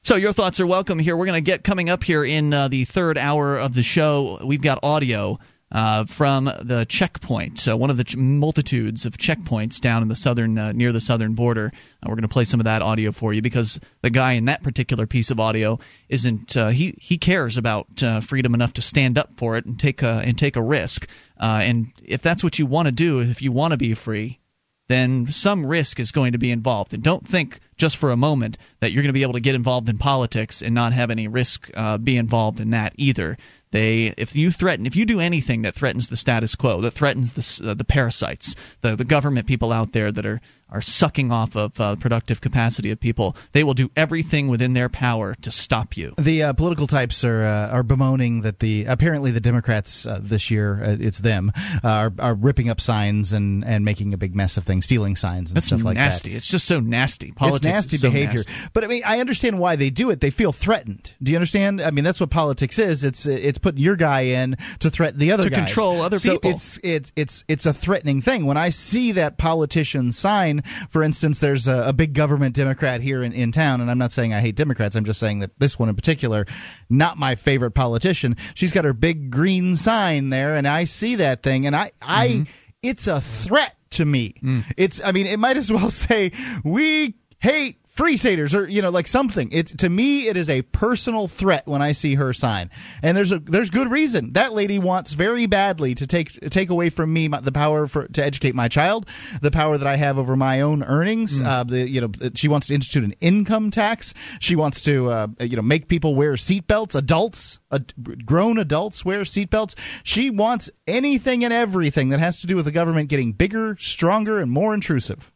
[0.04, 1.18] So, your thoughts are welcome here.
[1.18, 4.40] We're going to get coming up here in uh, the third hour of the show.
[4.46, 5.40] We've got audio
[5.72, 10.16] uh, from the checkpoint, so one of the ch- multitudes of checkpoints down in the
[10.16, 11.72] southern uh, near the southern border.
[12.02, 14.46] Uh, we're going to play some of that audio for you because the guy in
[14.46, 15.78] that particular piece of audio
[16.08, 19.78] isn't uh, he he cares about uh, freedom enough to stand up for it and
[19.78, 21.08] take a and take a risk.
[21.38, 24.40] Uh, and if that's what you want to do, if you want to be free,
[24.88, 26.94] then some risk is going to be involved.
[26.94, 29.56] And don't think just for a moment that you're going to be able to get
[29.56, 33.38] involved in politics and not have any risk uh, be involved in that either.
[33.72, 37.34] They, if you threaten, if you do anything that threatens the status quo, that threatens
[37.34, 40.40] the uh, the parasites, the the government people out there that are
[40.70, 44.90] are sucking off of uh, productive capacity of people, they will do everything within their
[44.90, 46.14] power to stop you.
[46.18, 50.52] The uh, political types are uh, are bemoaning that the apparently the Democrats uh, this
[50.52, 51.52] year uh, it's them
[51.84, 55.16] uh, are are ripping up signs and and making a big mess of things, stealing
[55.16, 56.32] signs and That's stuff like nasty.
[56.32, 56.38] that.
[56.38, 57.32] It's just so nasty.
[57.32, 58.44] Politics it's nasty so behavior.
[58.48, 58.70] nasty.
[58.74, 60.20] But I mean, I understand why they do it.
[60.22, 61.14] They feel threatened.
[61.24, 61.82] Do you understand?
[61.82, 63.04] I mean, that's what politics is.
[63.04, 65.60] It's it's putting your guy in to threaten the other To guys.
[65.60, 66.52] control other so people.
[66.52, 68.46] it's it's it's it's a threatening thing.
[68.46, 70.57] When I see that politician sign,
[70.90, 74.12] for instance, there's a, a big government Democrat here in, in town, and I'm not
[74.12, 74.96] saying I hate Democrats.
[74.96, 76.46] I'm just saying that this one in particular,
[76.90, 78.36] not my favorite politician.
[78.54, 82.28] She's got her big green sign there, and I see that thing, and I I
[82.28, 82.44] Mm-hmm.
[82.84, 84.34] it's a threat to me.
[84.44, 84.64] Mm.
[84.76, 86.32] It's I mean, it might as well say
[86.64, 89.50] we hate free staters or you know like something.
[89.52, 92.70] It to me it is a personal threat when i see her sign.
[93.02, 94.34] And there's a there's good reason.
[94.34, 98.08] That lady wants very badly to take take away from me my, the power for
[98.08, 99.08] to educate my child
[99.42, 102.68] the power that i have over my own earnings uh, the you know she wants
[102.68, 104.14] to institute an income tax.
[104.40, 107.94] She wants to uh, you know make people wear seatbelts adults ad-
[108.26, 112.72] grown adults wear seatbelts she wants anything and everything that has to do with the
[112.72, 115.32] government getting bigger stronger and more intrusive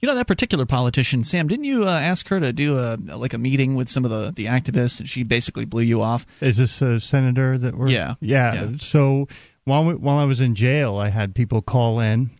[0.00, 1.46] You know that particular politician, Sam.
[1.48, 4.32] Didn't you uh, ask her to do a like a meeting with some of the
[4.32, 6.26] the activists, and she basically blew you off?
[6.40, 7.88] Is this a senator that we're?
[7.88, 8.14] Yeah.
[8.20, 8.54] yeah.
[8.54, 8.70] Yeah.
[8.80, 9.28] So
[9.64, 12.30] while we, while I was in jail, I had people call in,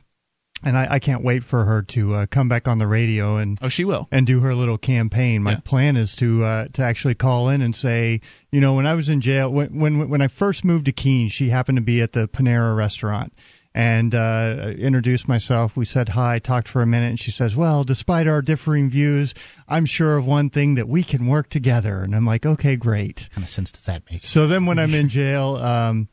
[0.65, 3.59] and I, I can't wait for her to uh, come back on the radio and
[3.63, 4.09] Oh, she will.
[4.11, 5.43] and do her little campaign.
[5.43, 5.61] My Yeah.
[5.65, 8.21] plan is to uh, to actually call in and say,
[8.51, 11.29] you know, when I was in jail, when when when I first moved to Keene,
[11.29, 13.33] she happened to be at the Panera restaurant.
[13.75, 15.79] And uh, introduced myself.
[15.79, 19.33] We said hi, talked for a minute, and she says, "Well, despite our differing views,
[19.67, 23.31] I'm sure of one thing that we can work together." And I'm like, "Okay, great."
[23.33, 26.09] kind of sense does that make So then when I'm in jail, um,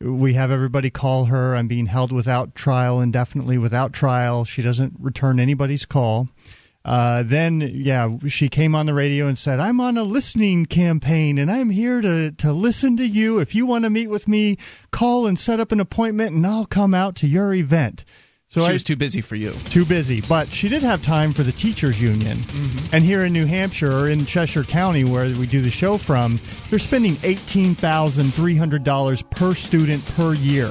[0.00, 1.54] we have everybody call her.
[1.54, 4.44] I'm being held without trial, indefinitely without trial.
[4.44, 6.28] She doesn't return anybody's call.
[6.84, 11.38] Uh, then, yeah, she came on the radio and said, I'm on a listening campaign
[11.38, 13.38] and I'm here to, to listen to you.
[13.38, 14.58] If you want to meet with me,
[14.90, 18.04] call and set up an appointment and I'll come out to your event.
[18.48, 19.52] So she I was too busy for you.
[19.70, 22.38] too busy, but she did have time for the teachers union.
[22.92, 26.38] And here in New Hampshire, or in Cheshire County, where we do the show from,
[26.68, 30.70] they're spending eighteen thousand three hundred dollars per student per year.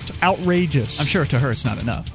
[0.00, 0.98] It's outrageous.
[0.98, 2.10] I'm sure to her it's not enough.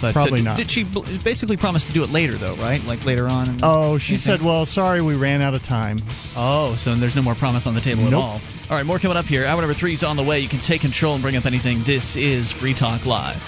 [0.00, 0.56] But Probably did, not.
[0.56, 2.54] Did she basically promise to do it later though?
[2.56, 3.48] Right, like later on.
[3.48, 4.18] and- Oh, she Anything?
[4.18, 5.98] said, "Well, sorry, we ran out of time."
[6.36, 8.40] Oh, so there's no more promise on the table at all.
[8.70, 9.44] All right, more coming up here.
[9.46, 10.38] Hour number three is on the way.
[10.40, 11.82] You can take control and bring up anything.
[11.84, 13.40] This is Free Talk Live.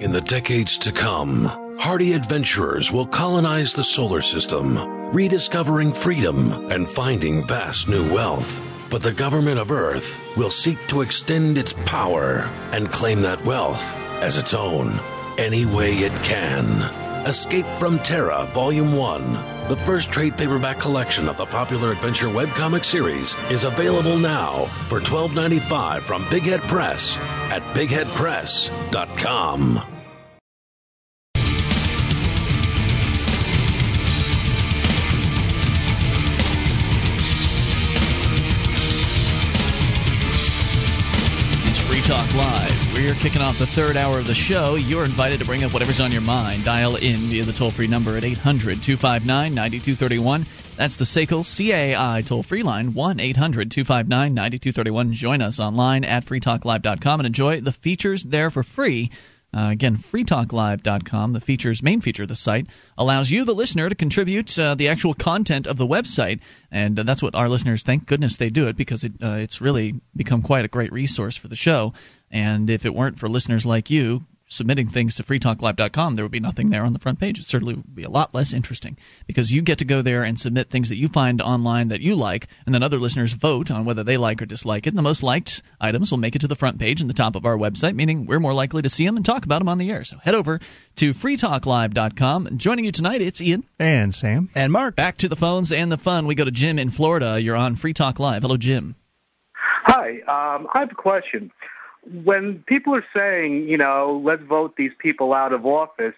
[0.00, 1.44] In the decades to come,
[1.78, 4.76] hardy adventurers will colonize the solar system,
[5.14, 8.60] rediscovering freedom and finding vast new wealth.
[8.90, 13.96] But the government of Earth will seek to extend its power and claim that wealth
[14.20, 15.00] as its own
[15.38, 16.64] any way it can.
[17.26, 22.84] Escape from Terra Volume 1, the first trade paperback collection of the popular adventure webcomic
[22.84, 27.16] series, is available now for $12.95 from Big Head Press
[27.50, 29.93] at bigheadpress.com.
[42.04, 42.92] Talk Live.
[42.92, 44.74] We're kicking off the third hour of the show.
[44.74, 46.62] You're invited to bring up whatever's on your mind.
[46.62, 50.44] Dial in via the toll free number at 800 259 9231.
[50.76, 55.14] That's the SACL CAI toll free line, 1 800 259 9231.
[55.14, 59.10] Join us online at freetalklive.com and enjoy the features there for free.
[59.54, 62.66] Uh, again, freetalklive.com, the features main feature of the site,
[62.98, 66.40] allows you, the listener, to contribute uh, the actual content of the website,
[66.72, 67.84] and uh, that's what our listeners.
[67.84, 71.36] Thank goodness they do it because it, uh, it's really become quite a great resource
[71.36, 71.92] for the show.
[72.32, 76.40] And if it weren't for listeners like you submitting things to freetalklive.com, there would be
[76.40, 77.38] nothing there on the front page.
[77.38, 78.96] It certainly would be a lot less interesting
[79.26, 82.14] because you get to go there and submit things that you find online that you
[82.14, 84.90] like, and then other listeners vote on whether they like or dislike it.
[84.90, 87.36] And the most liked items will make it to the front page and the top
[87.36, 89.78] of our website, meaning we're more likely to see them and talk about them on
[89.78, 90.04] the air.
[90.04, 90.60] So head over
[90.96, 92.58] to freetalklive.com.
[92.58, 93.64] Joining you tonight, it's Ian.
[93.78, 94.50] And Sam.
[94.54, 94.96] And Mark.
[94.96, 96.26] Back to the phones and the fun.
[96.26, 97.40] We go to Jim in Florida.
[97.40, 98.42] You're on Free Talk Live.
[98.42, 98.94] Hello, Jim.
[99.54, 100.20] Hi.
[100.20, 101.50] Um, I have a question.
[102.24, 106.14] When people are saying, you know, let's vote these people out of office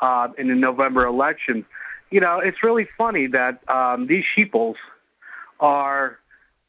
[0.00, 1.64] uh, in the November election,
[2.10, 4.76] you know, it's really funny that um, these sheeples
[5.58, 6.18] are,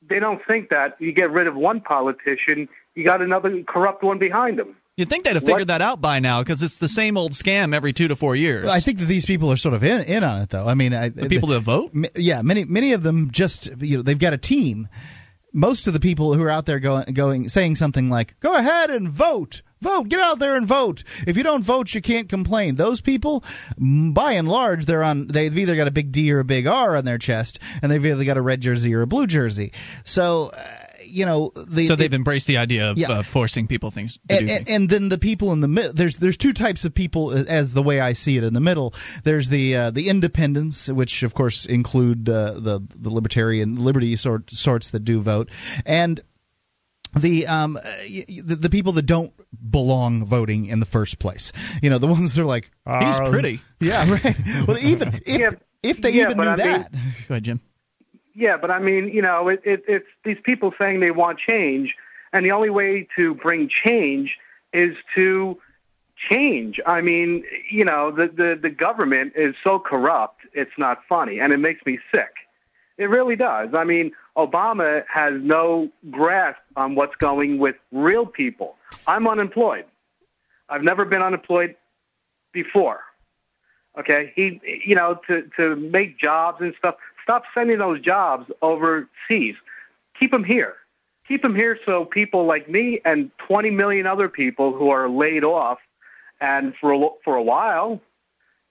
[0.07, 4.17] they don't think that you get rid of one politician, you got another corrupt one
[4.17, 4.75] behind them.
[4.97, 7.75] You'd think they'd have figured that out by now because it's the same old scam
[7.75, 8.69] every two to four years.
[8.69, 10.65] I think that these people are sort of in, in on it, though.
[10.65, 11.91] I mean, I, the people that vote.
[12.15, 14.87] Yeah, many many of them just you know they've got a team.
[15.55, 18.91] Most of the people who are out there going going saying something like "Go ahead
[18.91, 21.03] and vote." Vote, get out there and vote.
[21.27, 22.73] If you don't vote, you can't complain.
[22.73, 23.43] Those people,
[23.77, 25.27] by and large, they're on.
[25.27, 28.03] They've either got a big D or a big R on their chest, and they've
[28.03, 29.71] either got a red jersey or a blue jersey.
[30.03, 30.84] So, uh,
[31.15, 33.09] you know, the, so they've it, embraced the idea of yeah.
[33.09, 34.19] uh, forcing people things.
[34.29, 34.69] And, things.
[34.69, 35.93] and, then the people in the middle.
[35.93, 38.43] There's there's two types of people as the way I see it.
[38.43, 38.93] In the middle,
[39.23, 44.51] there's the uh, the independents, which of course include uh, the the libertarian liberty sort
[44.51, 45.49] sorts that do vote,
[45.85, 46.21] and
[47.15, 49.31] the um the, the, people that don't
[49.71, 52.69] belong voting in the first place you know the ones that are like
[52.99, 54.35] he's pretty yeah right
[54.67, 55.51] well even if, yeah,
[55.81, 57.61] if they yeah, even knew I that mean, go ahead jim
[58.35, 61.95] yeah but i mean you know it, it, it's these people saying they want change
[62.33, 64.37] and the only way to bring change
[64.73, 65.59] is to
[66.15, 71.39] change i mean you know the the, the government is so corrupt it's not funny
[71.39, 72.33] and it makes me sick
[72.97, 78.75] it really does i mean Obama has no grasp on what's going with real people.
[79.07, 79.85] I'm unemployed.
[80.67, 81.75] I've never been unemployed
[82.51, 83.01] before.
[83.97, 86.95] Okay, he, you know, to to make jobs and stuff.
[87.25, 89.55] Stop sending those jobs overseas.
[90.17, 90.75] Keep them here.
[91.27, 95.43] Keep them here so people like me and 20 million other people who are laid
[95.43, 95.79] off
[96.39, 97.99] and for a, for a while,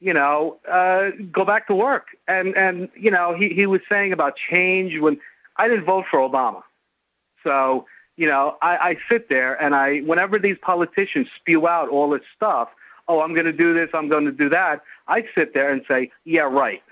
[0.01, 2.09] you know, uh, go back to work.
[2.29, 5.19] And and you know, he he was saying about change when
[5.57, 6.63] I didn't vote for Obama.
[7.43, 7.87] So,
[8.17, 12.23] you know, I, I sit there and I, whenever these politicians spew out all this
[12.35, 12.69] stuff,
[13.09, 15.83] oh, I'm going to do this, I'm going to do that, I sit there and
[15.87, 16.83] say, yeah, right.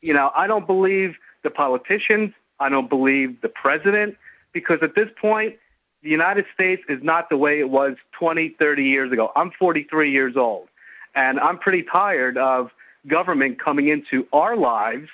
[0.00, 2.32] You know, I don't believe the politicians.
[2.60, 4.16] I don't believe the president
[4.52, 5.56] because at this point,
[6.02, 9.32] the United States is not the way it was 20, 30 years ago.
[9.34, 10.68] I'm 43 years old,
[11.14, 12.70] and I'm pretty tired of
[13.06, 15.08] government coming into our lives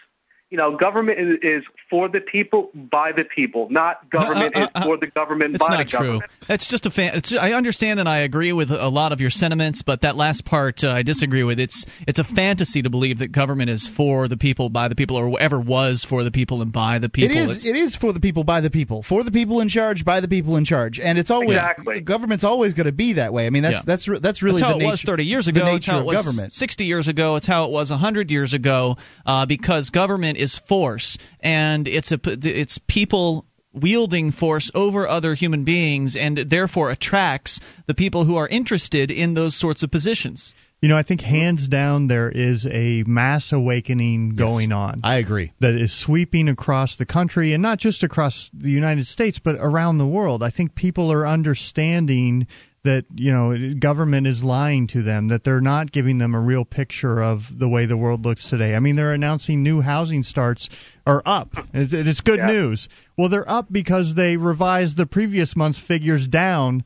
[0.54, 4.68] you know, government is, is, for the people by the people, not government uh, uh,
[4.72, 6.30] uh, is for the government it's by not the government.
[6.42, 6.54] True.
[6.54, 7.16] It's just a fan.
[7.16, 10.44] It's, I understand and I agree with a lot of your sentiments, but that last
[10.44, 11.58] part uh, I disagree with.
[11.58, 15.16] It's it's a fantasy to believe that government is for the people by the people,
[15.16, 17.36] or ever was for the people and by the people.
[17.36, 17.56] It is.
[17.56, 20.20] It's, it is for the people by the people, for the people in charge by
[20.20, 22.00] the people in charge, and it's always exactly.
[22.00, 23.48] government's always going to be that way.
[23.48, 23.82] I mean, that's yeah.
[23.86, 25.64] that's that's really that's how the it nature, was thirty years ago.
[25.64, 26.52] The it's nature how of was government.
[26.52, 31.18] Sixty years ago, it's how it was hundred years ago, uh, because government is force
[31.40, 37.94] and it's a it's people wielding force over other human beings and therefore attracts the
[37.94, 40.54] people who are interested in those sorts of positions.
[40.80, 45.00] You know, I think hands down there is a mass awakening going yes, on.
[45.02, 45.52] I agree.
[45.60, 49.98] That is sweeping across the country and not just across the United States, but around
[49.98, 50.42] the world.
[50.42, 52.46] I think people are understanding
[52.84, 56.64] that you know government is lying to them that they're not giving them a real
[56.64, 58.76] picture of the way the world looks today.
[58.76, 60.68] I mean they're announcing new housing starts
[61.06, 61.66] are up.
[61.72, 62.46] It's, it's good yeah.
[62.46, 62.88] news.
[63.16, 66.84] Well they're up because they revised the previous month's figures down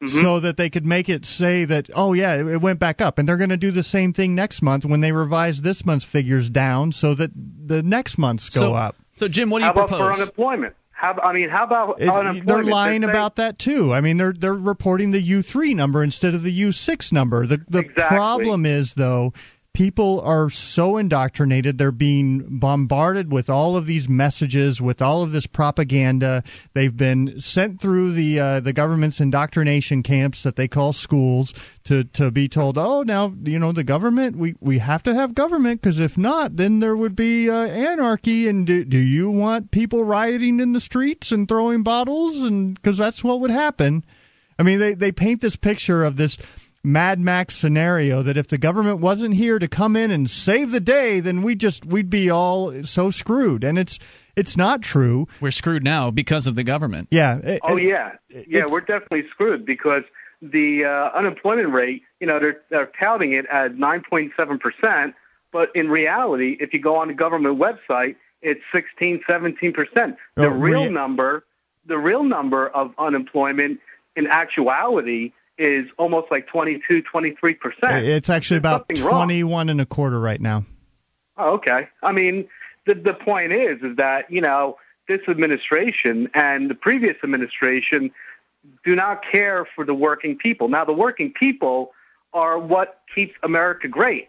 [0.00, 0.22] mm-hmm.
[0.22, 3.18] so that they could make it say that oh yeah it went back up.
[3.18, 6.04] And they're going to do the same thing next month when they revise this month's
[6.04, 8.96] figures down so that the next months go so, up.
[9.16, 11.96] so jim what do you How propose about for unemployment how, I mean, how about
[11.98, 12.44] it?
[12.44, 13.94] They're lying they about that too.
[13.94, 17.46] I mean, they're they're reporting the U three number instead of the U six number.
[17.46, 18.16] The the exactly.
[18.16, 19.32] problem is though
[19.72, 21.78] people are so indoctrinated.
[21.78, 26.42] They're being bombarded with all of these messages with all of this propaganda.
[26.74, 32.04] They've been sent through the uh, the government's indoctrination camps that they call schools to
[32.04, 35.80] to be told oh now you know the government we we have to have government
[35.80, 38.48] because if not then there would be uh, anarchy.
[38.48, 42.42] And do, do you want people rioting in the streets and throwing bottles?
[42.42, 44.04] And because that's what would happen.
[44.58, 46.36] I mean they they paint this picture of this
[46.82, 50.80] Mad Max scenario that if the government wasn't here to come in and save the
[50.80, 53.64] day, then we just we'd be all so screwed.
[53.64, 53.98] And it's
[54.36, 55.28] it's not true.
[55.40, 57.08] We're screwed now because of the government.
[57.10, 57.36] Yeah.
[57.38, 58.12] It, oh it, yeah,
[58.46, 58.64] yeah.
[58.66, 60.04] We're definitely screwed because
[60.40, 65.14] the uh, unemployment rate, you know, they're, they're touting it at 9.7 percent,
[65.52, 70.16] but in reality, if you go on the government website, it's 16, 17 percent.
[70.36, 71.44] The Oh, real rea- number,
[71.84, 73.80] the real number of unemployment
[74.16, 78.06] in actuality is almost like 22, 23 percent.
[78.06, 79.26] It's actually about wrong.
[79.26, 80.64] 21 and a quarter right now.
[81.36, 81.88] Oh, okay.
[82.02, 82.48] I mean,
[82.86, 88.10] the the point is, is that you know this administration and the previous administration
[88.84, 90.68] do not care for the working people.
[90.68, 91.92] Now, the working people
[92.32, 94.28] are what keeps America great.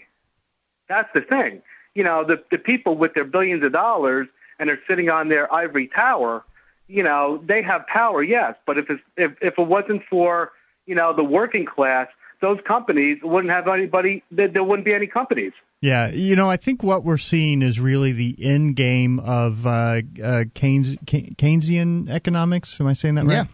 [0.89, 1.61] That's the thing.
[1.95, 4.27] You know, the the people with their billions of dollars
[4.59, 6.43] and are sitting on their ivory tower.
[6.89, 10.51] You know, they have power, yes, but if it's, if if it wasn't for
[10.85, 12.07] you know the working class,
[12.41, 14.23] those companies wouldn't have anybody.
[14.31, 15.53] There, there wouldn't be any companies.
[15.81, 20.01] Yeah, you know, I think what we're seeing is really the end game of uh,
[20.23, 22.79] uh, Keynes, Keynesian economics.
[22.79, 23.33] Am I saying that right?
[23.33, 23.45] Yeah.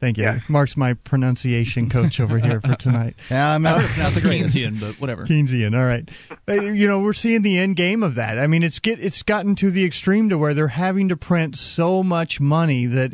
[0.00, 0.40] Thank you.
[0.48, 3.16] Mark's my pronunciation coach over here for tonight.
[3.30, 5.26] Yeah, I'm not, heard it Keynesian, but whatever.
[5.26, 6.08] Keynesian, all right.
[6.48, 8.38] Uh, you know, we're seeing the end game of that.
[8.38, 11.56] I mean, it's get it's gotten to the extreme to where they're having to print
[11.56, 13.10] so much money that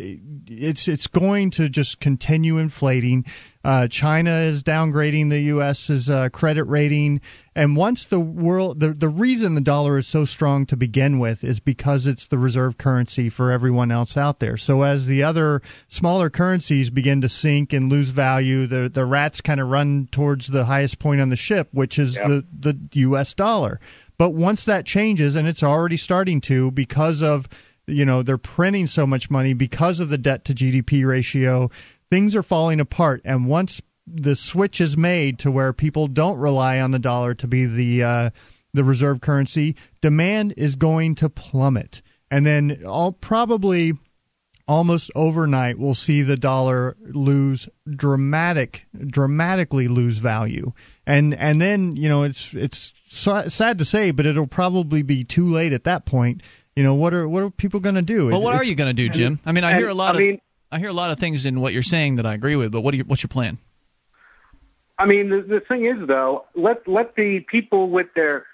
[0.46, 3.24] it's it's going to just continue inflating.
[3.64, 7.22] Uh, China is downgrading the U.S.'s uh, credit rating,
[7.54, 11.42] and once the world, the the reason the dollar is so strong to begin with
[11.42, 14.58] is because it's the reserve currency for everyone else out there.
[14.58, 19.40] So as the other smaller currencies begin to sink and lose value, the the rats
[19.40, 23.32] kind of run towards the highest point on the ship, which is the the U.S.
[23.32, 23.80] dollar.
[24.18, 27.48] But once that changes, and it's already starting to because of
[27.86, 31.70] you know they're printing so much money because of the debt to GDP ratio,
[32.14, 33.20] things are falling apart.
[33.24, 37.46] And once the switch is made to where people don't rely on the dollar to
[37.48, 38.30] be the uh,
[38.72, 43.94] the reserve currency, demand is going to plummet, and then all probably
[44.66, 50.72] almost overnight we'll see the dollar lose dramatic dramatically lose value
[51.06, 55.22] and and then you know it's it's sa- sad to say but it'll probably be
[55.22, 56.42] too late at that point
[56.76, 58.74] you know what are what are people going to do Well, It's- what are you
[58.74, 59.38] going to do, Jim?
[59.44, 60.40] I mean, I hear a lot I of mean-
[60.74, 62.80] I hear a lot of things in what you're saying that I agree with, but
[62.80, 63.58] what you, what's your plan?
[64.98, 68.46] I mean, the, the thing is, though, let let the people with their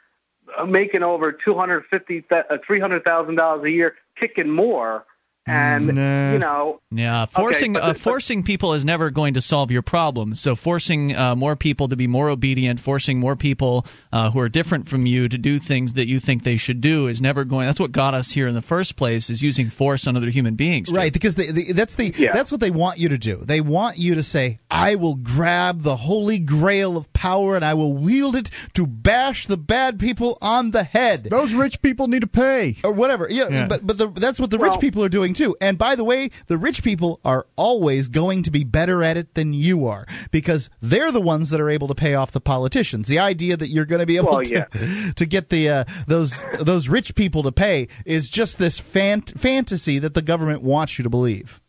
[0.54, 5.06] uh, making over two hundred fifty, uh, three hundred thousand dollars a year kicking more,
[5.50, 6.32] and Nah.
[6.32, 9.82] you know, Yeah, forcing but uh, the- forcing people is never going to solve your
[9.82, 10.34] problem.
[10.34, 14.48] So forcing uh, more people to be more obedient, forcing more people uh, who are
[14.48, 17.66] different from you to do things that you think they should do is never going.
[17.66, 19.28] That's what got us here in the first place.
[19.30, 20.88] Is using force on other human beings.
[20.88, 20.96] Jim.
[20.96, 22.32] Right, because they, they, that's the Yeah.
[22.32, 23.36] that's what they want you to do.
[23.36, 27.74] They want you to say, "I will grab the holy grail of power and I
[27.74, 32.20] will wield it to bash the bad people on the head." those rich people need
[32.20, 33.26] to pay or whatever.
[33.30, 33.66] Yeah, Yeah.
[33.66, 35.56] but but the, that's what the Well- rich people are doing too.
[35.60, 39.34] And by the way, the rich people are always going to be better at it
[39.34, 43.08] than you are because they're the ones that are able to pay off the politicians.
[43.08, 45.12] The idea that you're going to be able Well, to yeah.
[45.16, 49.98] to get the uh, those those rich people to pay is just this fant- fantasy
[49.98, 51.60] that the government wants you to believe.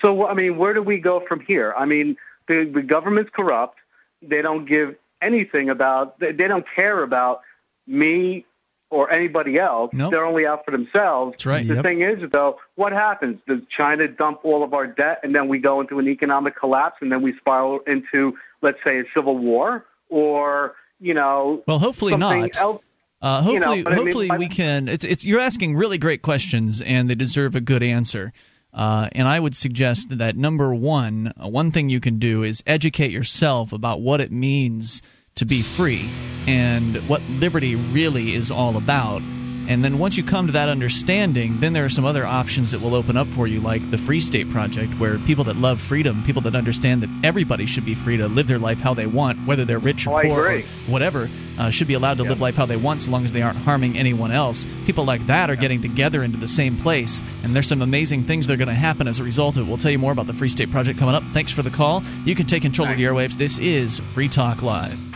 [0.00, 1.74] so I mean, where do we go from here?
[1.76, 2.16] I mean,
[2.48, 3.78] the the government's corrupt.
[4.22, 6.18] They don't give anything about.
[6.18, 7.42] They, they don't care about
[7.86, 8.46] me
[8.90, 9.90] or anybody else.
[9.92, 10.12] Nope.
[10.12, 11.32] They're only out for themselves.
[11.32, 11.66] That's right.
[11.66, 11.84] The Yep.
[11.84, 13.40] thing is, though, what happens?
[13.48, 16.98] Does China dump all of our debt, and then we go into an economic collapse,
[17.00, 22.16] and then we spiral into, let's say, a civil war, or you know, Well, hopefully
[22.16, 22.56] not.
[22.56, 22.80] Else?
[23.20, 24.88] Uh, You know, hopefully, I mean, hopefully we can.
[24.88, 28.32] It's, it's you're asking really great questions, and they deserve a good answer.
[28.72, 32.62] Uh, and I would suggest that number one, uh, one thing you can do is
[32.66, 35.00] educate yourself about what it means
[35.36, 36.08] to be free
[36.48, 39.20] and what liberty really is all about.
[39.68, 42.80] And then once you come to that understanding, then there are some other options that
[42.80, 46.22] will open up for you, like the Free State Project, where people that love freedom,
[46.22, 49.44] people that understand that everybody should be free to live their life how they want,
[49.44, 52.54] whether they're rich or Oh, poor, or whatever, uh, should be allowed to live life
[52.54, 54.64] how they want, so long as they aren't harming anyone else.
[54.84, 58.46] People like that are getting together into the same place, and there's some amazing things
[58.46, 59.68] that are going to happen as a result of it.
[59.68, 61.24] We'll tell you more about the Free State Project coming up.
[61.32, 62.04] Thanks for the call.
[62.24, 63.34] You can take control of the airwaves.
[63.34, 65.15] This is Free Talk Live.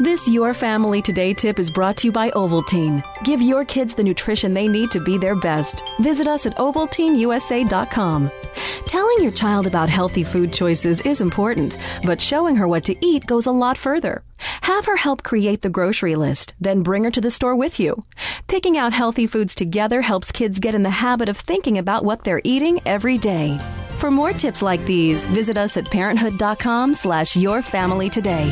[0.00, 3.04] This Your Family Today tip is brought to you by Ovaltine.
[3.22, 5.84] Give your kids the nutrition they need to be their best.
[5.98, 8.30] Visit us at ovaltineusa.com.
[8.86, 13.26] Telling your child about healthy food choices is important, but showing her what to eat
[13.26, 14.22] goes a lot further.
[14.62, 18.06] Have her help create the grocery list, then bring her to the store with you.
[18.46, 22.24] Picking out healthy foods together helps kids get in the habit of thinking about what
[22.24, 23.58] they're eating every day.
[23.98, 28.50] For more tips like these, visit us at parenthood.com slash your family today.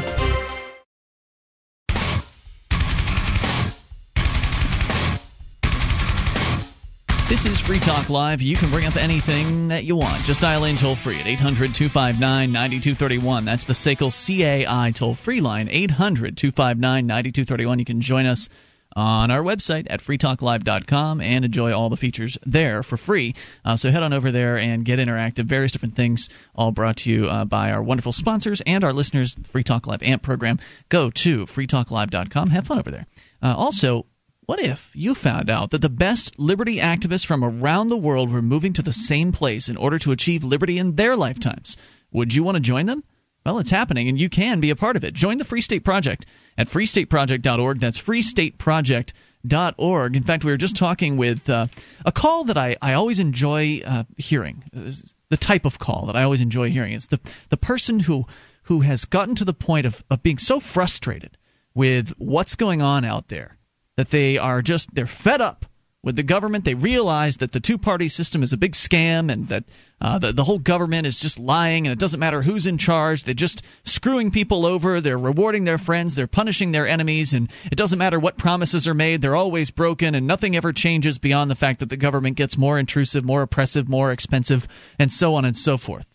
[7.29, 8.41] This is Free Talk Live.
[8.41, 10.25] You can bring up anything that you want.
[10.25, 13.45] Just dial in toll free at 800 259 9231.
[13.45, 17.79] That's the SACL CAI toll free line, 800 259 9231.
[17.81, 18.49] You can join us
[18.97, 23.35] on our website at freetalklive.com and enjoy all the features there for free.
[23.63, 25.45] Uh, so head on over there and get interactive.
[25.45, 29.35] Various different things, all brought to you uh, by our wonderful sponsors and our listeners,
[29.35, 30.59] the Free Talk Live AMP program.
[30.89, 32.49] Go to freetalklive.com.
[32.49, 33.07] Have fun over there.
[33.43, 34.07] Uh, also,
[34.49, 38.41] what if you found out that the best liberty activists from around the world were
[38.41, 41.77] moving to the same place in order to achieve liberty in their lifetimes?
[42.12, 43.05] Would you want to join them?
[43.45, 45.12] Well, it's happening, and you can be a part of it.
[45.12, 46.25] Join the Free State Project
[46.57, 47.79] at freestateproject.org.
[47.79, 50.16] That's freestateproject.org.
[50.16, 51.66] In fact, we were just talking with uh,
[52.07, 54.65] a call that I, I always enjoy uh, hearing.
[54.73, 57.20] The type of call that I always enjoy hearing is the,
[57.51, 58.25] the person who,
[58.62, 61.37] who has gotten to the point of, of being so frustrated
[61.75, 63.58] with what's going on out there
[63.99, 65.66] that they are just they're fed up
[66.05, 66.65] with the government.
[66.65, 69.65] They realize that the two party system is a big scam and that
[70.01, 73.25] uh, the, the whole government is just lying and it doesn't matter who's in charge.
[73.25, 75.01] They're just screwing people over.
[75.01, 76.15] They're rewarding their friends.
[76.15, 77.33] They're punishing their enemies.
[77.33, 79.20] And it doesn't matter what promises are made.
[79.20, 82.79] They're always broken and nothing ever changes beyond the fact that the government gets more
[82.79, 84.69] intrusive, more oppressive, more expensive,
[85.01, 86.07] and so on and so forth.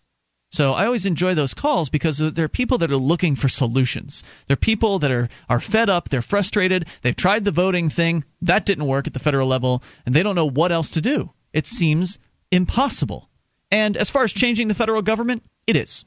[0.53, 4.23] So I always enjoy those calls because there are people that are looking for solutions.
[4.45, 8.23] There are people that are, are fed up, they're frustrated, they've tried the voting thing,
[8.39, 11.31] that didn't work at the federal level, and they don't know what else to do.
[11.53, 12.19] It seems
[12.51, 13.31] impossible.
[13.71, 16.05] And as far as changing the federal government, it is.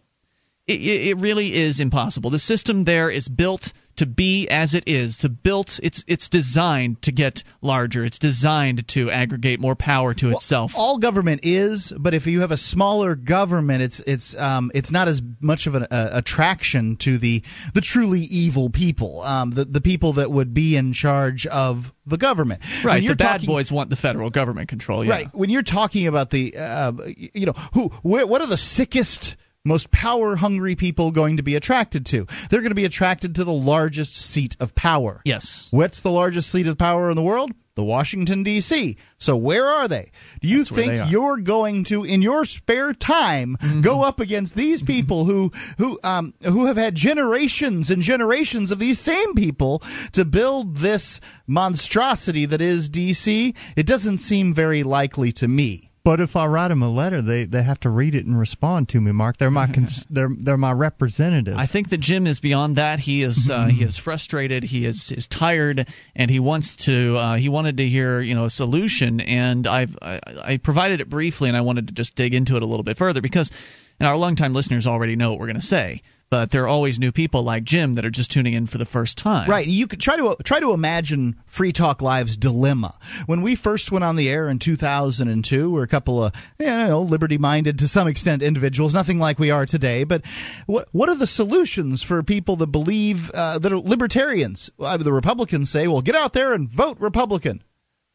[0.67, 2.31] It, it really is impossible.
[2.31, 7.01] The system there is built to be as it is, to built it's it's designed
[7.03, 8.05] to get larger.
[8.05, 10.75] It's designed to aggregate more power to Well, itself.
[10.77, 15.07] All government is, but if you have a smaller government, it's it's um, it's not
[15.09, 19.81] as much of an uh, attraction to the the truly evil people, um, the the
[19.81, 22.61] people that would be in charge of the government.
[22.85, 25.05] Right, you're the bad talking- boys want the federal government control.
[25.05, 25.11] Yeah.
[25.13, 25.35] Right.
[25.35, 29.37] When you're talking about the, uh, you know, who, wh- what are the sickest,
[29.67, 32.27] most power hungry people going to be attracted to?
[32.49, 35.21] They're going to be attracted to the largest seat of power.
[35.25, 35.69] Yes.
[35.73, 37.53] What's the largest seat of power in the world?
[37.75, 38.97] The Washington D.C.
[39.19, 40.11] So where are they?
[40.41, 43.83] Do you where think you're going to, in your spare time, Mm-hmm.
[43.83, 48.79] go up against these people who who um who have had generations and generations of
[48.79, 49.83] these same people
[50.13, 53.55] to build this monstrosity that is D.C.?
[53.77, 55.86] It doesn't seem very likely to me.
[56.07, 58.89] But if I write them a letter, they, they have to read it and respond
[58.91, 59.39] to me, Mark.
[59.39, 61.57] They're my cons- they're they're my representative.
[61.57, 63.01] I think that Jim is beyond that.
[63.01, 64.63] He is uh, he is frustrated.
[64.63, 67.17] He is is tired, and he wants to.
[67.17, 71.11] Uh, he wanted to hear you know a solution, and I've I, I provided it
[71.11, 73.51] briefly, and I wanted to just dig into it a little bit further because,
[73.99, 76.03] and our longtime listeners already know what we're going to say.
[76.29, 78.85] But there are always new people like Jim that are just tuning in for the
[78.85, 79.49] first time.
[79.49, 79.67] Right.
[79.67, 82.99] You could try to try to imagine Free Talk Live's dilemma.
[83.27, 87.01] When we first went on the air in 2002, we're a couple of you know
[87.01, 90.03] liberty-minded to some extent individuals, nothing like we are today.
[90.03, 90.27] But
[90.67, 94.69] what what are the solutions for people that believe uh, that are libertarians?
[94.79, 97.63] The Republicans say, "Well, get out there and vote Republican."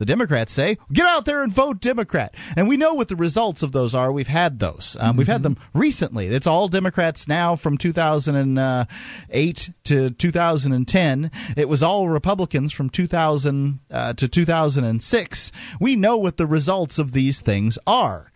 [0.02, 2.34] The Democrats say, get out there and vote Democrat.
[2.58, 4.12] And we know what the results of those are.
[4.12, 4.98] We've had those.
[5.00, 6.26] Um, We've had them recently.
[6.26, 11.32] It's all Democrats now from 2008 to 2010.
[11.56, 15.52] It was all Republicans from 2000 uh, to 2006.
[15.80, 18.32] We know what the results of these things are.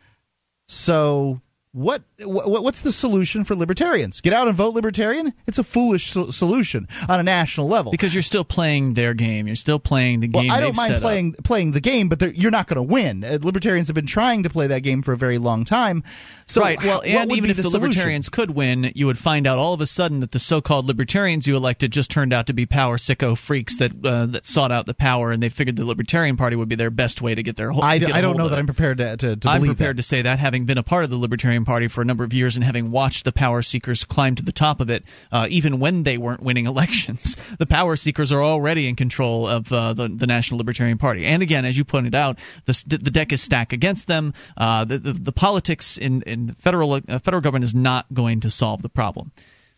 [0.68, 1.42] So.
[1.76, 4.22] What, what what's the solution for libertarians?
[4.22, 5.34] Get out and vote libertarian?
[5.46, 7.92] It's a foolish so- solution on a national level.
[7.92, 9.46] Because you're still playing their game.
[9.46, 10.48] You're still playing the game.
[10.48, 11.02] Well, I don't mind set up.
[11.02, 13.26] playing playing the game, but you're not going to win.
[13.26, 16.04] Uh, libertarians have been trying to play that game for a very long time.
[16.48, 16.82] So, right.
[16.82, 17.82] Well, and even if the, solution?
[17.82, 21.46] libertarians could win, you would find out all of a sudden that the so-called libertarians
[21.46, 24.86] you elected just turned out to be power sicko freaks that uh, that sought out
[24.86, 27.58] the power, and they figured the Libertarian Party would be their best way to get
[27.58, 27.72] their.
[27.72, 28.60] Whole, I, a I don't know that it.
[28.60, 30.04] I'm prepared to to, to I'm prepared that.
[30.04, 32.34] to say that, having been a part of the Libertarian Party for a number of
[32.34, 35.80] years and having watched the power seekers climb to the top of it, uh, even
[35.80, 40.08] when they weren't winning elections, the power seekers are already in control of uh, the,
[40.08, 41.26] the National Libertarian Party.
[41.26, 44.34] And again, as you pointed out, the, the deck is stacked against them.
[44.56, 48.50] Uh, the, the, the politics in, in federal uh, federal government is not going to
[48.50, 49.32] solve the problem.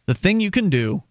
[0.05, 1.03] The thing you can do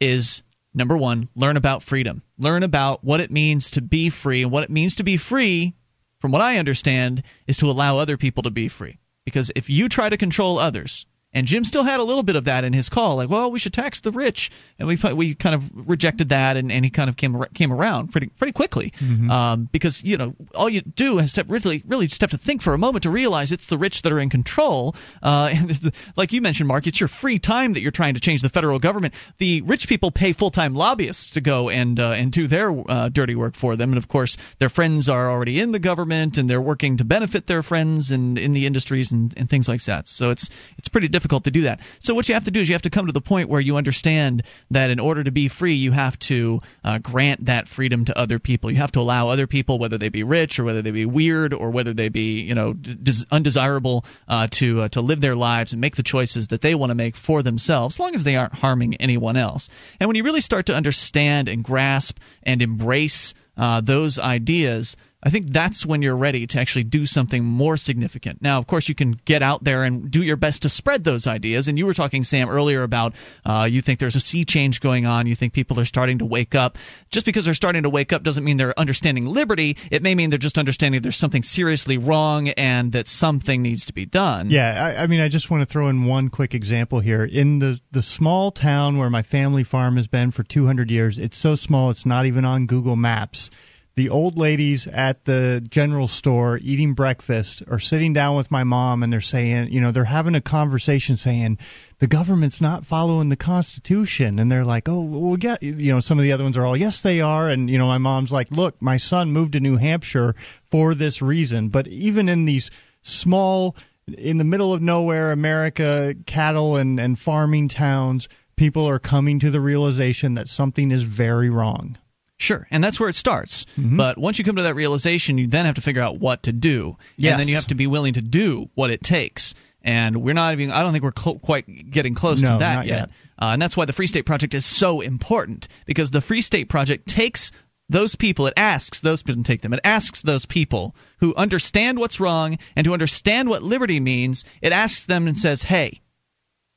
[0.00, 0.42] is
[0.74, 2.22] number one, learn about freedom.
[2.38, 4.42] Learn about what it means to be free.
[4.42, 5.74] And what it means to be free,
[6.20, 8.98] from what I understand, is to allow other people to be free.
[9.28, 12.44] Because if you try to control others, And Jim still had a little bit of
[12.44, 15.54] that in his call, like, well, we should tax the rich, and we we kind
[15.54, 19.30] of rejected that, and, and he kind of came came around pretty pretty quickly, Mm-hmm.
[19.30, 22.62] um, because you know all you do is to really really just have to think
[22.62, 26.32] for a moment to realize it's the rich that are in control, uh, and like
[26.32, 29.12] you mentioned, Mark, it's your free time that you're trying to change the federal government.
[29.36, 33.10] The rich people pay full time lobbyists to go and uh, and do their uh,
[33.10, 36.48] dirty work for them, and of course their friends are already in the government, and
[36.48, 40.08] they're working to benefit their friends and in the industries and, and things like that.
[40.08, 40.48] So it's
[40.78, 41.80] it's pretty difficult to do that.
[42.00, 43.60] So what you have to do is you have to come to the point where
[43.60, 48.04] you understand that in order to be free, you have to uh, grant that freedom
[48.06, 48.70] to other people.
[48.70, 51.52] You have to allow other people, whether they be rich or whether they be weird
[51.52, 55.72] or whether they be you know des- undesirable, uh, to uh, to live their lives
[55.72, 58.36] and make the choices that they want to make for themselves, as long as they
[58.36, 59.68] aren't harming anyone else.
[60.00, 64.96] And when you really start to understand and grasp and embrace uh, those ideas.
[65.20, 68.40] I think that's when you're ready to actually do something more significant.
[68.40, 71.26] Now, of course, you can get out there and do your best to spread those
[71.26, 71.66] ideas.
[71.66, 75.06] And you were talking, Sam, earlier about uh, you think there's a sea change going
[75.06, 75.26] on.
[75.26, 76.78] You think people are starting to wake up.
[77.10, 79.76] Just because they're starting to wake up doesn't mean they're understanding liberty.
[79.90, 83.92] It may mean they're just understanding there's something seriously wrong and that something needs to
[83.92, 84.50] be done.
[84.50, 87.24] Yeah, I, I mean, I just want to throw in one quick example here.
[87.24, 91.36] In the the small town where my family farm has been for 200 years, it's
[91.36, 93.50] so small it's not even on Google Maps.
[93.98, 99.02] The old ladies at the general store eating breakfast are sitting down with my mom
[99.02, 101.58] and they're saying, you know, they're having a conversation saying
[101.98, 104.38] the government's not following the Constitution.
[104.38, 106.64] And they're like, oh, well, we got, you know, some of the other ones are
[106.64, 107.50] all, yes, they are.
[107.50, 110.36] And, you know, my mom's like, look, my son moved to New Hampshire
[110.70, 111.68] for this reason.
[111.68, 112.70] But even in these
[113.02, 113.74] small,
[114.16, 119.50] in the middle of nowhere America, cattle and, and farming towns, people are coming to
[119.50, 121.98] the realization that something is very wrong.
[122.38, 123.64] Sure, and that's where it starts.
[123.76, 123.96] Mm-hmm.
[123.96, 126.52] But once you come to that realization, you then have to figure out what to
[126.52, 127.32] do, Yes.
[127.32, 129.54] and then you have to be willing to do what it takes.
[129.82, 130.70] And we're not even.
[130.70, 133.10] I don't think we're cl- quite getting close No, to that not yet.
[133.40, 136.68] Uh, and that's why the Free State Project is so important because the Free State
[136.68, 137.52] Project takes
[137.88, 138.46] those people.
[138.48, 139.72] It asks those people to take them.
[139.72, 144.44] It asks those people who understand what's wrong and who understand what liberty means.
[144.62, 146.00] It asks them and says, "Hey,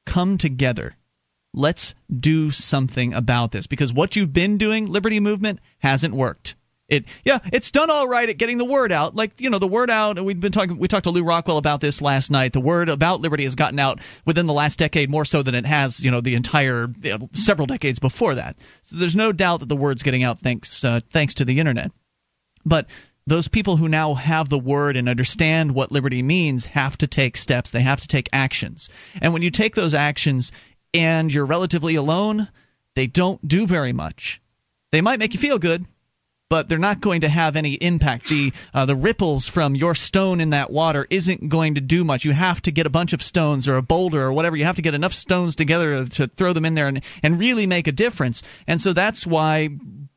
[0.05, 0.95] come together."
[1.53, 6.55] Let's do something about this because what you've been doing liberty movement hasn't worked.
[6.87, 9.15] It yeah it's done all right at getting the word out.
[9.15, 11.79] Like you know the word out we've been talking we talked to Lew Rockwell about
[11.79, 12.51] this last night.
[12.51, 15.65] The word about liberty has gotten out within the last decade more so than it
[15.65, 18.57] has you know the entire you know, several decades before that.
[18.81, 21.91] So there's no doubt that the word's getting out thanks uh, thanks to the internet.
[22.65, 22.87] But
[23.25, 27.37] those people who now have the word and understand what liberty means have to take
[27.37, 27.71] steps.
[27.71, 28.89] They have to take actions.
[29.21, 30.51] And when you take those actions
[30.93, 32.49] and you're relatively alone,
[32.95, 34.41] they don't do very much.
[34.91, 35.85] They might make you feel good,
[36.51, 38.27] but they're not going to have any impact.
[38.27, 42.25] The uh, the ripples from your stone in that water isn't going to do much.
[42.25, 44.57] You have to get a bunch of stones or a boulder or whatever.
[44.57, 47.67] You have to get enough stones together to throw them in there and, and really
[47.67, 48.43] make a difference.
[48.67, 49.69] And so that's why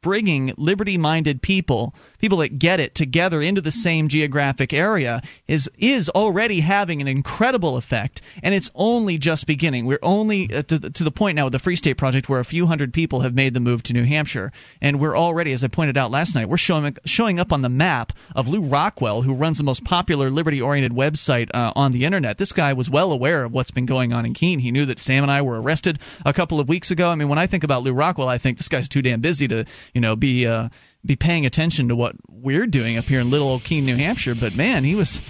[0.05, 5.71] bringing liberty minded people, people that get it together into the same geographic area is
[5.79, 9.87] is already having an incredible effect and it's only just beginning.
[9.87, 12.39] We're only uh, to, the, to the point now with the Free State Project where
[12.39, 14.53] a few hundred people have made the move to New Hampshire
[14.83, 17.69] and we're already as I pointed out last night, we're showing showing up on the
[17.69, 22.05] map of Lew Rockwell who runs the most popular liberty oriented website uh, on the
[22.05, 22.39] internet.
[22.39, 24.61] This guy was well aware of what's been going on in Keene.
[24.61, 27.09] He knew that Sam and I were arrested a couple of weeks ago.
[27.09, 29.49] I mean, when I think about Lew Rockwell, I think this guy's too damn busy
[29.49, 30.69] to, you know, be uh,
[31.05, 34.37] be paying attention to what we're doing up here in little old Keene, New Hampshire.
[34.37, 35.21] But man, he was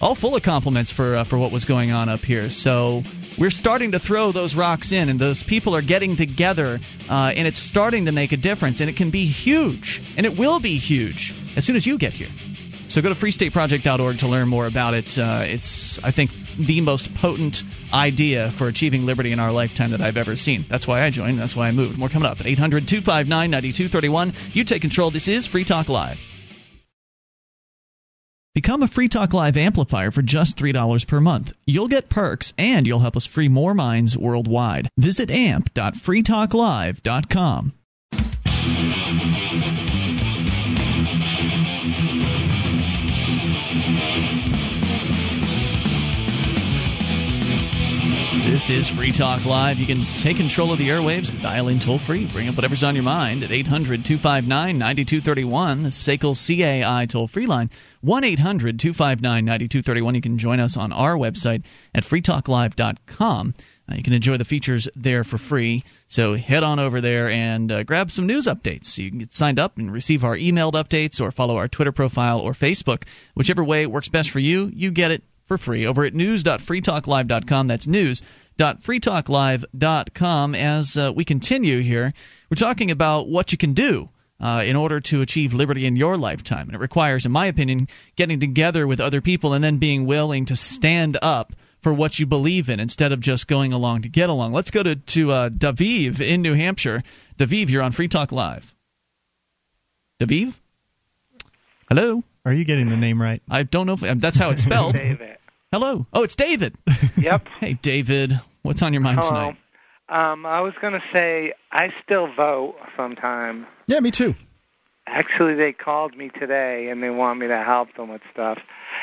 [0.00, 2.50] all full of compliments for uh, for what was going on up here.
[2.50, 3.02] So
[3.38, 6.80] we're starting to throw those rocks in, and those people are getting together,
[7.10, 10.38] uh, and it's starting to make a difference, and it can be huge, and it
[10.38, 12.28] will be huge as soon as you get here.
[12.88, 15.18] So go to freestateproject.org to learn more about it.
[15.18, 20.00] Uh, it's, I think, the most potent idea for achieving liberty in our lifetime that
[20.00, 20.64] I've ever seen.
[20.68, 21.38] That's why I joined.
[21.38, 21.98] That's why I moved.
[21.98, 24.32] More coming up at 800 259 9231.
[24.52, 25.10] You take control.
[25.10, 26.20] This is Free Talk Live.
[28.54, 31.52] Become a Free Talk Live amplifier for just $3 per month.
[31.66, 34.88] You'll get perks and you'll help us free more minds worldwide.
[34.96, 37.72] Visit amp.freetalklive.com.
[48.54, 49.80] This is Free Talk Live.
[49.80, 52.26] You can take control of the airwaves and dial in toll free.
[52.26, 56.36] Bring up whatever's on your mind at 800 259 9231, the SACL
[56.86, 57.68] CAI toll free line.
[58.02, 60.14] 1 800 259 9231.
[60.14, 61.64] You can join us on our website
[61.96, 63.54] at freetalklive.com.
[63.90, 65.82] Uh, you can enjoy the features there for free.
[66.06, 68.96] So head on over there and uh, grab some news updates.
[68.98, 72.38] You can get signed up and receive our emailed updates or follow our Twitter profile
[72.38, 73.02] or Facebook.
[73.34, 77.66] Whichever way works best for you, you get it for free over at news.freetalklive.com.
[77.66, 80.54] That's news.freetalklive.com.
[80.54, 82.14] As uh, we continue here,
[82.50, 84.08] we're talking about what you can do
[84.40, 86.68] uh, in order to achieve liberty in your lifetime.
[86.68, 90.44] And it requires, in my opinion, getting together with other people and then being willing
[90.46, 94.30] to stand up for what you believe in instead of just going along to get
[94.30, 94.52] along.
[94.52, 97.04] Let's go to, to uh, Daviv in New Hampshire.
[97.38, 98.74] Daviv, you're on Free Talk Live.
[100.18, 100.54] Daviv?
[101.88, 102.24] Hello?
[102.44, 103.42] Are you getting the name right?
[103.48, 104.94] I don't know if um, that's how it's spelled.
[104.94, 105.38] David.
[105.72, 106.06] Hello.
[106.12, 106.76] Oh, it's David.
[107.16, 107.48] Yep.
[107.60, 108.38] hey, David.
[108.62, 109.30] What's on your mind Hello.
[109.30, 109.56] tonight?
[110.10, 113.66] Um, I was going to say I still vote sometime.
[113.86, 114.34] Yeah, me too.
[115.06, 118.58] Actually, they called me today and they want me to help them with stuff.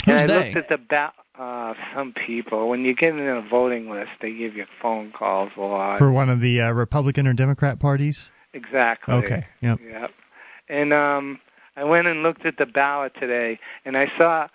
[0.05, 0.53] Who's and I they?
[0.53, 2.69] looked at the ba- uh, some people.
[2.69, 5.97] When you get in a voting list, they give you phone calls a lot.
[5.97, 8.29] For one of the uh, Republican or Democrat parties?
[8.53, 9.15] Exactly.
[9.15, 9.47] Okay.
[9.61, 9.79] Yep.
[9.83, 10.11] Yep.
[10.69, 11.39] And um,
[11.75, 14.47] I went and looked at the ballot today, and I saw.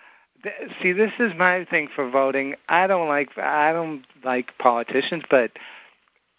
[0.81, 2.55] See, this is my thing for voting.
[2.69, 5.51] I don't like I don't like politicians, but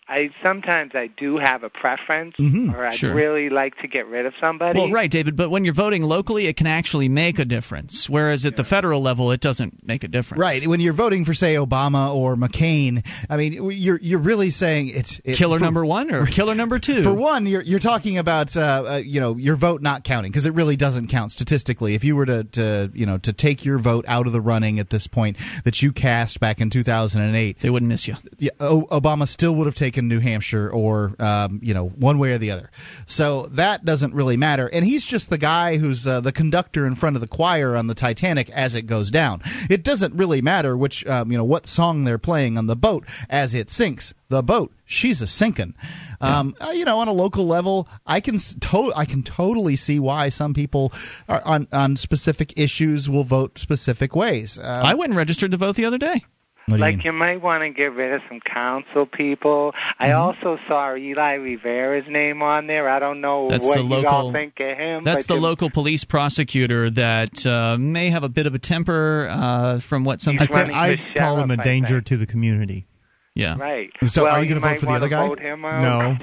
[0.08, 3.12] I sometimes I do have a preference, Mhm, or I'd sure.
[3.12, 4.78] really like to get rid of somebody.
[4.78, 8.08] Well, right, David, but when you're voting locally, it can actually make a difference.
[8.08, 10.40] Whereas at the federal level, it doesn't make a difference.
[10.40, 10.66] Right.
[10.66, 15.20] When you're voting for, say, Obama or McCain, I mean, you're you're really saying it's
[15.24, 17.02] it, Killer for- number one or killer number two?
[17.08, 20.46] For one, you're you're talking about uh, uh, you know your vote not counting because
[20.46, 21.94] it really doesn't count statistically.
[21.94, 24.78] If you were to, to you know to take your vote out of the running
[24.78, 28.16] at this point that you cast back in 2008, they wouldn't miss you.
[28.38, 32.32] Yeah, o- Obama still would have taken New Hampshire or um, you know one way
[32.32, 32.70] or the other.
[33.06, 34.68] So that doesn't really matter.
[34.72, 37.86] And he's just the guy who's uh, the conductor in front of the choir on
[37.86, 39.40] the Titanic as it goes down.
[39.70, 43.04] It doesn't really matter which um, you know what song they're playing on the boat
[43.28, 44.14] as it sinks.
[44.30, 45.74] The boat, she's a sinking.
[46.20, 49.98] Um, uh, you know, on a local level, I can to- I can totally see
[49.98, 50.92] why some people
[51.30, 54.58] are on on specific issues will vote specific ways.
[54.58, 56.24] Um, I went and registered to vote the other day.
[56.68, 57.06] What you like mean?
[57.06, 59.74] you might want to get rid of some council people.
[59.98, 60.20] I Mm-hmm.
[60.20, 62.88] also saw Eli Rivera's name on there.
[62.88, 65.04] I don't know That's what the you all think of him.
[65.04, 68.58] That's but the you- local police prosecutor that uh, may have a bit of a
[68.58, 70.56] temper uh, from what some I, people.
[70.56, 72.86] think I call him a danger to the community.
[73.34, 73.56] Yeah.
[73.56, 73.90] Right.
[74.08, 75.28] So well, are you gonna vote might for the wanna other guy?
[75.28, 75.60] Vote him.
[75.62, 76.16] No,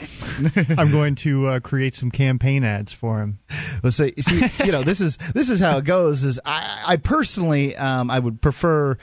[0.78, 3.40] I'm going to uh, create some campaign ads for him.
[3.84, 6.26] Let's say, see, you know, this is this is how it goes.
[6.26, 8.98] Is I, I personally, um, I would prefer.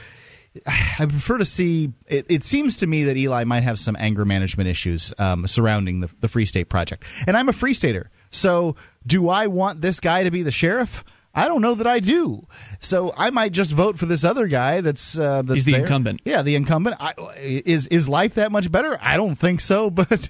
[0.67, 1.93] I prefer to see.
[2.07, 6.01] It, it seems to me that Eli might have some anger management issues um, surrounding
[6.01, 8.11] the, the Free State Project, and I'm a Free Stater.
[8.31, 8.77] So,
[9.07, 11.05] do I want this guy to be the sheriff?
[11.35, 12.47] I don't know that I do.
[12.81, 14.83] So I might just vote for this other guy.
[14.83, 15.81] That's uh, that's He's the there.
[15.83, 16.21] incumbent.
[16.25, 16.97] Yeah, the incumbent.
[17.01, 18.99] I, is is life that much better?
[19.01, 19.91] I don't think so.
[20.03, 20.29] But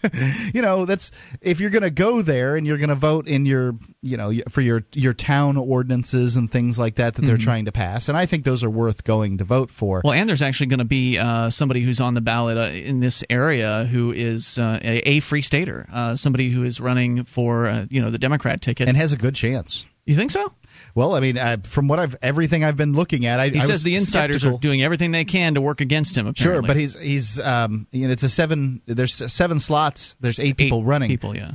[0.55, 1.11] you know, that's
[1.41, 4.33] if you're going to go there and you're going to vote in your you know
[4.49, 7.43] for your your town ordinances and things like that that they're Mhm.
[7.43, 10.03] trying to pass, and I think those are worth going to vote for.
[10.05, 13.01] Well, and there's actually going to be uh, somebody who's on the ballot uh, in
[13.01, 17.67] this area who is uh, a, a free stater, uh, somebody who is running for
[17.67, 19.85] uh, you know the Democrat ticket and has a good chance.
[20.05, 20.53] You think so?
[20.95, 23.61] Well, I mean, I, from what I've everything I've been looking at, I, He I
[23.61, 24.57] says was the insiders skeptical.
[24.59, 26.27] are doing everything they can to work against him.
[26.27, 26.43] Apparently.
[26.45, 28.83] Sure, but he's he's um you know it's a seven.
[28.87, 30.17] There's seven slots.
[30.21, 31.09] There's eight, people running.
[31.09, 31.53] People, yeah.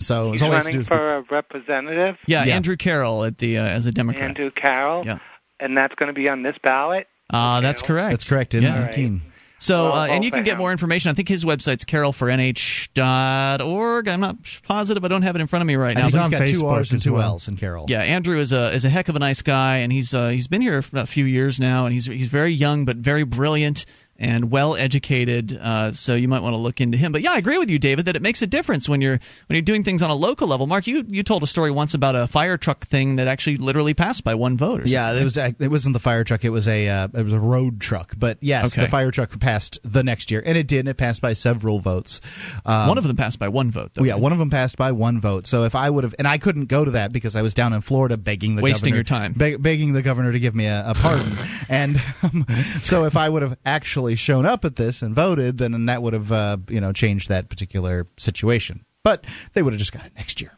[0.00, 2.16] So He's it's all he has to running do is for a representative.
[2.26, 4.24] yeah, Andrew Carroll at the uh, as a Democrat.
[4.24, 5.04] Andrew Carroll.
[5.06, 5.18] Yeah.
[5.60, 7.06] And that's going to be on this ballot.
[7.30, 8.10] Uh, that's correct.
[8.10, 8.54] That's correct.
[8.54, 8.80] In Yeah.
[8.80, 9.22] nineteen.
[9.62, 11.12] So, Well, uh, and you can get more information.
[11.12, 14.08] I think his website's carrollfornh.org.
[14.08, 15.04] I'm not positive.
[15.04, 16.08] I don't have it in front of me right I now.
[16.08, 17.86] think but- he's got two R's and two L's in Carroll.
[17.88, 20.48] Yeah, Andrew is a is a heck of a nice guy, and he's uh, he's
[20.48, 23.84] been here for a few years now, and he's he's very young but very brilliant
[24.22, 25.58] and well educated.
[25.60, 27.12] Uh, so you might want to look into him.
[27.12, 29.54] But yeah, I agree with you, David, that it makes a difference when you're when
[29.56, 30.66] you're doing things on a local level.
[30.66, 33.92] Mark, you you told a story once about a fire truck thing that actually literally
[33.94, 34.82] passed by one vote.
[34.82, 35.36] Or Yeah, it was.
[35.36, 36.44] It wasn't the fire truck.
[36.44, 36.88] It was a.
[36.88, 38.14] Uh, it was a road truck.
[38.16, 38.86] But yes, Okay.
[38.86, 40.80] the fire truck passed the next year, and it did.
[40.80, 42.20] And it passed by several votes.
[42.64, 43.90] Um, one of them passed by one vote.
[43.94, 44.04] Though.
[44.04, 45.46] Yeah, one of them passed by one vote.
[45.46, 47.72] So if I would have, and I couldn't go to that because I was down
[47.72, 49.32] in Florida begging the Wasting governor, your time.
[49.32, 51.32] beg, begging the governor to give me a, a pardon.
[51.68, 52.46] and um,
[52.82, 56.12] so if I would have actually shown up at this and voted, then that would
[56.12, 58.84] have uh, you know changed that particular situation.
[59.04, 60.52] But they would have just got it next year.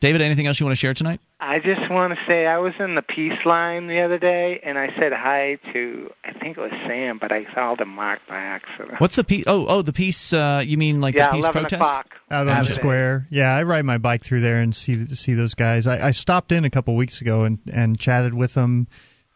[0.00, 1.20] David, anything else you want to share tonight?
[1.40, 4.78] I just want to say I was in the peace line the other day, and
[4.78, 8.36] I said hi to I think it was Sam, but I called him Mark by
[8.36, 9.00] accident.
[9.00, 9.44] What's the piece?
[9.48, 10.32] Oh, oh, the peace.
[10.32, 11.82] Uh, you mean like yeah, the peace eleven protest?
[11.82, 12.16] o'clock.
[12.30, 12.74] out on the Saturday.
[12.74, 13.26] square.
[13.30, 15.88] Yeah, I ride my bike through there and see see those guys.
[15.88, 18.86] I, I stopped in a couple weeks ago and and chatted with them.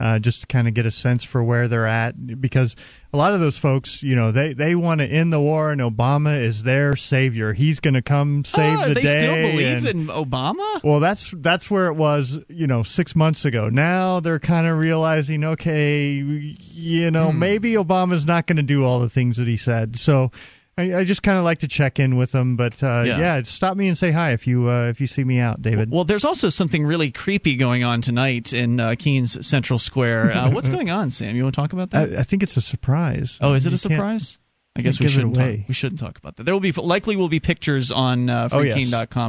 [0.02, 2.74] Uh, just to kind of get a sense for where they're at because
[3.12, 5.80] a lot of those folks, you know, they, they want to end the war and
[5.80, 7.52] Obama is their savior.
[7.52, 9.18] He's going to come save oh, the they day.
[9.18, 10.82] still believe and- in Obama?
[10.82, 13.68] well, that's that's where it was, you know, six months ago.
[13.68, 17.38] Now they're kind of realizing, okay, you know, Hmm.
[17.38, 19.96] maybe Obama's not going to do all the things that he said.
[19.96, 20.32] So
[20.78, 22.56] I, I just kind of like to check in with them.
[22.56, 23.18] But uh, Yeah.
[23.18, 23.42] yeah.
[23.42, 25.90] stop me and say hi if you uh, if you see me out, David.
[25.90, 30.32] Well, there's also something really creepy going on tonight in uh, Keene's Central Square.
[30.32, 31.36] Uh, what's going on, Sam?
[31.36, 32.14] You want to talk about that?
[32.14, 33.38] I, I think it's a surprise.
[33.40, 34.38] oh, is it You a surprise?
[34.74, 36.44] I guess we shouldn't talk, we shouldn't talk about that.
[36.44, 38.74] There will be likely will be pictures on uh, Oh, yes.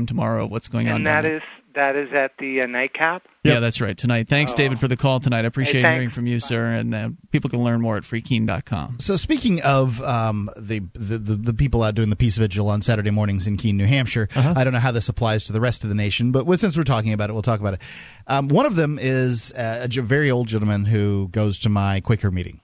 [0.08, 0.96] tomorrow of what's going on.
[0.96, 1.38] and down that there.
[1.38, 1.44] is
[1.76, 3.24] that is at the uh, nightcap.
[3.44, 3.98] Yeah, that's right.
[3.98, 4.30] Tonight.
[4.30, 4.56] Thanks, Oh.
[4.56, 5.44] David, for the call tonight.
[5.44, 5.96] I appreciate thanks.
[5.96, 6.72] hearing from you, sir.
[6.72, 9.00] And uh, people can learn more at freekeene.com.
[9.00, 12.82] So speaking of um, the, the, the the people out doing the peace vigil on
[12.82, 15.84] Saturday mornings in Keene, New Hampshire, I don't know how this applies to the rest
[15.84, 17.82] of the nation, but well, since we're talking about it, we'll talk about it.
[18.28, 22.32] Um, one of them is uh, a very old gentleman who goes to my Quaker
[22.32, 22.62] meeting,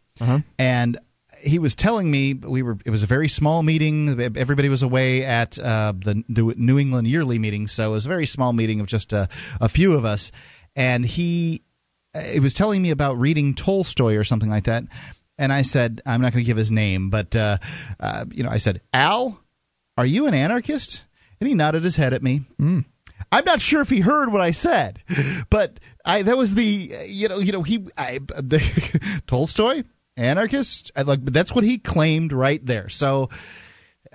[0.57, 0.97] and
[1.41, 4.19] he was telling me we were it was a very small meeting.
[4.19, 8.25] Everybody was away at uh, the New England yearly meeting, so it was a very
[8.25, 9.27] small meeting of just a,
[9.61, 10.31] a few of us,
[10.75, 11.63] and he
[12.13, 14.83] it was telling me about reading Tolstoy or something like that.
[15.37, 17.57] And I said, I'm not going to give his name, but uh,
[17.99, 19.39] uh, you know, I said, Al,
[19.97, 21.03] are you an anarchist?
[21.39, 22.41] And he nodded his head at me.
[23.31, 25.01] I'm not sure if he heard what I said,
[25.49, 29.83] but I that was the you know you know he I, the, Tolstoy
[30.19, 32.89] anarchist I, like that's what he claimed right there.
[32.89, 33.29] So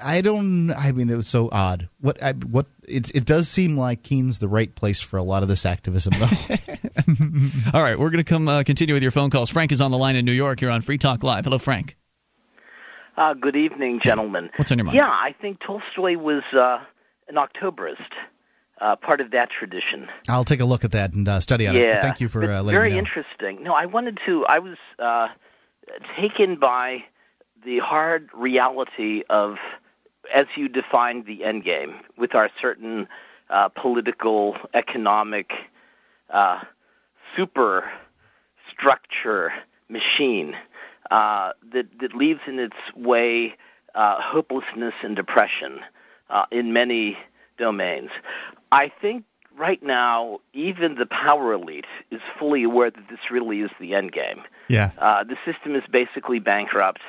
[0.03, 0.73] I don't.
[0.73, 1.89] I mean, it was so odd.
[2.01, 2.21] What?
[2.23, 2.67] I, what?
[2.89, 6.15] It it does seem like Keene's the right place for a lot of this activism,
[6.19, 6.57] though.
[7.73, 9.51] All right, we're going to come uh, continue with your phone calls.
[9.51, 10.61] Frank is on the line in New York.
[10.61, 11.45] You're on Free Talk Live.
[11.45, 11.97] Hello, Frank.
[13.17, 14.51] Uh, good evening, gentlemen.
[14.57, 14.97] What's on your mind?
[14.97, 16.81] Yeah, I think Tolstoy was uh,
[17.29, 18.11] an Octoberist,
[18.81, 20.09] uh, part of that tradition.
[20.29, 21.81] I'll take a look at that and uh, study on it.
[21.81, 22.99] yeah, But Thank you for uh, letting very me know.
[22.99, 23.63] interesting.
[23.63, 24.45] No, I wanted to.
[24.47, 25.29] I was uh,
[26.17, 27.05] taken by
[27.65, 29.59] the hard reality of,
[30.33, 33.09] as you defined the end game, with our certain
[33.51, 35.53] uh, political, economic,
[36.31, 36.61] uh,
[37.37, 37.91] super
[38.71, 39.53] structure
[39.89, 40.57] machine
[41.11, 43.55] uh, that that leaves in its way
[43.95, 45.81] uh, hopelessness and depression
[46.31, 47.19] uh, in many
[47.59, 48.11] domains.
[48.73, 49.25] I think
[49.57, 54.13] right now, even the power elite is fully aware that this really is the end
[54.13, 54.43] game.
[54.69, 54.91] Yeah.
[54.99, 57.01] Uh, the system is basically bankrupt.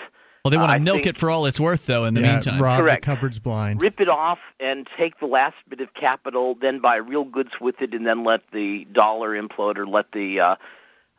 [0.44, 2.06] Well, they want I to milk think- it for all it's worth, though.
[2.06, 3.02] In the yeah, meantime, rob Correct.
[3.02, 3.82] the cupboard's blind.
[3.82, 7.82] Rip it off and take the last bit of capital, then buy real goods with
[7.82, 10.56] it, and then let the dollar implode or let the uh,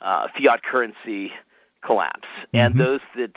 [0.00, 1.32] uh, fiat currency
[1.82, 2.28] collapse.
[2.52, 3.36] And those that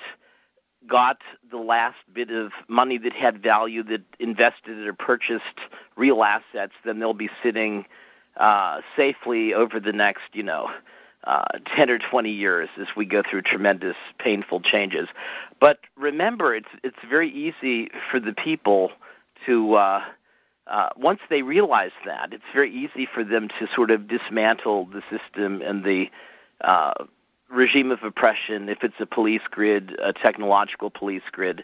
[0.86, 1.18] got
[1.50, 5.44] the last bit of money that had value that invested or purchased
[5.96, 7.86] real assets, then they'll be sitting
[8.38, 10.70] uh, safely over the next, you know,
[11.24, 11.44] uh,
[11.76, 15.08] 10 or 20 years as we go through tremendous, painful changes.
[15.60, 18.92] But remember, it's it's very easy for the people
[19.46, 20.04] to uh,
[20.70, 25.02] uh, once they realize that, it's very easy for them to sort of dismantle the
[25.10, 26.12] system and the
[26.62, 26.94] uh,
[27.50, 28.70] regime of oppression.
[28.70, 31.64] If it's a police grid, a technological police grid,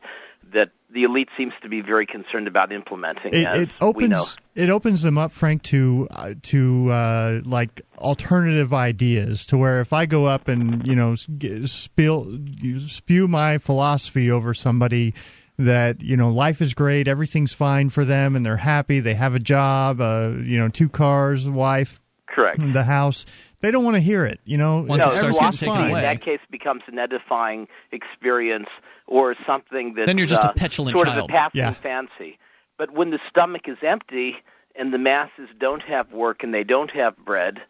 [0.53, 3.33] that the elite seems to be very concerned about implementing.
[3.33, 4.21] It, as it we know.
[4.21, 9.45] opens it opens them up, Frank, to uh, to uh, like alternative ideas.
[9.47, 13.57] To where if I go up and you know s- g- spill you spew my
[13.57, 15.13] philosophy over somebody
[15.57, 19.35] that you know life is great, everything's fine for them, and they're happy, they have
[19.35, 22.61] a job, uh, you know, two cars, wife, Correct.
[22.73, 23.25] the house.
[23.61, 24.39] They don't want to hear it.
[24.45, 27.67] You know, Once no, it starts getting philosophy taken in that case becomes an edifying
[27.91, 28.67] experience
[29.07, 31.19] or something that Then you're just a uh, petulant sort child.
[31.19, 31.73] of a passing Yeah.
[31.73, 32.37] fancy.
[32.77, 34.37] But when the stomach is empty
[34.75, 37.61] and the masses don't have work and they don't have bread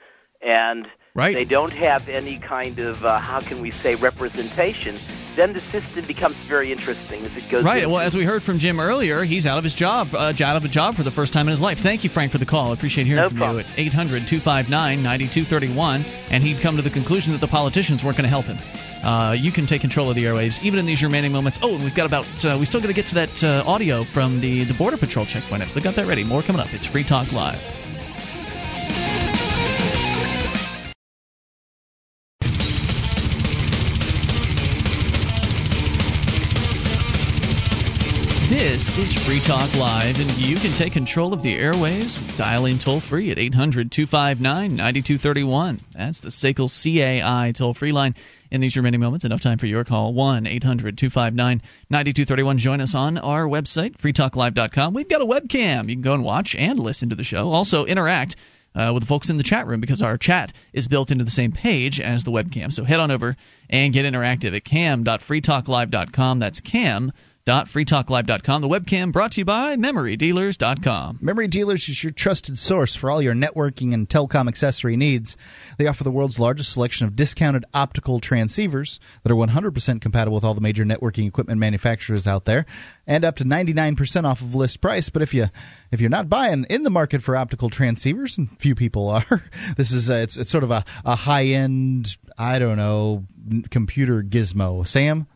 [0.41, 1.33] and Right.
[1.33, 4.97] they don't have any kind of uh, how can we say representation,
[5.37, 7.63] then the system becomes very interesting as it goes.
[7.63, 7.77] Right.
[7.77, 10.57] into- Well, as we heard from Jim earlier, he's out of his job, uh, out
[10.57, 11.79] of a job for the first time in his life.
[11.79, 12.71] Thank you, Frank, for the call.
[12.71, 13.63] I appreciate hearing No from problem.
[13.65, 16.03] you at 800 259 9231.
[16.31, 18.57] And he'd come to the conclusion that the politicians weren't going to help him.
[19.01, 21.59] Uh, you can take control of the airwaves, even in these remaining moments.
[21.61, 24.03] Oh, and we've got about, uh, we still got to get to that uh, audio
[24.03, 25.73] from the, the Border Patrol checkpoint next.
[25.75, 26.25] So got that ready.
[26.25, 26.73] More coming up.
[26.73, 27.61] It's Free Talk Live.
[38.55, 42.37] This is Free Talk Live, and you can take control of the airwaves.
[42.37, 45.81] Dial in toll free at 800 259 9231.
[45.91, 48.15] That's the SACL CAI toll free line.
[48.49, 52.57] In these remaining moments, enough time for your call 1 800 259 9231.
[52.57, 54.93] Join us on our website, freetalklive.com.
[54.93, 55.89] We've got a webcam.
[55.89, 57.51] You can go and watch and listen to the show.
[57.51, 58.37] Also, interact.
[58.73, 61.31] uh, with the folks in the chat room because our chat is built into the
[61.31, 62.71] same page as the webcam.
[62.71, 63.35] So head on over
[63.69, 66.39] and get interactive at cam.freetalklive.com.
[66.39, 67.11] That's cam
[67.45, 68.61] www.freetalklive.com.
[68.61, 71.19] The webcam brought to you by MemoryDealers.com.
[71.21, 75.37] Memory Dealers is your trusted source for all your networking and telecom accessory needs.
[75.77, 80.43] They offer the world's largest selection of discounted optical transceivers that are 100% compatible with
[80.43, 82.65] all the major networking equipment manufacturers out there,
[83.05, 85.09] and up to 99% off of list price.
[85.09, 85.47] But if you
[85.91, 89.43] if you're not buying in the market for optical transceivers, and few people are,
[89.77, 93.25] this is a, it's it's sort of a, a high end I don't know
[93.69, 94.85] computer gizmo.
[94.87, 95.27] Sam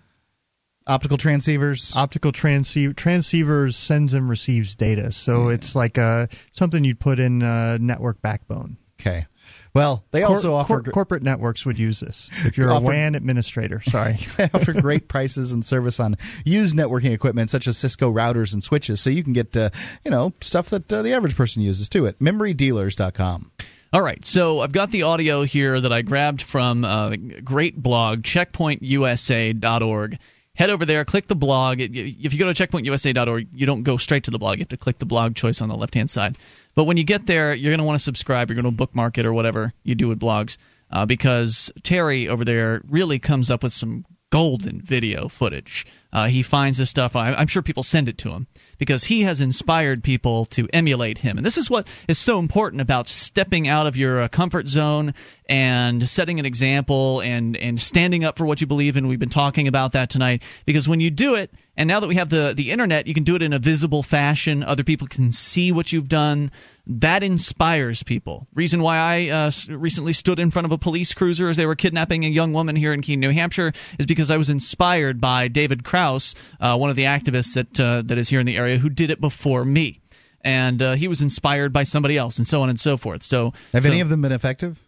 [0.90, 5.56] optical transceivers optical transceiver transceivers sends and receives data so yeah.
[5.56, 9.26] it's like uh, something you'd put in a network backbone okay
[9.74, 12.30] well, they Cor- also offer cor- corporate networks would use this.
[12.46, 16.76] If you're offer, a WAN administrator, sorry, they offer great prices and service on used
[16.76, 19.70] networking equipment such as Cisco routers and switches, so you can get uh,
[20.04, 22.08] you know stuff that uh, the average person uses too.
[22.08, 23.52] At memorydealers.com.
[23.92, 28.22] All right, so I've got the audio here that I grabbed from uh, great blog
[28.22, 30.20] checkpointusa.org
[30.60, 31.80] head over there, click the blog.
[31.80, 34.58] If you go to checkpointusa.org, you don't go straight to the blog.
[34.58, 36.38] You have to click the blog choice on the left hand side.
[36.76, 38.50] But when you get there, you're going to want to subscribe.
[38.50, 40.58] You're going to bookmark it or whatever you do with blogs.
[40.92, 45.86] Uh, because Terry over there really comes up with some golden video footage.
[46.12, 47.16] Uh, he finds this stuff.
[47.16, 48.48] I, I'm sure people send it to him
[48.78, 51.38] because he has inspired people to emulate him.
[51.38, 55.14] And this is what is so important about stepping out of your uh, comfort zone
[55.48, 59.08] and setting an example and and standing up for what you believe in.
[59.08, 62.16] We've been talking about that tonight because when you do it, and now that we
[62.16, 64.64] have the the internet, you can do it in a visible fashion.
[64.64, 66.52] Other people can see what you've done.
[66.86, 68.48] That inspires people.
[68.54, 71.76] Reason why I uh, recently stood in front of a police cruiser as they were
[71.76, 75.48] kidnapping a young woman here in Keene, New Hampshire, is because I was inspired by
[75.48, 78.78] David Kraus, uh, one of the activists that uh, that is here in the area,
[78.78, 80.02] who did it before me
[80.42, 83.24] and uh, he was inspired by somebody else, and so on and so forth.
[83.24, 84.80] So, have so, any of them been effective?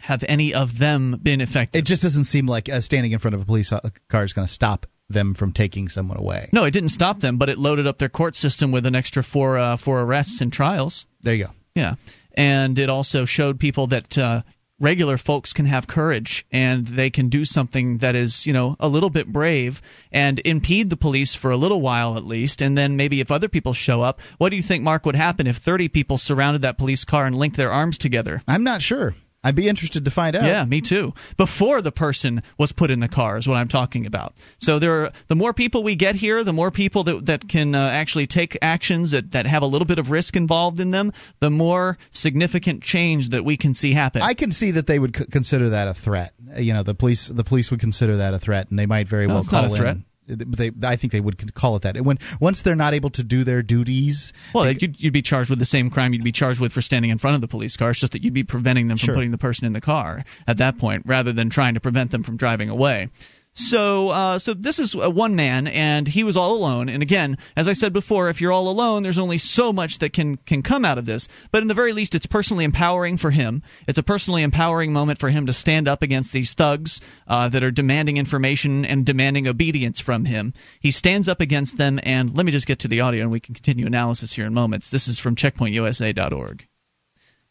[0.00, 1.78] have any of them been effective?
[1.78, 4.32] It just doesn't seem like uh, standing in front of a police uh, car is
[4.32, 6.48] going to stop them from taking someone away.
[6.52, 9.22] No, it didn't stop them, but it loaded up their court system with an extra
[9.22, 11.06] four uh, four arrests and trials.
[11.20, 11.50] There you go.
[11.74, 11.94] Yeah,
[12.34, 14.42] and it also showed people that uh,
[14.80, 18.88] regular folks can have courage and they can do something that is, you know, a
[18.88, 19.80] little bit brave
[20.10, 22.62] and impede the police for a little while at least.
[22.62, 25.46] And then maybe if other people show up, what do you think, Mark, would happen
[25.46, 28.42] if 30 people surrounded that police car and linked their arms together?
[28.48, 29.14] I'm not sure.
[29.42, 30.44] I'd be interested to find out.
[30.44, 31.14] Yeah, me too.
[31.36, 34.34] Before the person was put in the car is what I'm talking about.
[34.58, 37.74] So there, are, the more people we get here, the more people that that can
[37.74, 41.12] uh, actually take actions that that have a little bit of risk involved in them,
[41.40, 44.20] the more significant change that we can see happen.
[44.20, 46.34] I can see that they would c- consider that a threat.
[46.56, 49.26] You know, the police the police would consider that a threat, and they might very
[49.26, 52.00] no, well call in they, I think they would call it that.
[52.00, 55.50] When once they're not able to do their duties, well, they, you'd, you'd, be charged
[55.50, 57.76] with the same crime you'd be charged with for standing in front of the police
[57.76, 57.90] car.
[57.90, 59.14] It's just that you'd be preventing them from sure.
[59.14, 62.22] putting the person in the car at that point, rather than trying to prevent them
[62.22, 63.08] from driving away.
[63.52, 66.88] So, uh, so this is one man, and he was all alone.
[66.88, 70.12] And again, as I said before, if you're all alone, there's only so much that
[70.12, 71.26] can can come out of this.
[71.50, 73.62] But in the very least, it's personally empowering for him.
[73.88, 77.64] It's a personally empowering moment for him to stand up against these thugs uh, that
[77.64, 80.54] are demanding information and demanding obedience from him.
[80.78, 83.40] He stands up against them, and let me just get to the audio, and we
[83.40, 84.92] can continue analysis here in moments.
[84.92, 86.68] This is from CheckpointUSA.org,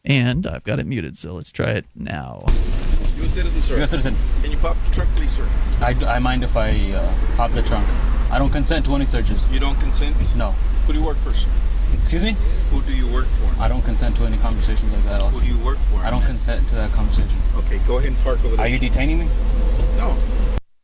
[0.04, 2.46] and I've got it muted, so let's try it now.
[3.16, 3.34] U.S.
[3.34, 3.76] citizen, sir.
[3.76, 3.90] U.S.
[3.90, 4.16] citizen.
[4.60, 5.48] Can you pop the trunk, please, sir?
[5.80, 7.88] I, I mind if I uh, pop the trunk.
[8.30, 9.40] I don't consent to any searches.
[9.50, 10.14] You don't consent?
[10.36, 10.50] No.
[10.86, 11.48] Who do you work for, sir?
[12.02, 12.36] Excuse me?
[12.70, 13.58] Who do you work for?
[13.58, 15.22] I don't consent to any conversations like that.
[15.30, 16.00] Who do you work for?
[16.00, 16.36] I don't man?
[16.36, 17.40] consent to that conversation.
[17.56, 18.66] Okay, go ahead and park over there.
[18.66, 19.24] Are you detaining me?
[19.96, 20.16] No.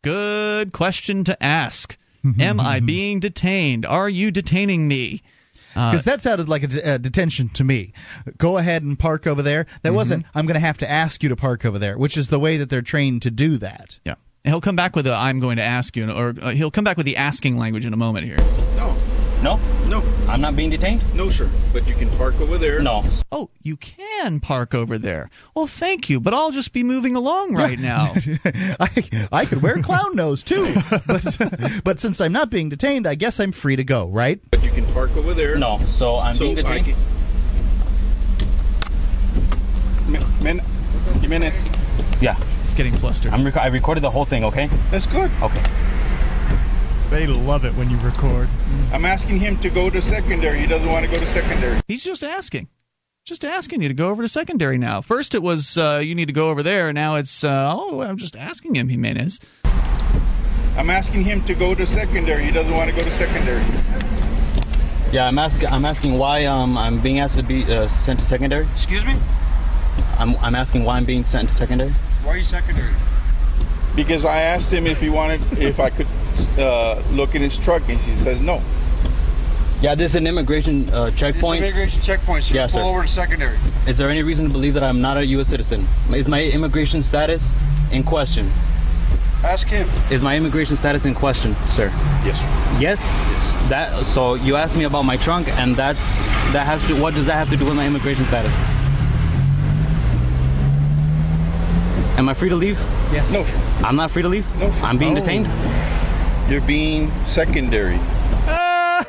[0.03, 1.99] Good question to ask.
[2.41, 3.85] Am I being detained?
[3.85, 5.23] Are you detaining me?
[5.77, 7.93] Because uh, that sounded like a, d- a detention to me.
[8.39, 9.65] Go ahead and park over there.
[9.83, 9.95] That Mm-hmm.
[9.97, 10.27] wasn't.
[10.35, 12.57] I'm going to have to ask you to park over there, which is the way
[12.57, 13.99] that they're trained to do that.
[14.05, 14.15] Yeah.
[14.45, 16.97] He'll come back with a "I'm going to ask you," or uh, he'll come back
[16.97, 18.37] with the asking language in a moment here.
[18.77, 18.97] No.
[19.43, 19.57] No?
[20.37, 20.49] No.
[20.49, 21.03] I'm not being detained?
[21.15, 21.51] No, sir.
[21.73, 22.81] But you can park over there.
[22.81, 23.05] No.
[23.33, 25.31] Oh, you can park over there.
[25.55, 28.13] Well, thank you, but I'll just be moving along right now.
[28.79, 30.75] I, I could wear clown nose too,
[31.07, 34.39] but, but since I'm not being detained, I guess I'm free to go, right?
[34.51, 35.57] But you can park over there.
[35.57, 35.81] No.
[35.99, 36.85] So I'm So being I detained?
[36.87, 36.97] can-
[40.43, 40.59] Men,
[41.21, 41.55] Jimenez.
[42.21, 42.37] Yeah.
[42.63, 43.33] It's getting flustered.
[43.33, 44.69] I'm rec- I recorded the whole thing, okay?
[44.91, 45.31] That's good.
[45.43, 45.63] Okay.
[47.11, 48.49] They love it when you record.
[48.93, 50.61] I'm asking him to go to secondary.
[50.61, 51.81] He doesn't want to go to secondary.
[51.89, 52.69] He's just asking.
[53.25, 55.01] Just asking you to go over to secondary now.
[55.01, 56.93] First it was uh, you need to go over there.
[56.93, 58.89] Now it's uh, oh I'm just asking him.
[58.89, 59.41] Jimenez.
[60.77, 62.45] I'm asking him to go to secondary.
[62.45, 63.63] He doesn't want to go to secondary.
[65.13, 65.69] Yeah, I'm asking.
[65.69, 68.69] I'm asking why um I'm being asked to be uh, sent to secondary.
[68.75, 69.19] Excuse me?
[70.19, 71.93] I'm, I'm asking why I'm being sent to secondary.
[72.23, 72.95] Why are you secondary?
[73.97, 76.07] Because I asked him if he wanted, if I could
[76.59, 78.63] uh, look in his truck, and he says no.
[79.81, 81.63] Yeah, this is an immigration uh, checkpoint.
[81.63, 82.87] It's immigration checkpoint, so Yes, pull sir.
[82.89, 83.59] over to secondary.
[83.87, 85.49] Is there any reason to believe that I'm not a U.S.
[85.49, 85.87] citizen?
[86.15, 87.51] Is my immigration status
[87.91, 88.49] in question?
[89.45, 89.89] Ask him.
[90.11, 91.89] Is my immigration status in question, sir?
[92.25, 92.39] Yes.
[92.81, 92.99] Yes.
[93.01, 93.71] Yes.
[93.71, 94.05] That.
[94.15, 96.01] So you asked me about my trunk, and that's
[96.53, 96.99] that has to.
[97.01, 98.53] What does that have to do with my immigration status?
[102.17, 102.79] Am I free to leave?
[103.13, 103.33] Yes.
[103.33, 103.43] No.
[103.87, 104.47] I'm not free to leave.
[104.57, 104.69] No.
[104.71, 105.21] I'm being No.
[105.21, 105.47] detained.
[106.51, 107.97] You're being secondary.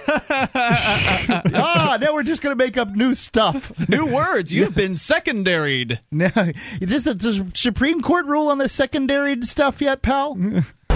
[0.10, 3.72] ah, now we're just going to make up new stuff.
[3.90, 4.52] New words.
[4.52, 6.00] You've been secondaried.
[6.12, 6.32] Now,
[6.82, 10.36] is this the Supreme Court rule on the secondary stuff yet, pal?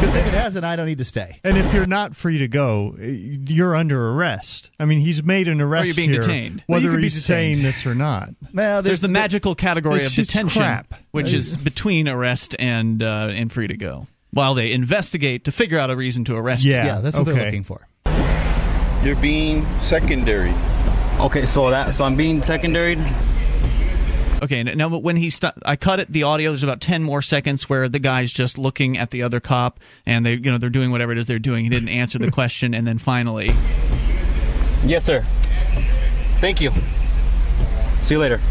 [0.02, 1.40] Because if it hasn't, I don't need to stay.
[1.44, 4.72] And if you're not free to go, uh, you're under arrest.
[4.80, 6.64] I mean, he's made an arrest you're being here, detained.
[6.68, 7.57] Well, you whether could be he's detained.
[7.57, 8.30] saying this or not.
[8.52, 10.95] Well, There's the magical category of detention, crap.
[11.11, 15.78] which is between arrest and uh, and free to go, while they investigate to figure
[15.78, 16.72] out a reason to arrest you.
[16.72, 17.88] Yeah, yeah, that's what they're looking for.
[19.03, 20.52] You're being secondary.
[21.19, 22.95] Okay, so that so I'm being secondary.
[24.41, 26.49] Okay, now when he st- I cut it the audio.
[26.49, 30.26] There's about ten more seconds where the guy's just looking at the other cop, and
[30.26, 31.63] they you know they're doing whatever it is they're doing.
[31.63, 33.51] He didn't answer the question, and then finally,
[34.84, 35.23] Yes, sir.
[36.39, 36.72] Thank you.
[38.01, 38.41] See you later.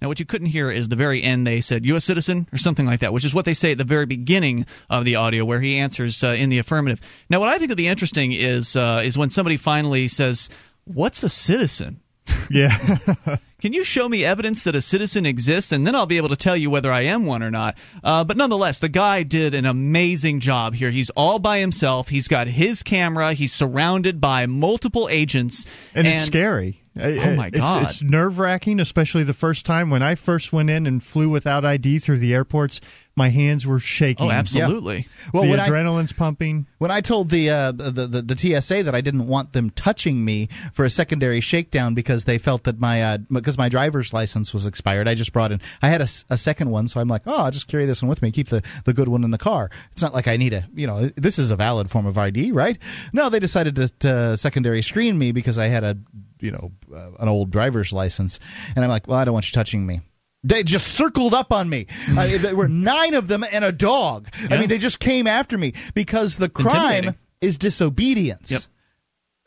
[0.00, 1.46] now what you couldn't hear is the very end.
[1.46, 2.04] They said "U.S.
[2.06, 5.04] citizen" or something like that, which is what they say at the very beginning of
[5.04, 7.02] the audio, where he answers uh, in the affirmative.
[7.28, 10.48] Now, what I think will be interesting is uh, is when somebody finally says,
[10.84, 12.00] "What's a citizen?"
[12.50, 12.76] Yeah.
[13.62, 16.36] Can you show me evidence that a citizen exists, and then I'll be able to
[16.36, 17.78] tell you whether I am one or not.
[18.02, 20.90] Uh, but nonetheless, the guy did an amazing job here.
[20.90, 22.10] He's all by himself.
[22.10, 23.32] He's got his camera.
[23.32, 25.64] He's surrounded by multiple agents,
[25.94, 26.82] and, it's scary.
[27.00, 27.82] Oh my It's- God.
[27.84, 31.64] It's, nerve wracking, especially the first time when I first went in and flew without
[31.64, 32.80] ID through the airports.
[33.16, 34.26] My hands were shaking.
[34.26, 35.06] Oh, absolutely.
[35.32, 36.66] Well, the when I- adrenaline's pumping.
[36.78, 40.24] When I told the, uh, the, the the TSA that I didn't want them touching
[40.24, 44.52] me for a secondary shakedown because they felt that my uh, because my driver's license
[44.52, 45.60] was expired, I just brought in.
[45.80, 48.20] I had a second one, so I'm like, oh, I'll just carry this one with
[48.20, 49.70] me, keep the the good one in the car.
[49.92, 52.50] It's not like I need a you know this is a valid form of ID,
[52.50, 52.76] right?
[53.12, 55.96] No, they decided to, to secondary screen me because I had a
[56.40, 58.40] you know uh, an old driver's license,
[58.74, 60.00] and I'm like, well, I don't want you touching me.
[60.44, 61.86] They just circled up on me.
[62.16, 64.28] I, uh, there were nine of them and a dog.
[64.50, 67.14] I mean, they just came after me because the crime Intimidating.
[67.40, 68.50] is disobedience.
[68.52, 68.60] Yep.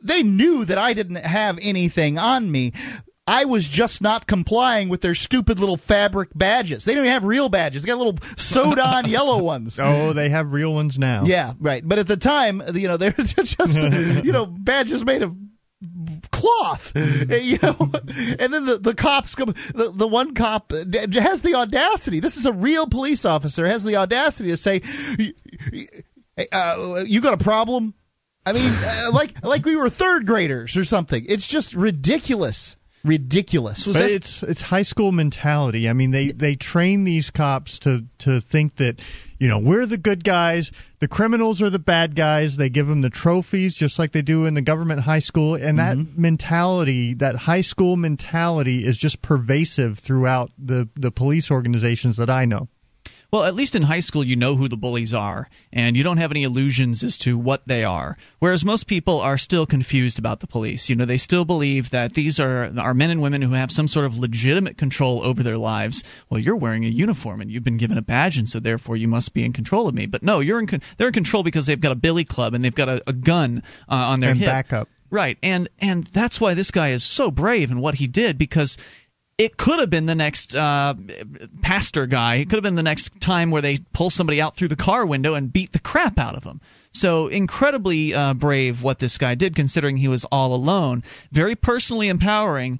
[0.03, 2.73] They knew that I didn't have anything on me.
[3.29, 6.85] I was just not complying with their stupid little fabric badges.
[6.85, 7.83] They don't even have real badges.
[7.83, 9.77] They got little sewed on yellow ones.
[9.81, 11.23] Oh, they have real ones now.
[11.25, 11.85] Yeah, right.
[11.85, 13.57] But at the time, you know, they're just
[14.23, 15.35] you know badges made of
[16.31, 17.75] cloth, you know.
[18.39, 19.49] And then the the cops come.
[19.49, 22.19] The, the one cop has the audacity.
[22.19, 23.67] This is a real police officer.
[23.67, 24.81] Has the audacity to say,
[26.35, 27.93] "Hey, uh, "You got a problem?"
[28.45, 31.25] I mean, uh, like like we were third graders or something.
[31.27, 32.75] It's just ridiculous.
[33.03, 33.91] Ridiculous.
[33.91, 35.87] But it's it's high school mentality.
[35.89, 38.99] I mean, they they train these cops to to think that
[39.39, 42.57] you know we're the good guys, the criminals are the bad guys.
[42.57, 45.79] They give them the trophies just like they do in the government high school, and
[45.79, 46.21] that mm-hmm.
[46.21, 52.45] mentality, that high school mentality, is just pervasive throughout the the police organizations that I
[52.45, 52.67] know.
[53.29, 56.17] Well, at least in high school, you know who the bullies are, and you don't
[56.17, 58.17] have any illusions as to what they are.
[58.39, 60.89] Whereas most people are still confused about the police.
[60.89, 63.87] You know, they still believe that these are are men and women who have some
[63.89, 66.05] sort of legitimate control over their lives.
[66.29, 69.09] Well, you're wearing a uniform and you've been given a badge, and so therefore you
[69.09, 70.05] must be in control of me.
[70.05, 70.67] But no, you're in.
[70.67, 73.13] Con- they're in control because they've got a billy club and they've got a, a
[73.13, 74.47] gun uh, on their And hip.
[74.47, 74.87] backup.
[75.09, 78.77] Right, and and that's why this guy is so brave in what he did because
[79.37, 80.95] it could have been the next uh,
[81.61, 82.35] pastor guy.
[82.35, 85.05] It could have been the next time where they pull somebody out through the car
[85.05, 86.59] window and beat the crap out of them.
[86.91, 91.03] So incredibly uh, brave what this guy did, considering he was all alone.
[91.31, 92.79] Very personally empowering.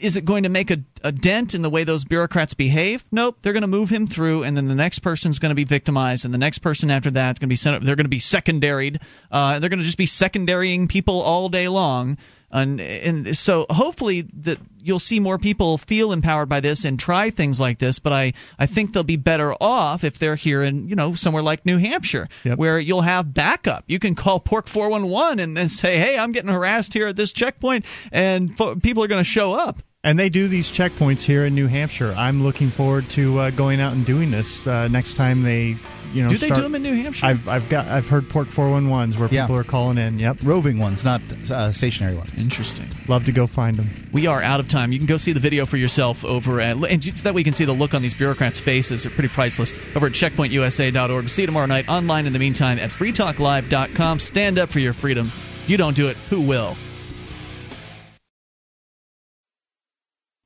[0.00, 3.04] Is it going to make a, a dent in the way those bureaucrats behave?
[3.12, 3.38] Nope.
[3.42, 6.24] They're going to move him through, and then the next person's going to be victimized,
[6.24, 7.84] and the next person after that going to be sent.
[7.84, 9.00] They're going to be secondaried.
[9.30, 12.16] Uh, they're going to just be secondarying people all day long.
[12.54, 17.30] And, and so hopefully that you'll see more people feel empowered by this and try
[17.30, 17.98] things like this.
[17.98, 21.42] But I, I think they'll be better off if they're here in you know somewhere
[21.42, 23.84] like New Hampshire, where you'll have backup.
[23.88, 27.08] You can call Port four one one and then say, "Hey, I'm getting harassed here
[27.08, 29.78] at this checkpoint," and fo- people are going to show up.
[30.04, 32.14] And they do these checkpoints here in New Hampshire.
[32.14, 35.76] I'm looking forward to uh, going out and doing this uh, next time they
[36.14, 37.26] you know, do they start- do them in New Hampshire?
[37.26, 39.42] I've I've got I've heard Port 411s where Yeah.
[39.42, 40.18] people are calling in.
[40.18, 41.20] Yep, roving ones, not
[41.50, 42.40] uh, stationary ones.
[42.40, 42.88] Interesting.
[43.08, 43.90] Love to go find them.
[44.12, 44.92] We are out of time.
[44.92, 47.44] You can go see the video for yourself over at, and just that way you
[47.44, 49.02] can see the look on these bureaucrats' faces.
[49.02, 49.74] They're pretty priceless.
[49.96, 51.28] Over at checkpointusa.org.
[51.28, 54.18] See you tomorrow night online in the meantime at freetalklive.com.
[54.20, 55.30] Stand up for your freedom.
[55.66, 56.76] You don't do it, who will?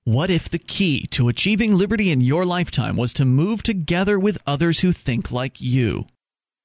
[0.08, 4.38] What if the key to achieving liberty in your lifetime was to move together with
[4.46, 6.06] others who think like you?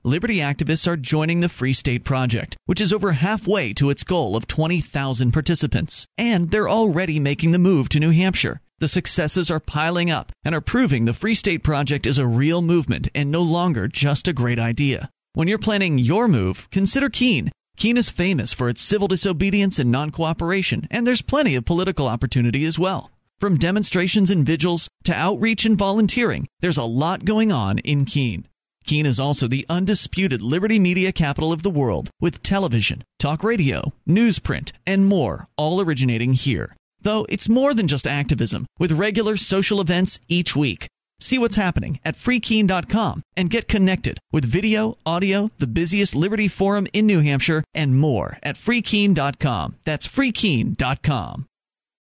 [0.06, 4.38] Liberty activists are joining the Free State Project, which is over halfway to its goal
[4.38, 6.08] of 20,000 participants.
[6.18, 8.62] And they're already making the move to New Hampshire.
[8.80, 12.62] The successes are piling up and are proving the Free State Project is a real
[12.62, 15.10] movement and no longer just a great idea.
[15.34, 17.52] When you're planning your move, consider Keene.
[17.76, 22.08] Keene is famous for its civil disobedience and non cooperation, and there's plenty of political
[22.08, 23.10] opportunity as well.
[23.44, 28.48] From demonstrations and vigils to outreach and volunteering, there's a lot going on in Keene.
[28.86, 33.92] Keene is also the undisputed liberty media capital of the world, with television, talk radio,
[34.08, 36.78] newsprint, and more, all originating here.
[37.02, 40.88] Though it's more than just activism, with regular social events each week.
[41.20, 46.88] See what's happening at freekeene.com and get connected with video, audio, the busiest Liberty Forum
[46.94, 49.76] in New Hampshire, and more at freekeene.com.
[49.84, 51.46] That's freekeene.com.